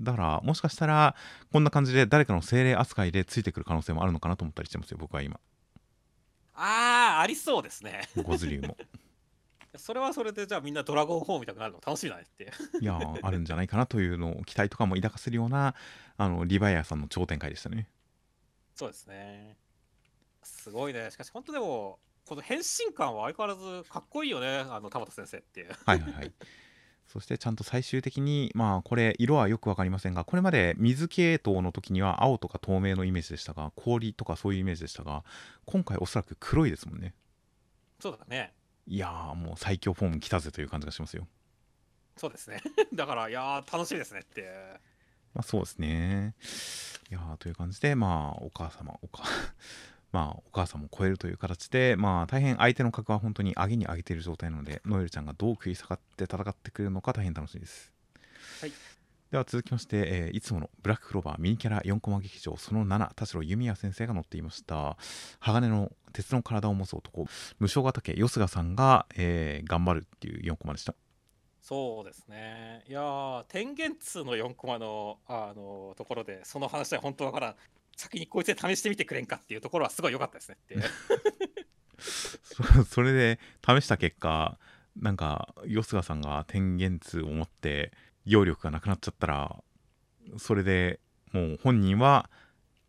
[0.01, 1.15] だからもしかしたら
[1.53, 5.39] こんな感じで誰かの精霊扱いでついてくる可能性もあるのかなと思ったりしてますよ僕は今
[7.23, 8.77] ありそうですねゴズリュウも
[9.77, 15.74] それはそれでじゃあみんなドラゴンホームみたいになるの楽しみだねっていやーあるんじゃないかなというのを期待とかも抱かせるような
[16.19, 17.89] あのリヴァイアさんの超展開でしたね
[18.74, 19.57] そうですね
[20.43, 21.11] すごいね。
[21.11, 25.73] しかし本当でも、この変身感は相変わらずかっこいいよね、あの田畑先生っていう。
[25.86, 26.32] はいはいはい。
[27.12, 35.22] そしてちゃんと最終的に、まあこれ色はよく分かりませんが、これまで水系統の時には青とか透明のイメージでしたが、氷とかそういうイメージでしたが、
[35.66, 37.12] 今回おそらく黒いですもんね。
[38.01, 38.55] そうだね。
[38.86, 41.28] いやーもう最強フォーム来たぜという感じがしますよ。
[42.16, 42.62] そうですね。
[42.94, 44.80] だから、いやー、楽しみですねって。
[45.34, 46.34] まあそうですね。
[47.10, 49.24] いやーという感じで、まあお母様、お母
[50.12, 57.93] まあお母さんも超えるという形で、まあ大変相手の格は本当に上げに上げている状態なので、ノエルちゃんがどう食い下がって戦ってくれるのか大変楽しみです。
[58.60, 58.72] はい。
[59.30, 64.98] では続きまして、えーいつものブラッククローバーミニキャラ4コマ劇場その7田代弓矢先生が載っていました
[65.40, 67.26] 鋼の鉄の体を持つ男
[67.59, 70.94] 無償ヶ岳よすがさんが、えー頑張るっていう4コマでした
[71.62, 72.82] そうですね。
[72.89, 77.55] いやー、天元2の4コマの、あのところで、その話は本当わからん。
[77.97, 80.77] 先にこいつで試してみてくれんかっていうところはすごい良かったですねって。
[81.98, 84.59] そ それで試した結果
[84.97, 87.93] なんかよすがさんが天元痛を持って
[88.24, 89.62] 揚力がなくなっちゃったら
[90.39, 91.01] それで
[91.32, 92.28] もう本人は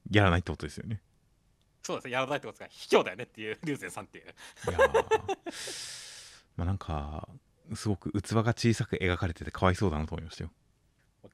[0.09, 1.01] やらないってことですよね
[1.83, 2.13] そうですね。
[2.13, 4.25] やらないってことですから、卑怯だよねっていう、リュウゼンさんっていう。
[4.69, 5.03] いやー
[6.55, 7.27] まあなんか
[7.75, 10.51] すごく器が小さく描かれててかわいそうだなと思いましたよ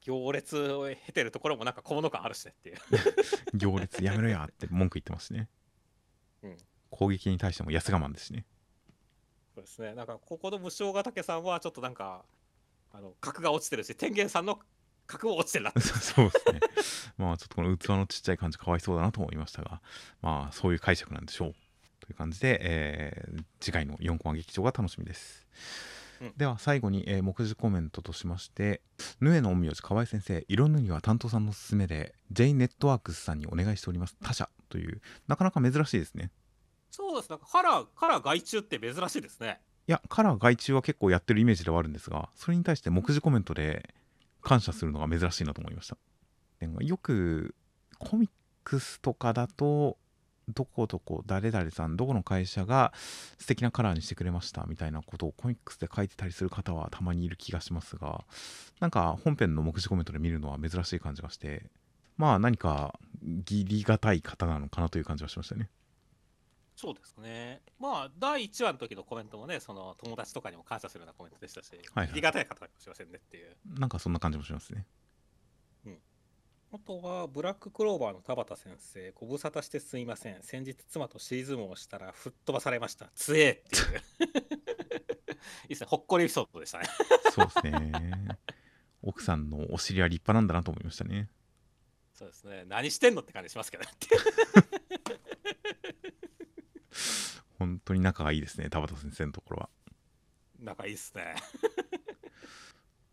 [0.00, 2.78] 行列を経てるところもなんか小物感あるしねっていう。
[3.54, 5.48] 行列やめろやって文句言ってますしね、
[6.42, 6.56] うん
[6.90, 8.44] 攻撃に対しても安我慢ですしね
[9.54, 9.94] そうですね。
[9.94, 12.24] なんか、ここの無償ヶ岳さんはちょっとなんか、
[12.92, 14.58] あの、格が落ちてるし、天元さんの
[15.06, 15.72] 格も落ちてるな。
[15.80, 16.60] そうですね。
[17.18, 19.82] まあちょっとこの器のちっちゃい感じかわいそうだなと思いましたが、
[20.22, 21.54] まあそういう解釈なんでしょう。
[22.00, 25.46] という感じで、えー次回の4コマ劇場が楽しみです。
[26.20, 28.82] うんでは最後に、えー目次コメントとしまして、
[29.20, 34.16] ヌエの陰陽師河合先生、色塗りは担当さんのおすすめで、J ネットワークスさんにお願いしております。
[34.22, 36.30] 他社という、なかなか珍しいですね。
[36.90, 37.30] そうです。
[37.30, 39.60] なんかカラー、カラー外注って珍しいですね。
[39.86, 43.94] いや、カラー外注は結構やってるイメージではあるんですが、それに対して目次コメントで
[44.42, 45.96] 感謝するのが珍しいなと思いました。
[46.60, 47.54] でよく
[47.98, 48.30] コミッ
[48.64, 49.96] クスとかだと、
[50.54, 52.92] どこどこ誰々さんどこの会社が
[53.38, 58.24] 素敵なカラーにしてくれましたみたいなことをコミックスで書いてたりする方はたまにいる気がしますが
[58.80, 61.64] なんか本編の目次コメントで見るのは珍しい感じがして
[62.16, 65.68] まあ何か義理がたい方なのかなという感じはしましたね
[66.76, 67.60] そうですね。
[67.78, 73.54] まあ、第1話の時のコメントもね、その友達とかにも感謝するようなコメントでしたし、はいありがたい方かもしれませんねっていう。
[73.78, 74.86] なんかそんな感じもしますね
[76.72, 80.40] あとは、ブラッククローバーの田畑先生、ご無沙汰してすみません。
[80.42, 83.10] 先日、妻とシーズンをしたら吹っ飛ばされました。
[83.16, 83.88] つえーっ
[84.18, 84.30] ていう。
[85.64, 85.86] いいですね。
[85.88, 86.86] ほっこりエピソードでしたね。
[87.32, 88.38] そうですね
[89.02, 91.28] 奥さんのお尻は立派なんだなと思いましたね
[92.12, 92.64] そうですね。
[92.68, 93.90] 何してんのって感じしますけどね。
[97.58, 99.70] 本当に仲がいいですね田畑先生のところは
[100.58, 101.34] 仲いいっすね。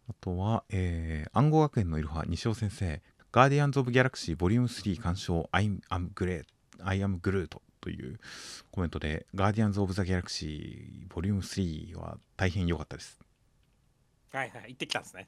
[0.09, 3.01] あとは、えー暗号学園のいろは西尾先生
[3.37, 6.45] ガーディアンズ・オブ・ギャラクシーボリューム3鑑賞 I am great
[6.81, 7.49] I am Groot
[7.79, 8.17] という
[8.71, 13.19] コメントでガーディアンズ・オブ・ザ・ギャラクシーボリューム3は大変良かったです
[14.33, 14.69] はいはい。
[14.69, 15.27] 行ってきたんですね。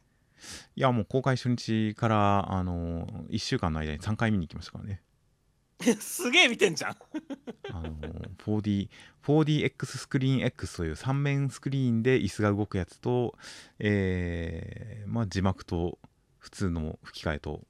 [0.76, 5.04] いやもう公開初日からあの1週間の間に3回見に行きましたからね
[6.02, 6.98] すげえ見てんじゃん。
[7.70, 7.92] あの
[8.40, 8.90] 4D
[9.22, 13.38] 4DX スクリーン X という3面スクリーンで椅子が動くやつと、
[13.78, 16.00] えーまあ、字幕と
[16.40, 17.62] 普通の吹き替えと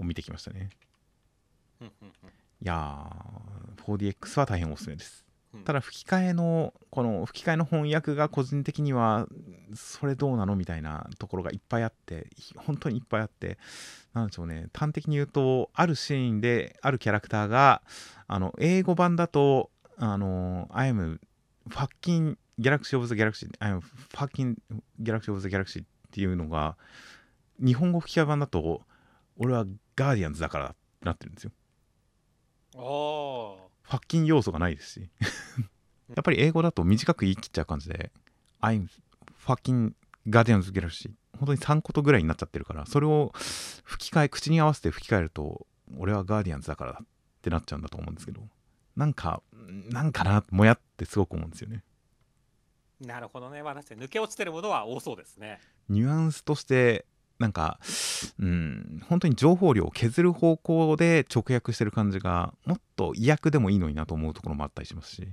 [0.00, 0.70] を見てきましたね。
[1.80, 1.86] い
[2.66, 5.24] やー 4DX は大変おすすめです。
[5.54, 5.64] うん。
[5.64, 9.26] ただ吹き替えのこの吹き替えの翻訳が個人的には
[9.74, 13.58] それどうなのみたいなところがいっぱいあって本当にいっぱいあって
[14.12, 14.66] なんでしょうね。
[14.74, 17.82] 端的に言うとあるシーンであるキャラクターが
[18.26, 21.18] あの英語版だとあの I am
[21.68, 23.80] fucking Galaxy of the Galaxy I am
[24.14, 24.56] fucking
[25.02, 26.76] Galaxy of the Galaxy っていうのが
[27.58, 28.82] 日本語吹き替え版だと
[29.40, 29.64] 俺は
[29.96, 31.52] ガーディアンズだからってなってるんですよ。
[32.76, 35.10] おファッキン要素がないですし。
[36.10, 38.10] やっぱり英語だと短く言い切っちゃう感じで
[38.60, 38.88] I'm
[39.46, 39.92] fucking
[40.28, 43.32] Guardians Galaxy 本当に3ことぐらいになっちゃってるからそれを
[43.84, 47.06] 吹き替え口に合わせて吹き替えると俺はガーディアンズだからだっ
[47.40, 48.42] てなっちゃうんだと思うんですけど
[48.96, 49.40] なんか
[49.90, 51.84] なんかなもやってすごく思うんですよね。
[53.02, 53.62] ーなるほどね。
[53.62, 55.60] まあ、確かに抜け落ちてるものは多そうですね。
[55.88, 57.06] ニュアンスとして
[57.40, 57.80] なんか
[58.38, 65.26] うん本当に情報量を削る方向で直訳してる感じがもっと意訳でもいいのになと思うところもあったりしますし、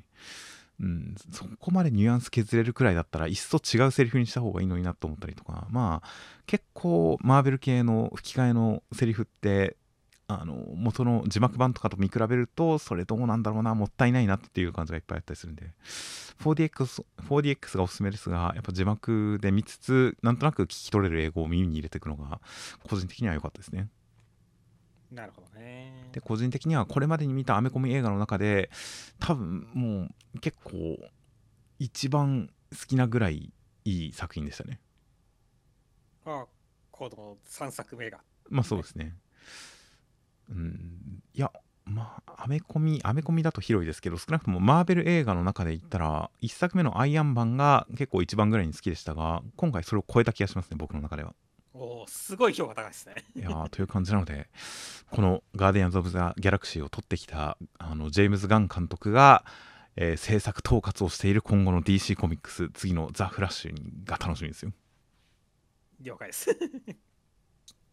[0.79, 5.67] うん、そこまでニュアンス削れるくらいだったらいっそ違うセリフにした方がいいのになと思ったりとか。
[5.69, 6.09] まあ
[6.45, 9.75] 結構マーベル系の吹き替えのセリフって
[10.30, 15.72] あの元の字幕版とかと見比べるとそれどうなんだろうなもったいないなっていう感じがいっぱいあったりするんで
[16.41, 22.41] 4DX, 4DX がおすすめですがやっぱ字幕で見つつなんとなく聞き取れる英語を耳に入れていくのが
[22.90, 23.88] 個人的には良かったですね
[25.12, 26.10] なるほどね。
[26.12, 28.70] で個人的にはこれまでに見たアメコミ映画の中で
[29.20, 30.98] 多分もう結構
[31.80, 33.54] 一番好きなぐらい
[33.86, 34.82] いい作品でしたね
[36.26, 36.45] まあ、
[36.91, 38.20] この3作目が。
[38.49, 39.16] まあそうですね。
[40.49, 41.52] うん、いや、
[41.86, 51.34] まあ、アメコミ、アメコミだと広いですけど、少なくともマーベル映画の中で言ったら、1作目のアイアンマンが結構一番ぐらいに好きでしたが、今回それを超えた気がしますね、僕の中では。
[51.74, 53.15] おーすごい評価高いですね。
[53.36, 54.49] いやーという感じなので、
[55.11, 59.45] このガーディアンズ・オブ・ザ・ギャラクシーを撮ってきたあのジェームズ・ガン監督が、
[59.95, 63.74] えー制作統括をしている今後の DC コミックス、次のザ・フラッシュ
[64.06, 64.72] が楽しみですよ。
[66.02, 66.49] 了解です。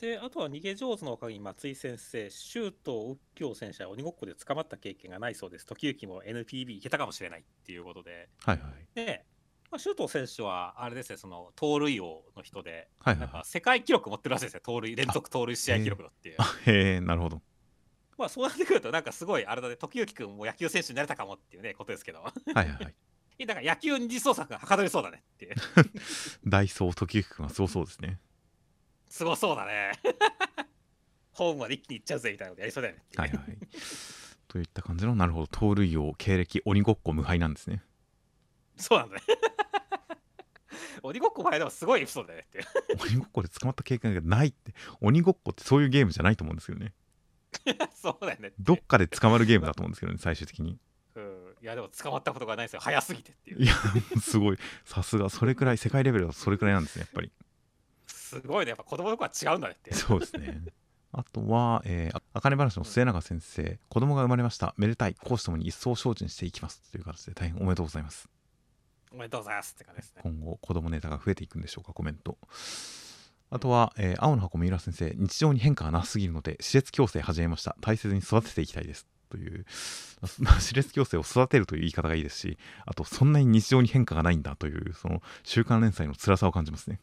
[0.00, 5.66] で、あとは逃げ上手のおかげに松井先生、シュート右京選手は鬼ごっこで捕まった経験がないそうです。
[5.66, 8.72] 時々も NPB いけたかもしれないっていうことで、はいはい。
[8.94, 9.24] で、
[9.70, 16.36] まあ、周東選手はあれですね、その盗塁王の人で、はいはいなんか世界記録持ってるらしいですね、盗塁、連続盗塁試合記録だっていう。
[16.38, 17.42] あへえ、なるほど。
[18.18, 22.94] まあそうなってくると、なんかすごい、あれだね、時々君も野球選手になれたかもっていうね、ことですけど、はいはいはい。
[23.46, 25.54] なんか野球二次創作がはかどりそうだねっていう。
[26.46, 28.20] ダイソー時行君はすごそうですね。
[29.14, 29.92] すごそうだね。
[31.30, 33.02] ホームまで一気に行っちゃうぜみたいなことやりそうだよね。
[33.14, 33.58] はいはい。
[34.48, 37.84] といった感じの、なるほど、盗塁王、経歴、鬼ごっこ無敗なんですね。
[38.76, 39.22] そうなんだね。
[41.04, 42.66] 鬼ごっこ前でもすごいエピソードだよねって。
[43.04, 46.92] 鬼ごっこで捕まった経験がないって、鬼ごっこってそういうゲームじゃないと思うんですよね。
[47.94, 48.52] そうだよね。
[48.58, 50.76] どっかで捕まるゲームだと思うんですけどね、最終的に。
[51.14, 52.80] うん、いやでも捕まったことがないですよ。
[52.80, 53.62] 早すぎてっていう。
[53.62, 53.74] いや、
[54.20, 57.30] すごい、さすが、それくらい、世界レベルだとそれくらいなんですね、やっぱり。
[58.24, 58.70] すごいね。
[58.70, 59.92] やっぱ子供の子は違うんだねって。
[59.92, 60.62] そうですね。
[61.12, 64.74] あとは、えー、あかね話の末永先生、子供が生まれました。
[64.78, 66.80] めでたい、講師ともに一層精進していきます。
[66.90, 68.28] という形で大変おめでとうございます。
[69.12, 70.22] おめでとうございますって感じですね。
[70.24, 72.38] 今後、子供ネタが増えていくんでしょうか、コメント。
[73.50, 77.76] あとは、えー青の箱三浦先生、日常に変化がなさすぎるので、施設矯正始めました。
[77.82, 79.06] 大切に育てていきたいです。
[79.28, 79.66] という、
[80.38, 87.00] まあ、施設矯正を育てるという言い方がいいですし、あと、そんなに日常に変化がないんだという、その週刊連載の辛さを感じますね。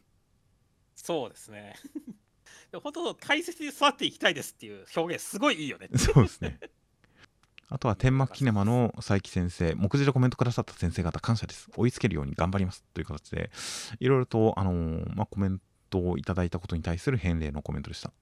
[1.02, 1.74] そうですね。
[2.70, 5.88] でも本当大切に育っていきたいですっていう表現すごいいいよね。
[5.98, 6.60] そうですね。
[7.68, 11.70] あとは天幕キネマの佐伯先生、目次でコメントくださった先生方、感謝です。
[11.74, 12.84] 追いつけるように頑張ります。
[12.94, 13.50] という形で、
[13.98, 15.60] いろいろと、あのーまあ、コメン
[15.90, 18.12] トをいただいたことに対する返礼のコメントでした。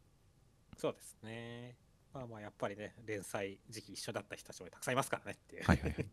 [0.79, 1.77] そうですね。
[2.15, 5.65] まあまあやっぱりね、連載時期一緒だった人たちもたくさんいますからねっていう。
[5.65, 6.07] はいはいはい。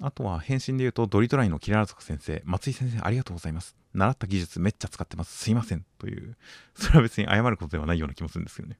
[0.00, 3.76] あとは返信で言うと、ドリトライのキララ族先生、松井先生、ありがとうございます。
[3.94, 5.36] 習った技術めっちゃ使ってます。
[5.36, 5.84] すいません。
[5.98, 6.36] という、
[6.74, 8.78] それは別に謝ることではないような気もするんですけどね。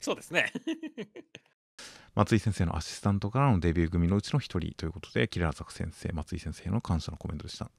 [0.00, 0.52] そうですね。
[2.14, 7.66] 松井先生のアシスタントからのデビュー組のうちの一人ということで、キララ族先生、松井先生への感謝のコメントでした。
[7.66, 7.70] あ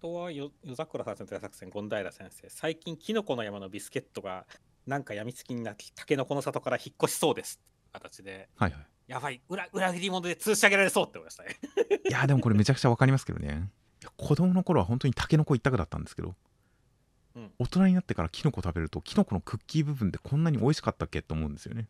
[0.00, 4.46] とはよ夜桜さんの作戦、権平先生、最近、キノコの山のビスケットが
[4.86, 7.60] なんかやみつきになって、タケノコの里から引っ越しそうです。
[7.92, 8.86] 形で、はいはい。
[9.06, 11.56] やばい、裏裏切り者で吊るし上げられそうって思いましたね。
[12.08, 13.70] いやでもこれめちゃくちゃわかりますけどね
[14.16, 16.34] 子供の頃は本当にタケノコ一択だったんですけど、
[17.34, 21.88] うん大人になってからキノコ食べるとキノコのクッキー部分ってこんなに美味しかったっけと思うんですよね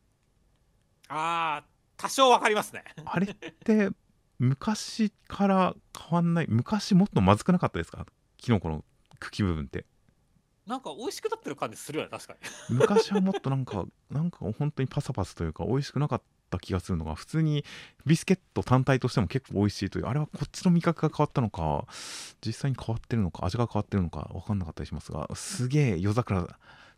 [1.09, 2.85] あー、多少わかりますね。
[3.05, 3.35] あれっ
[3.65, 3.91] て
[4.39, 6.47] 昔から変わんない？
[6.49, 8.07] 昔もっとまずくなかったですか？
[8.37, 8.85] キノコの
[9.21, 9.85] 茎部分って
[10.67, 12.35] なんか美味しくなってる感じするよね、確か
[12.71, 12.77] に。
[12.77, 16.23] 昔はもっとなんかなんか本当にパサパサというか美味しくなかっ
[16.53, 17.65] た気がするのが普通に
[18.07, 21.87] ビスケット単体としても結構美味しいというあれはこっちの味覚が変わったのか
[22.45, 26.47] 実際に変わってるのか味が変わってるのか分かんなかったりしますがすげえ夜桜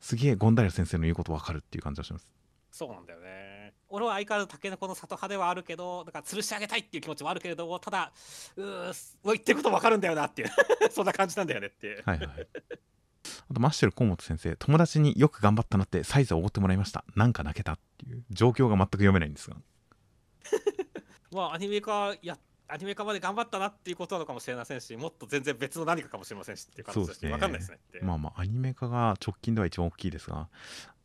[0.01, 2.27] すげえゴンダイラ先生の言うこと分かるっていう感じがします。
[2.71, 3.73] そうなんだよね。
[3.89, 8.13] 俺は相変わらずタケノコの里派ではあるけど、だから吊るし上げたいっていう気持ちもあるけれども、ただ、
[8.57, 10.51] うーす言ってることわかるんだよなっていう、
[10.93, 12.03] そんな感じなんだよねっていう。
[12.05, 12.29] はいはい。
[13.49, 17.05] あとマッシュル河本先生友達によく頑張ったなってサイズをおごってもらいました。
[17.15, 19.57] なんか泣けたっていう状況が全く読めないんですが
[21.33, 27.79] まあ、アニメ化や、アニメ化まで頑張ったなっていうことなのかもしれませんし、もっと全然別の何かかもしれませんしっていう感じですねわかんないですね。
[28.03, 30.49] まあまあアニメ化が直近では一番大きいですが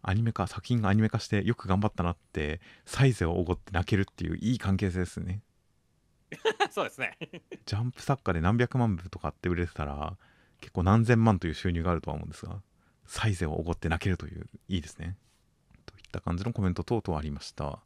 [0.02, 5.42] アニメ化作品がアニメ化してよく頑張ったなってサイズをおごって泣けるっていういい関係性ですね
[6.72, 7.18] そうですね。
[7.66, 10.18] ジャンプ作家で何百万部とかって売れてたら
[10.62, 12.62] 結構何千万という収入があるとは思うんですが
[13.06, 15.18] サイズをおごって泣けるといういいですね
[16.10, 17.80] った感じのコメント等々ありました。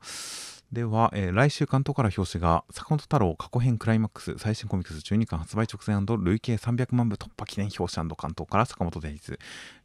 [0.71, 9.39] では、えー来週関東から表紙が坂本太郎過去編クライマックス最新コミックス12巻発売直前累計300万部突破記念表紙関東から坂本伝説。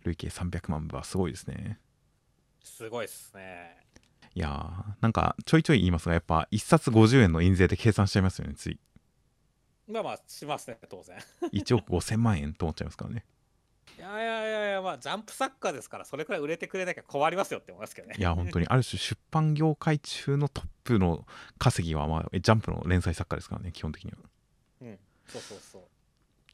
[0.04, 1.78] 累計300万部はすごいですね。
[2.64, 3.76] すごいっすね。
[4.34, 8.78] いやーなんかちょいちょい言いますがやっぱ1冊50円の印税で計算しちゃいますよねつい。
[9.88, 11.16] まあまあ、しますね、当然。
[11.52, 13.24] 1億5000万円と思っちゃいますからね
[13.98, 18.14] いやいやいやいや、まあ、ジャンプ作家ですから、それくらい売れてくれなきゃ困りますよって思いますけどね。
[18.16, 21.26] いや本当にある種出版業界中のトップの
[21.58, 24.18] 稼ぎは、まあ、えジャンプの連載作家ですからね基本的には
[24.82, 25.82] うん、そうそうそう。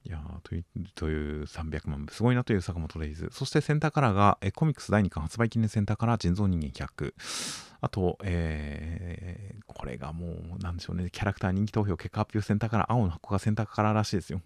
[0.07, 0.65] いやーという
[0.95, 7.15] という300万部すごいなという坂本レイズそしてセンターカラーがえコミックス第2巻発売記念センターカラー人造人間100
[7.81, 14.41] あと、えーこれがもうなんでしょうねキャラクター人気投票結果発表センターカラー青の箱がセンターカラーらしいですよ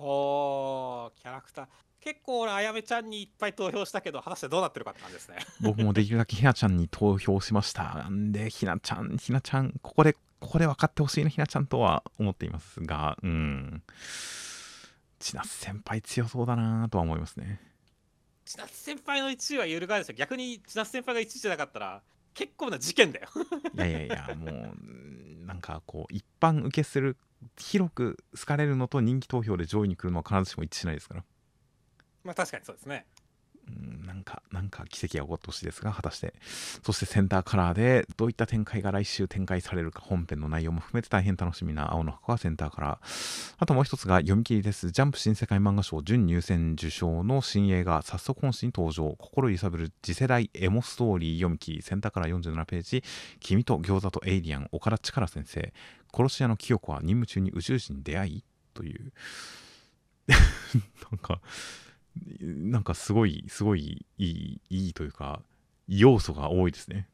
[0.00, 1.66] おー、キャラクター。
[2.00, 5.38] 結構俺、あやめちゃんにいっぱい投票したけど、果たしてどうなってるかって感じですね。
[5.60, 13.82] 僕もできるだけひなちゃんに投票しましたんでひなちゃんひなちゃんここでここで分かってほしいなひなちゃんとは思っていますがうん
[15.18, 17.60] 千夏先輩強そうだなとは思いますね
[18.44, 20.14] 千夏先輩の1位は揺るがないですよ。
[20.16, 22.02] 逆に千夏先輩が1位じゃなかったら、
[22.32, 23.28] 結構な事件だよ。
[23.74, 27.18] いやいやいやもううんなんかこう一般受けする
[27.58, 31.24] 広く好かれるのと人気投票で上位に来るのは必ずしも一致しないですから
[32.24, 33.06] まあ確かにそうですね。
[33.68, 36.32] うんなんかなんか奇跡が起こってほしいですが果たして。
[36.82, 44.90] そしてセンターカラーでどういった展開が来週展開されるか本編の内容も含めて大変楽しみな青の箱がセンターカラーあともう一つが読み切りです。
[44.90, 49.14] ジャンプ新世界漫画賞準入選受賞の新映画早速本誌に登場。
[49.18, 51.82] 心揺さぶる次世代エモストーリー読み切り。
[51.82, 53.04] センターカラー47ページ。
[53.40, 55.72] 君と餃子とエイリアン岡田力先生。
[56.14, 58.44] 殺し屋の清子は任務中に宇宙人に出会い？
[58.72, 59.12] という。
[60.28, 60.34] な
[61.16, 61.40] んか
[62.40, 65.42] なんかすごいすごいいいいいというか
[65.88, 67.08] 要素が多いですね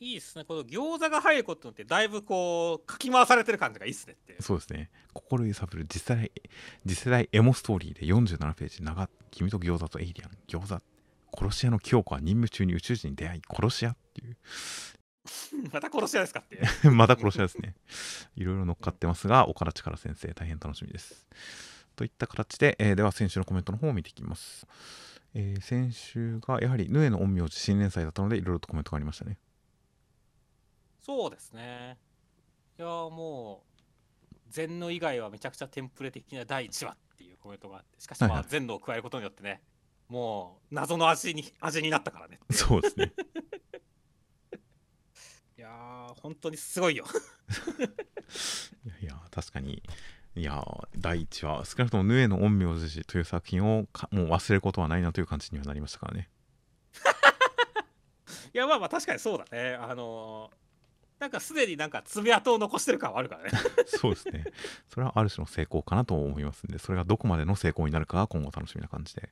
[0.00, 0.44] いいですね。
[0.44, 4.40] この餃子が入ることによって、だいぶこう、かき回されてる感じがいいっすねって。
[4.40, 6.30] そうですね心揺さぶる次世代
[6.86, 10.80] 次世代エモストーリーで47ページ長君と餃子とエイリアン餃子
[11.36, 14.36] 殺し屋の清子は任務中に宇宙人に出会い殺し屋っていう
[15.72, 16.60] また殺し屋ですかって。
[16.88, 17.74] また殺し屋ですね。
[18.36, 21.26] いろいろ乗っかってますが、岡田力先生、大変楽しみです。
[21.98, 24.68] といった形で、えーでは先週のコメントの方を見ていきます。
[25.34, 29.36] えー先週がやはり、ヌエの陰陽師新連載だったので、いろいろとコメントがありましたね。
[31.00, 31.98] そうですね。
[32.78, 33.64] いやーも
[34.32, 39.60] う、禅の以外はめちゃくちゃテンプレ的な第1話っていうコメントがあって、しかしまはいはいあ禅のを加えることによってね、
[40.08, 42.38] もう謎の味に味になったからね。
[42.52, 43.12] そうですね。
[45.58, 47.04] いやー、本当にすごいよ。
[48.86, 49.82] いやいや、確かに、
[50.38, 50.64] いや、
[50.96, 56.30] 第1話、少なくともヌエの陰陽師という作品をもう忘れることはないなという感じにはなりましたからね。
[58.54, 59.74] いやまあまあ確かにそうだね。
[59.74, 60.67] あのー
[61.18, 63.50] なんかすでになんか爪痕を残してる感はあるからね。
[63.86, 64.44] そうですね。
[64.88, 69.30] それはある種の成功かなと思いますんで、それがどこまでの成功になるかが今後楽しみな感じで。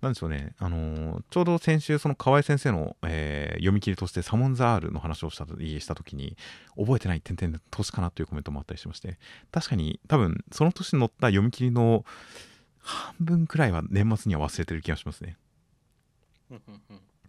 [0.00, 6.36] なんでしょうね、あのーちょうど先週、その河合先生の、えー読み切りとしてサモンザ R の話をしたとしたときに、
[6.76, 9.18] 覚えてない点々で年かなというコメントもあったりしまして、
[9.52, 12.04] 確かに多分その年に載った読み切りの
[12.78, 15.36] 半分くらいは年末には忘れてる気がしますね。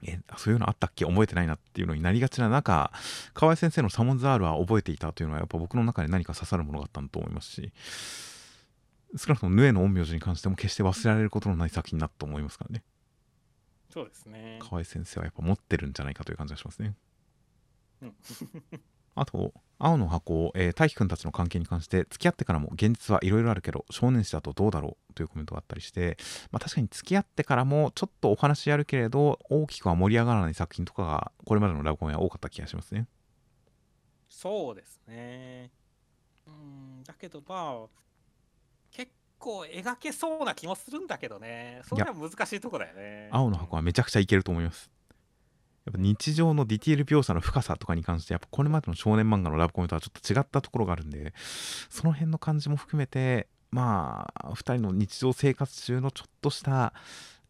[0.04, 1.06] えそういうのあったっけ？
[1.06, 2.92] 覚えてないなっていうのになりがちな中
[3.34, 7.72] 河合先生のサモンズ R は覚えていたというのはやっぱ僕の中で何か刺さるものがあったんだと思いますし
[9.18, 12.84] 少なくともヌエの陰陽師に関しても決して忘れられることのない作品だと思いますからね。
[13.90, 14.58] そうですね。
[14.62, 16.96] 河合先生はやっぱ持ってるんじゃないかという感じがしますね。
[18.02, 18.14] うん
[19.16, 26.18] あと青の箱、えー大輝くんたちの関係に関して付き合ってからも現実はいろいろあるけど少年誌だとどうだろうというコメントがあったりして、
[26.52, 33.08] まあ、確かに付き合ってからもちょっとお話やるけれど大きくは盛り上がらない作品とかがこれまでのラブコメは多かった気がしますね
[34.32, 35.70] そうですね。
[36.48, 37.88] うん、だけどまあ、
[38.90, 41.82] 結構描けそうな気もするんだけどね。
[41.88, 43.30] それは難しいとこだよね。
[43.32, 44.90] 青の箱はめちゃくちゃいけると思います
[45.86, 51.34] やっぱ日常のディティール描写の深さとかに関してやっぱこれまでの少年漫画のラブコメとはちょっと違ったところがあるんで
[51.90, 56.94] その辺の感じも含めてまあ2人の日常生活中のちょっとした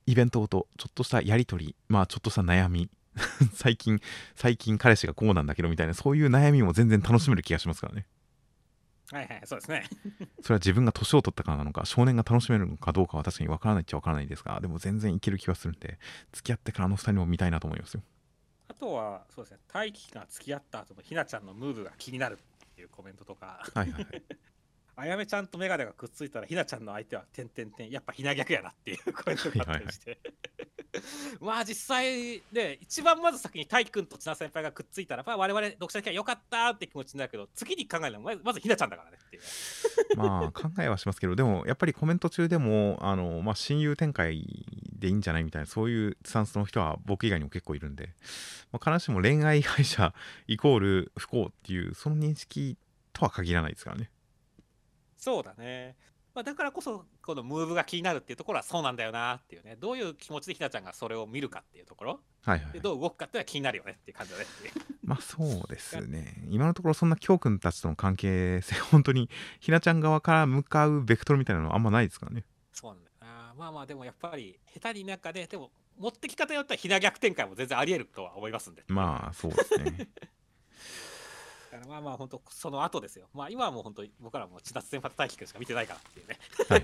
[0.05, 2.89] イベントごとちょっとしたやり取りまあちょっとした悩み
[3.53, 3.99] 最近
[4.35, 8.05] 最近彼氏がこうなんだけどみたいなそういう悩みも全然楽しめる気がしますからね
[9.11, 9.83] はいはい、そうですね。
[10.41, 15.99] それは自分が年を取ったからなのか少年が楽しめるのかどうかは確かにわからないっちゃわからないですがでも全然いける気がするんで
[16.31, 18.03] 付き合ってからの2人も見たいなと思いますよ
[18.71, 24.05] あとは、そうですね、大輝が付き合った後のひなちゃんのムーブが気になるっていうコメントとか、はいはい
[24.95, 30.19] あやめちゃんとメガネがくっついたらひなちゃんの相手は点点点やっぱひな逆やなっていうコメントがあったりして、
[31.39, 39.17] まあ実際ね一番まず先に大君と千奈先輩がくっついたらまあ我々読者的には良かったって気持ちになるけど次に考えるのはまずまずひなちゃんだからね。
[39.25, 44.45] っていうまあ考えはしますけどでもやっぱりコメント中でもあの、まあ、親友展開
[44.99, 48.13] でいいんじゃないみたいなそういうスタンスの人は僕以外にも結構いるんで、
[48.71, 50.13] まあ、必ずしも恋愛会社
[50.47, 52.77] イコール不幸っていうその認識
[53.13, 54.09] とは限らないですからね。
[55.21, 55.95] そうだね。
[56.33, 59.77] まあ、だからこそこのムーブが気になるっていうところはそうなんだよなっていうね。
[59.79, 62.19] どういう気持ちでひなちゃんがそれを見るかっていうところ。
[62.43, 64.45] はいはいでどう動くかっていうのは気になるよねっていう感じだね。
[65.03, 66.47] まあそうですね。
[66.49, 69.29] 今のところそんな京くんたちとの関係性本当に
[69.59, 72.45] ひなちゃん側から向かうベクトルみたいなのはあんまないですからね。
[72.71, 73.53] そうなんだよな。
[73.55, 78.83] まあまあでもやっぱり下手になんかねでも持ってき方によってはひな逆展開も全然ありえるとは思いますんで。
[78.87, 80.07] まあそうですね
[81.71, 83.29] だからまあまあ本当その後ですよ。
[83.33, 86.37] まあ今はもう本当僕らも千夏先輩と大輝くんしか見てないからっていうね。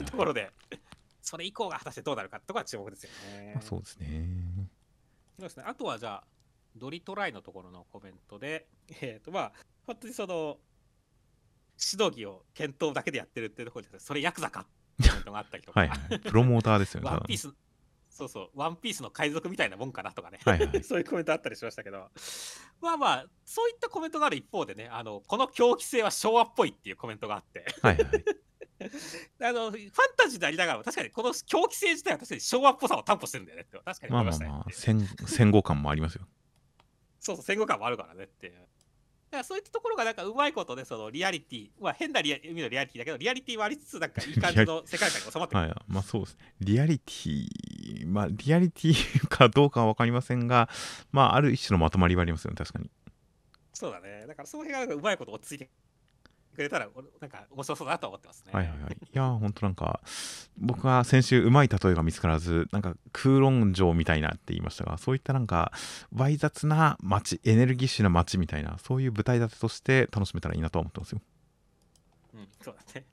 [0.09, 0.51] ところで
[1.21, 3.51] それ以降が果たしてどうなるかってところは注目ですよね。
[3.55, 4.27] まあそうですね。
[5.37, 5.63] そうですね。
[5.67, 6.23] あとはじゃあ、
[6.77, 8.67] ドリトライのところのコメントで、
[9.01, 9.51] えっ、とまあ、
[9.85, 10.57] 本当にその、
[11.75, 14.65] しのぎを検討だけでやってるっていうところで、それヤクザかっ
[15.03, 16.19] てコメントがあったりとか、はいはい。
[16.19, 17.53] プロモーターですよねワンピース、
[18.17, 20.81] そうそう、ワンピースの海賊みたいなもんかなとかね、はいはい。
[20.83, 22.09] そういうコメントあったりしましたけど、
[22.81, 28.07] まあまあ、そういったコメントがある一方でね、あのこの狂気性は昭和っぽいっていうコメントがあって、はいはい。
[29.41, 34.99] あのファンタジーでありながらも、確かにこの狂気性自体は確かに昭和っぽさを担保してるんだよねって、確かにまあ思いままあしたね。
[34.99, 36.27] まあ戦戦後感もありますよ。
[37.19, 38.67] そうそう、戦後感もあるからねっていう。
[39.29, 45.67] だからそういったところがなんかうまいことで、そのリアリティ、まあ変なリア意味のリアリティだけど、リアリティはありつつ、なんかいい感じの世界観に収まってくる。
[45.67, 50.69] はいまあそうですねリアリティまあリアリティかどうかは分かりませんが
[51.11, 52.89] まあある一種のまとまりはありますよね確かに
[53.73, 54.25] そうだね。
[54.27, 55.69] だからその辺がうまいこと落ち着いて
[56.57, 56.87] くれたら、
[57.21, 58.51] なんか面白そうだなと思ってますね。
[58.51, 60.01] はいはいはいいやーほんとなんか
[60.57, 65.71] 僕は先週うまい例えが見つからずなんか空論城みたいなって言いましたがそういったなんか
[66.15, 71.21] わい雑な街エネルギッシュな街みたいなそういう舞台立てとして楽しめたらいいなと思ってますよ
[72.33, 73.05] うん、そうだね。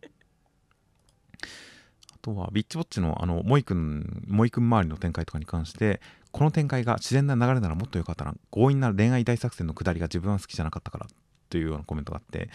[2.12, 6.01] あとはビッチウォッチのあのモイ君モイ君周りの展開とかに関して
[6.33, 11.07] この展開が自然な流れならもっと良かったな強引な恋愛大作戦の下りが自分は好きじゃなかったから
[11.49, 12.49] というようなコメントがあって、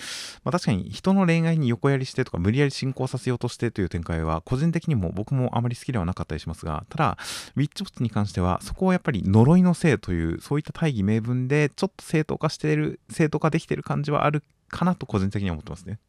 [0.43, 7.17] まあ、確かに人の恋愛に横やりしてとか無理やり進行させようとしてという展開は個人的にも僕もあまり好きではなかったりしますがただ
[7.55, 15.99] ウィッチウォッチに関してはそこをやっぱり呪いのせいというそういった大義名分でちょっと正当化している正当化できている感じはあるかなと個人的には思ってますね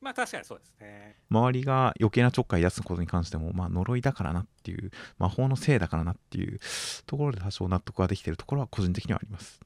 [0.00, 1.16] まあ確かにそうですね。
[1.30, 6.58] 周りが余計なちょっかい出すことに関しても、まあ、呪いだからなっていう魔法のせいだからなっていう
[7.06, 9.60] ところで多少納得ができているところは個人的にはあります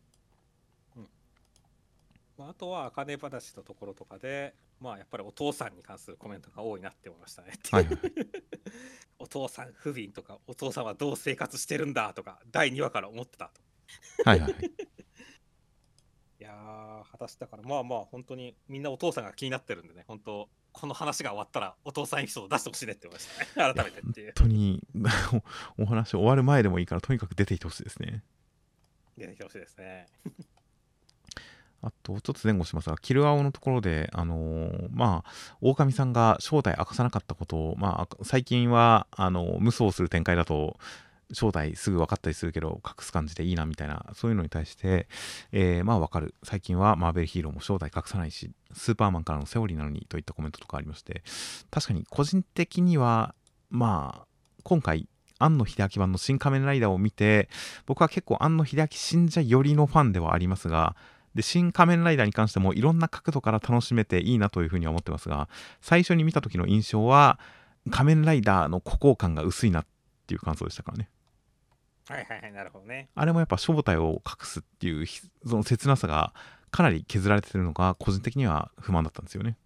[2.36, 7.52] まあ、あとは、金話のところとかで、まあやっぱりお父さんに関するコメントが多いなって思いましたね。
[7.70, 7.98] はいはい
[9.20, 13.60] お父さん不憫とか、お父さんはどう生活してるんだとか、第2話から思ってたと。
[14.24, 14.52] はいはい
[16.40, 24.34] いやー、果たしてだから、まあまあ、本当にみんなお父さんが気になってるんでね、本当、この話が終わったら、お父さんエピソード出してほしいねって思いましたね、 改めてっていう。
[24.36, 24.82] 本当に
[25.78, 28.24] おお話終わる前でもいいからとにかく出ていてほしいですね
[29.16, 30.08] 出てきてほしいですね。
[31.84, 32.88] あとちょっと前後します。
[32.88, 35.30] がキルアオのところであのーまあ
[35.60, 40.78] 狼さんが正体明かさなかったことをまあ最近はあの無双する展開だと
[41.32, 45.08] 正体すぐ分かったりするけど隠す感じでいいなみたいなそういうのに対して、
[45.52, 46.34] えーまあ分かる。
[46.42, 51.22] 最近はマーベルヒーローも正体隠さないしスーパーマンからのセオリーなのにといったコメントとかありまして
[51.70, 53.34] 確かに個人的には
[53.70, 54.26] まあ
[54.62, 55.08] 今回
[55.38, 57.48] 庵野秀明版の「新仮面ライダー」を見て
[57.86, 60.94] 僕は結構庵野秀明信者寄りのファンではありますが
[61.34, 65.48] で新仮面ライダーに関してもいろんな角度から楽しめていいなというふうには思ってますが
[65.80, 67.38] 最初に見た時の印象は
[67.90, 69.86] 仮面ライダーの孤高感が薄いなっ
[70.26, 71.08] ていう感想でしたからね
[72.08, 73.08] はいはいはい、なるほどね。
[73.14, 76.34] あれもやっぱ正体を隠すっていうひその切なさが
[76.70, 79.56] かなり削られてるのが個人的には不満だったんですよね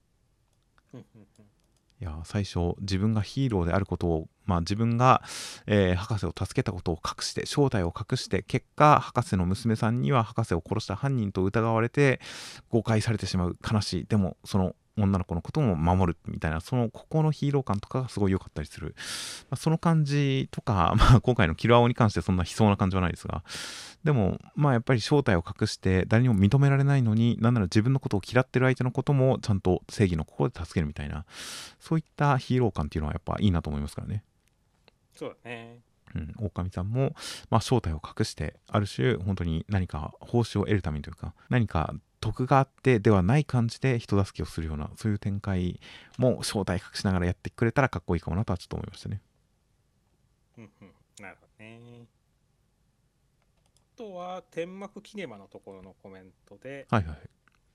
[2.00, 5.22] いや最初自分がヒーローであることをまあ自分が、
[5.66, 12.20] えー博士を助けたことを隠して正体を隠して結果博士の娘さんには博士を殺した犯人と疑われて
[12.70, 13.56] 誤解されてしまう。
[13.68, 14.06] 悲しい。
[14.06, 18.94] でもその女の子のことも守るみたいなそのここのヒーロー感とかがすごい良かったりする、
[19.50, 23.42] まあ、その感じとか、 まあ、今回のキルアオに関してそんな悲壮な感じはないですが
[24.04, 31.24] でもまあやっぱり正体を隠して誰にも認められないのになんなら自分のことを嫌ってる相手のこともちゃんと正義の心で助けるみたいな
[31.80, 34.22] そういったヒーロー感っていうのはやっぱいいなと思いますからね。
[35.14, 35.80] そうだね。
[36.14, 37.14] うん、狼さんも、
[37.50, 45.80] まあ、正体を隠してある種本当に何か報酬を得るためにというか何か得があってではない感じで人助けをするようなそういう展開
[46.16, 49.20] も正体隠しながらやってくれたらかっこいいかもなとはちょっと思いましたね。
[50.58, 52.06] うんうんなるほどね。
[53.94, 57.18] あとは天幕キネマのところのコメントで、はいはい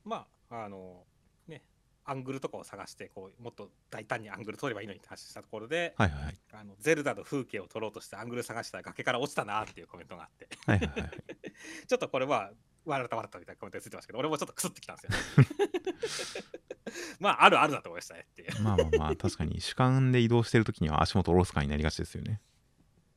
[0.05, 1.03] まああの
[1.47, 1.61] ね
[2.05, 11.11] アングルとかを探してこうもっと大胆にアングル取ればいいのにって話したところで、はいはいはいあのゼルダの風景を撮ろうとしてアングル探したら崖から落ちたなっていうコメントがあってはいはいはい
[11.87, 12.51] ちょっとこれは
[12.85, 16.43] 笑った笑ったみたいなコメントがついてますけど俺もちょっとクスってきたんですよ。
[17.19, 18.61] まああるあるだと思いましたねっていう。
[18.61, 22.41] まあまあまあ確かに主観で移動してる時には足元おろすかになりがちですよね。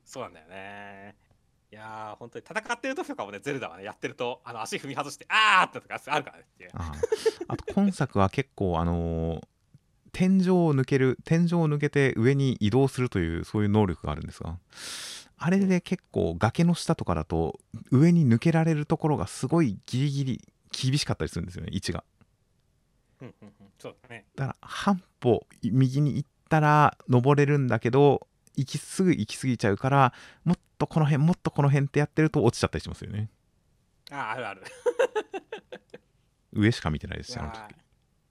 [0.04, 1.16] そうなんだよね。
[1.72, 6.70] いやー本当に戦ってる時とかもねゼルダはねやってるとあの足踏み外してあーってとかあるからねっていう。
[6.74, 6.92] あ
[7.48, 9.48] ああと今作は結構あのー
[10.12, 14.58] 天井を抜ける天井を抜けて上に移動するというそういう能力があるんですが
[15.38, 17.60] あれで結構崖の下とかだと
[17.90, 20.40] 上に抜けられるところがすごいギリギリ
[20.70, 22.04] 厳しかったりするんですよね位置が。
[23.20, 23.66] うんうんうん。
[23.78, 24.26] そうだね。
[24.34, 28.26] だから半歩右に行ったら登れるんだけど
[28.56, 30.12] 行きすぐ行き過ぎちゃうから
[30.44, 33.28] もっとこの辺もっとこの辺ってやってると落ちちゃったりしますよね。
[34.10, 34.62] あーあるある。
[36.52, 37.58] 上しか見てないですあの時。
[37.58, 37.64] ー。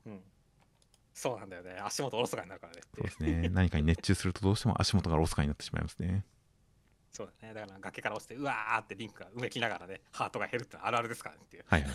[0.07, 0.21] うん。
[1.13, 1.77] そうなんだよね。
[1.83, 2.81] 足元おろそかになるからね。
[2.95, 3.49] そうですね。
[3.49, 6.25] 何かに熱中するとどうしても足元がロスカになってしまいますね
[7.15, 7.53] そうだね。
[7.53, 11.65] だから崖から落ちてうわーってリンクがうめきながらねハートが減るってあるあるですからねっていう。
[11.67, 11.91] はいはい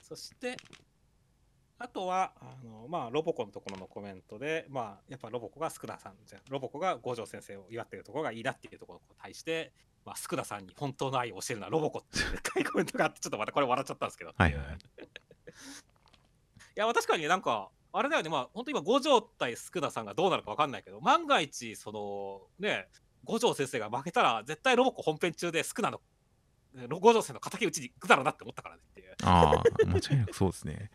[0.00, 0.56] そして
[1.78, 9.74] あとはあのまあロボコのところのコメントでまあやっぱロボコがスクダさんじゃロボコが五条先生を祝ってるところがいいなっていうところに対して、
[10.06, 14.32] まあ、スクダさんに本当の愛を教えるのはロボコっていう コメントがあってちょっとまたこれ笑っちゃったんですけど。
[14.34, 14.78] はいはいい。
[16.78, 22.88] や、まあ確かになんか、あれだよね、まあ、本当今、五条対スクダさんがどうなるか分かんないけど、万が一、その、ね、
[23.24, 26.00] 五条先生が負けたら、絶対ロボコ本編中でスクナの、
[26.88, 29.08] ロ五条先生の敵討ちに行くだろうなって思ったからねっていう。
[29.24, 30.90] ああ間違いなくそうですね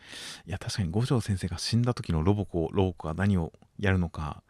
[0.46, 4.42] いや確かに五条先生が死んだ時のロボコロボコが何をやるのか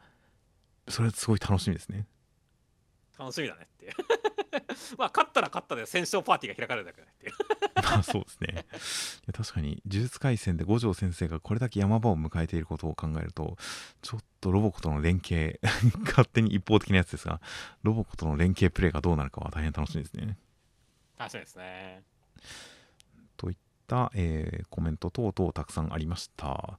[0.89, 2.07] それすごい楽しみですね
[3.19, 3.93] 楽しみだねっていう。
[4.99, 7.33] まあ、勝ったら勝ったで戦勝パーティーが開かれるだけだねっていう。
[7.83, 8.57] まあそうですねい
[9.27, 13.57] や確かに呪術廻戦で五条先生がこれだけ山場を迎えていることを考えると
[14.01, 15.61] ちょっとロボコとの連携
[16.05, 17.41] 勝手に一方的なやつですが
[17.83, 20.39] ロボコとの連携プレーがどうなるかは大変楽しみですね
[21.19, 22.03] 楽しみですね。
[23.37, 23.57] といっ
[23.87, 26.79] た、えーコメント等々たくさんありました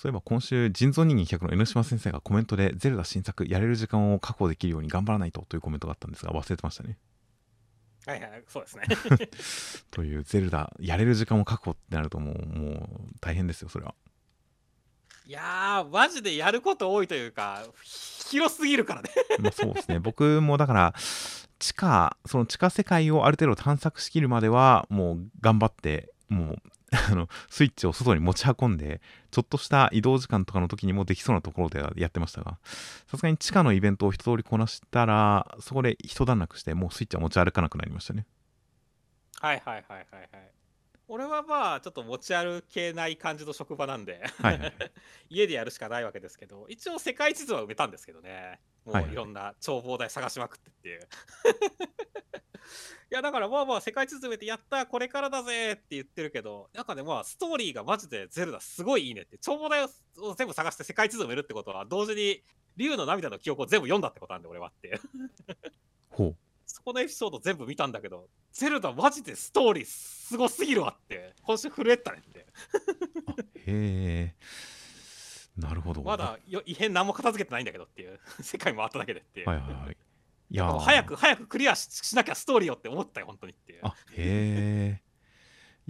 [0.00, 6.96] そういえば今週人造人間100の江ノ島先生がコメントでゼルダ新作やれる時間を確保できるように頑張らないとというコメントがあったんですが忘れてましたね
[8.06, 8.84] はいはい、そうですね。
[9.92, 13.94] というゼルダやれる時間を確保ってなるともうもう大変ですよそれは
[15.26, 19.10] いやー、マジでやること多いというか、広すぎるからね。
[19.38, 20.94] まあそうですね僕もだから
[21.58, 26.62] 地下その地下世界をある程度探索しきるまではもう頑張ってもう
[27.10, 29.00] あのスイッチを外に持ち運んで
[29.30, 32.58] ちょっとした移動時間とかの時にもできそうなところでやってましたが
[33.06, 38.26] さすがに地下のイベントを一通りこなしたらそこで一段落してもうスイッチは持ち歩かなくなりましたね
[39.40, 40.59] はいはいはいはいはい。
[41.12, 44.60] 俺はまあちょっと持ち歩けない感じの職場なんで、はい
[45.28, 48.60] 家でやるしかないわけですけど一応世界地図は埋めたんですけどね。
[48.84, 49.12] もはいうはい。
[49.12, 51.00] いろんな眺望台探しまくってっていう。
[53.10, 59.36] いやだからまあまあ世界地図埋めてやったこれからだぜって言ってるけどなんかねまあストーリーがマジでゼルダすごいいいねって。
[59.44, 62.44] 眺望台を全部探して世界地図埋めるってことは同時に
[62.76, 65.00] 竜の涙の記憶を全部読んだってことなんで俺はっていう。
[66.08, 66.36] ほう
[66.70, 72.46] そこのエピソード全部見たんだけど、ゼルダマジでストーリーすごすぎるわって、今週震えてたねって。
[73.26, 74.34] あへえ
[75.56, 79.48] なるほどまだよ異変何も片付けてないんだけどっていう、世界回っただけでっていう。
[79.48, 79.96] はいはいはい
[80.52, 83.80] いや早く早くクリアししなきゃストーリーよって思ったよ、本当にっていう。
[83.84, 85.00] あへえ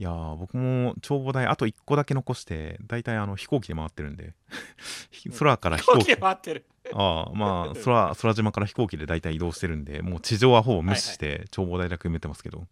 [0.01, 4.33] いやー僕も眺望台あと1個だけ残して大体あの飛行機で回ってるんで。
[5.39, 6.65] 空から飛飛行機で回ってる。
[6.95, 12.67] ああまあ空空島から飛行機で大体移動してるんでもう地上はほぼ無視して眺望台だけ埋めてますけど、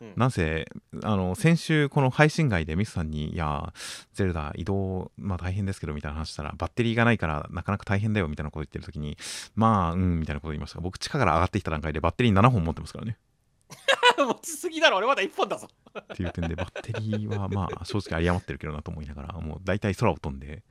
[0.00, 0.12] うん。
[0.14, 0.70] なんせ
[1.02, 9.18] あの先週この配信外でミスさんに「いやーゼルダ移動まあ大変ですけど」みたいな話したらバッテリーがないからなかなか大変だよみたいなこと言ってる時に
[9.56, 10.76] まあうんみたいなこと言いました。
[10.76, 13.18] が僕地下から上がってきた段階でバッテリー7本持ってますからね
[14.18, 15.68] 持ちすぎだろ、俺まだ1本だぞ。
[15.98, 20.62] っていう点でバッテリーはまあ正直有り余ってるけどなと思いながらもう大体空を飛んで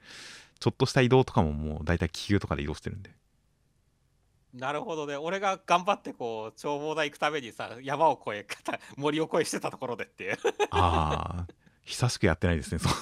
[0.60, 3.12] ちょっとした移動とかももう大体気球とかで移動してるんで
[4.54, 10.38] なるほどね、俺が頑張ってこう、眺望台行くためにさ、山を越え、肩 森を越えしてたところでっていう。
[10.72, 11.48] ああ
[11.84, 12.98] 久しくやってないですねそんな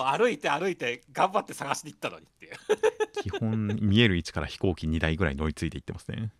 [0.00, 2.54] のもう歩いて歩いて頑張って探しに行ったのにっていう。
[3.22, 6.32] 基本見える位置から飛行機2台ぐらい乗り継いでいってますねうん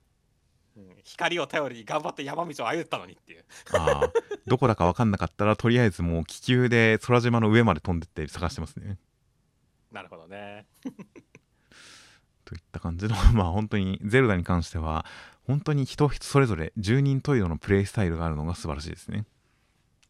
[1.06, 3.44] 光を頼りに頑張って山道を歩ったのにっていう。
[3.72, 4.12] ああ
[4.46, 8.98] どこだか分かんなかったらとりあえずもう気球で空島の上まで飛んでって探してますね
[9.92, 10.66] なるほどね。
[12.44, 15.04] といった感じのまあ本当にゼルダに関しては
[15.46, 19.24] 本当に人それぞれ10人トイドのプレイスタイルがあるのが素晴らしいですね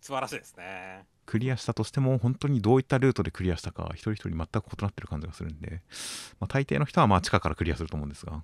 [0.01, 4.47] 素晴らしいですねクリアしたとしても本当にどういったルートでクリアしたか一人一人全く
[4.79, 5.83] 異なってる感じがするんで、
[6.39, 8.43] まあ、大抵の人はまあ地下からクリアすると思うんですが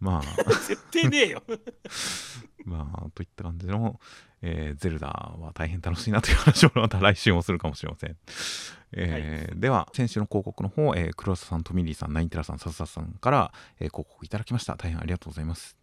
[0.00, 0.44] まあ。
[0.66, 1.42] 絶対ねえよ。
[2.64, 3.98] まあといった感じの、
[4.42, 8.16] えーゼルダは大変楽しいなという話を また来週もするかもしれません、
[8.92, 14.76] えーでは先週の広告の方、えー、黒田さんトミリーさんナインテラさんササさんから、えー広告いただきました。
[14.76, 15.76] 大変ありがとうございます。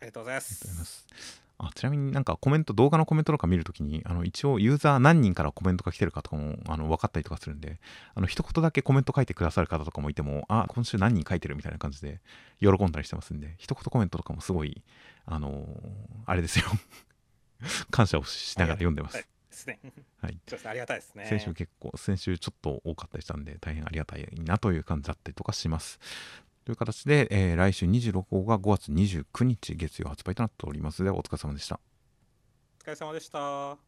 [0.00, 7.80] ありがとうございますあちなみになんかコメント動画のコメントとか見るときにあの一応ユーザー何人からコメントが来てるかとかもあの分かったりとかするんで
[8.14, 12.20] あの一言だけコメント書いてくださる方とかもいてもあ今週何人書いてるみたいな感じで
[12.60, 14.82] 喜んだりしてますんで一言コメントとかもすごい
[15.26, 15.64] あのー
[16.26, 16.66] あれですよ。
[17.90, 19.26] 感謝をしながら読んでます、はい
[20.68, 21.26] ありがたいですね。
[21.28, 25.98] 先週結構先週ちょっと多かったりしたんで大変ありがたいなという感じだったりとかします
[26.68, 31.02] という形で、えー来週26号が5月29日月曜発売となっております。
[31.02, 31.80] でお疲れ様でした。
[32.80, 33.87] お疲れ様でした。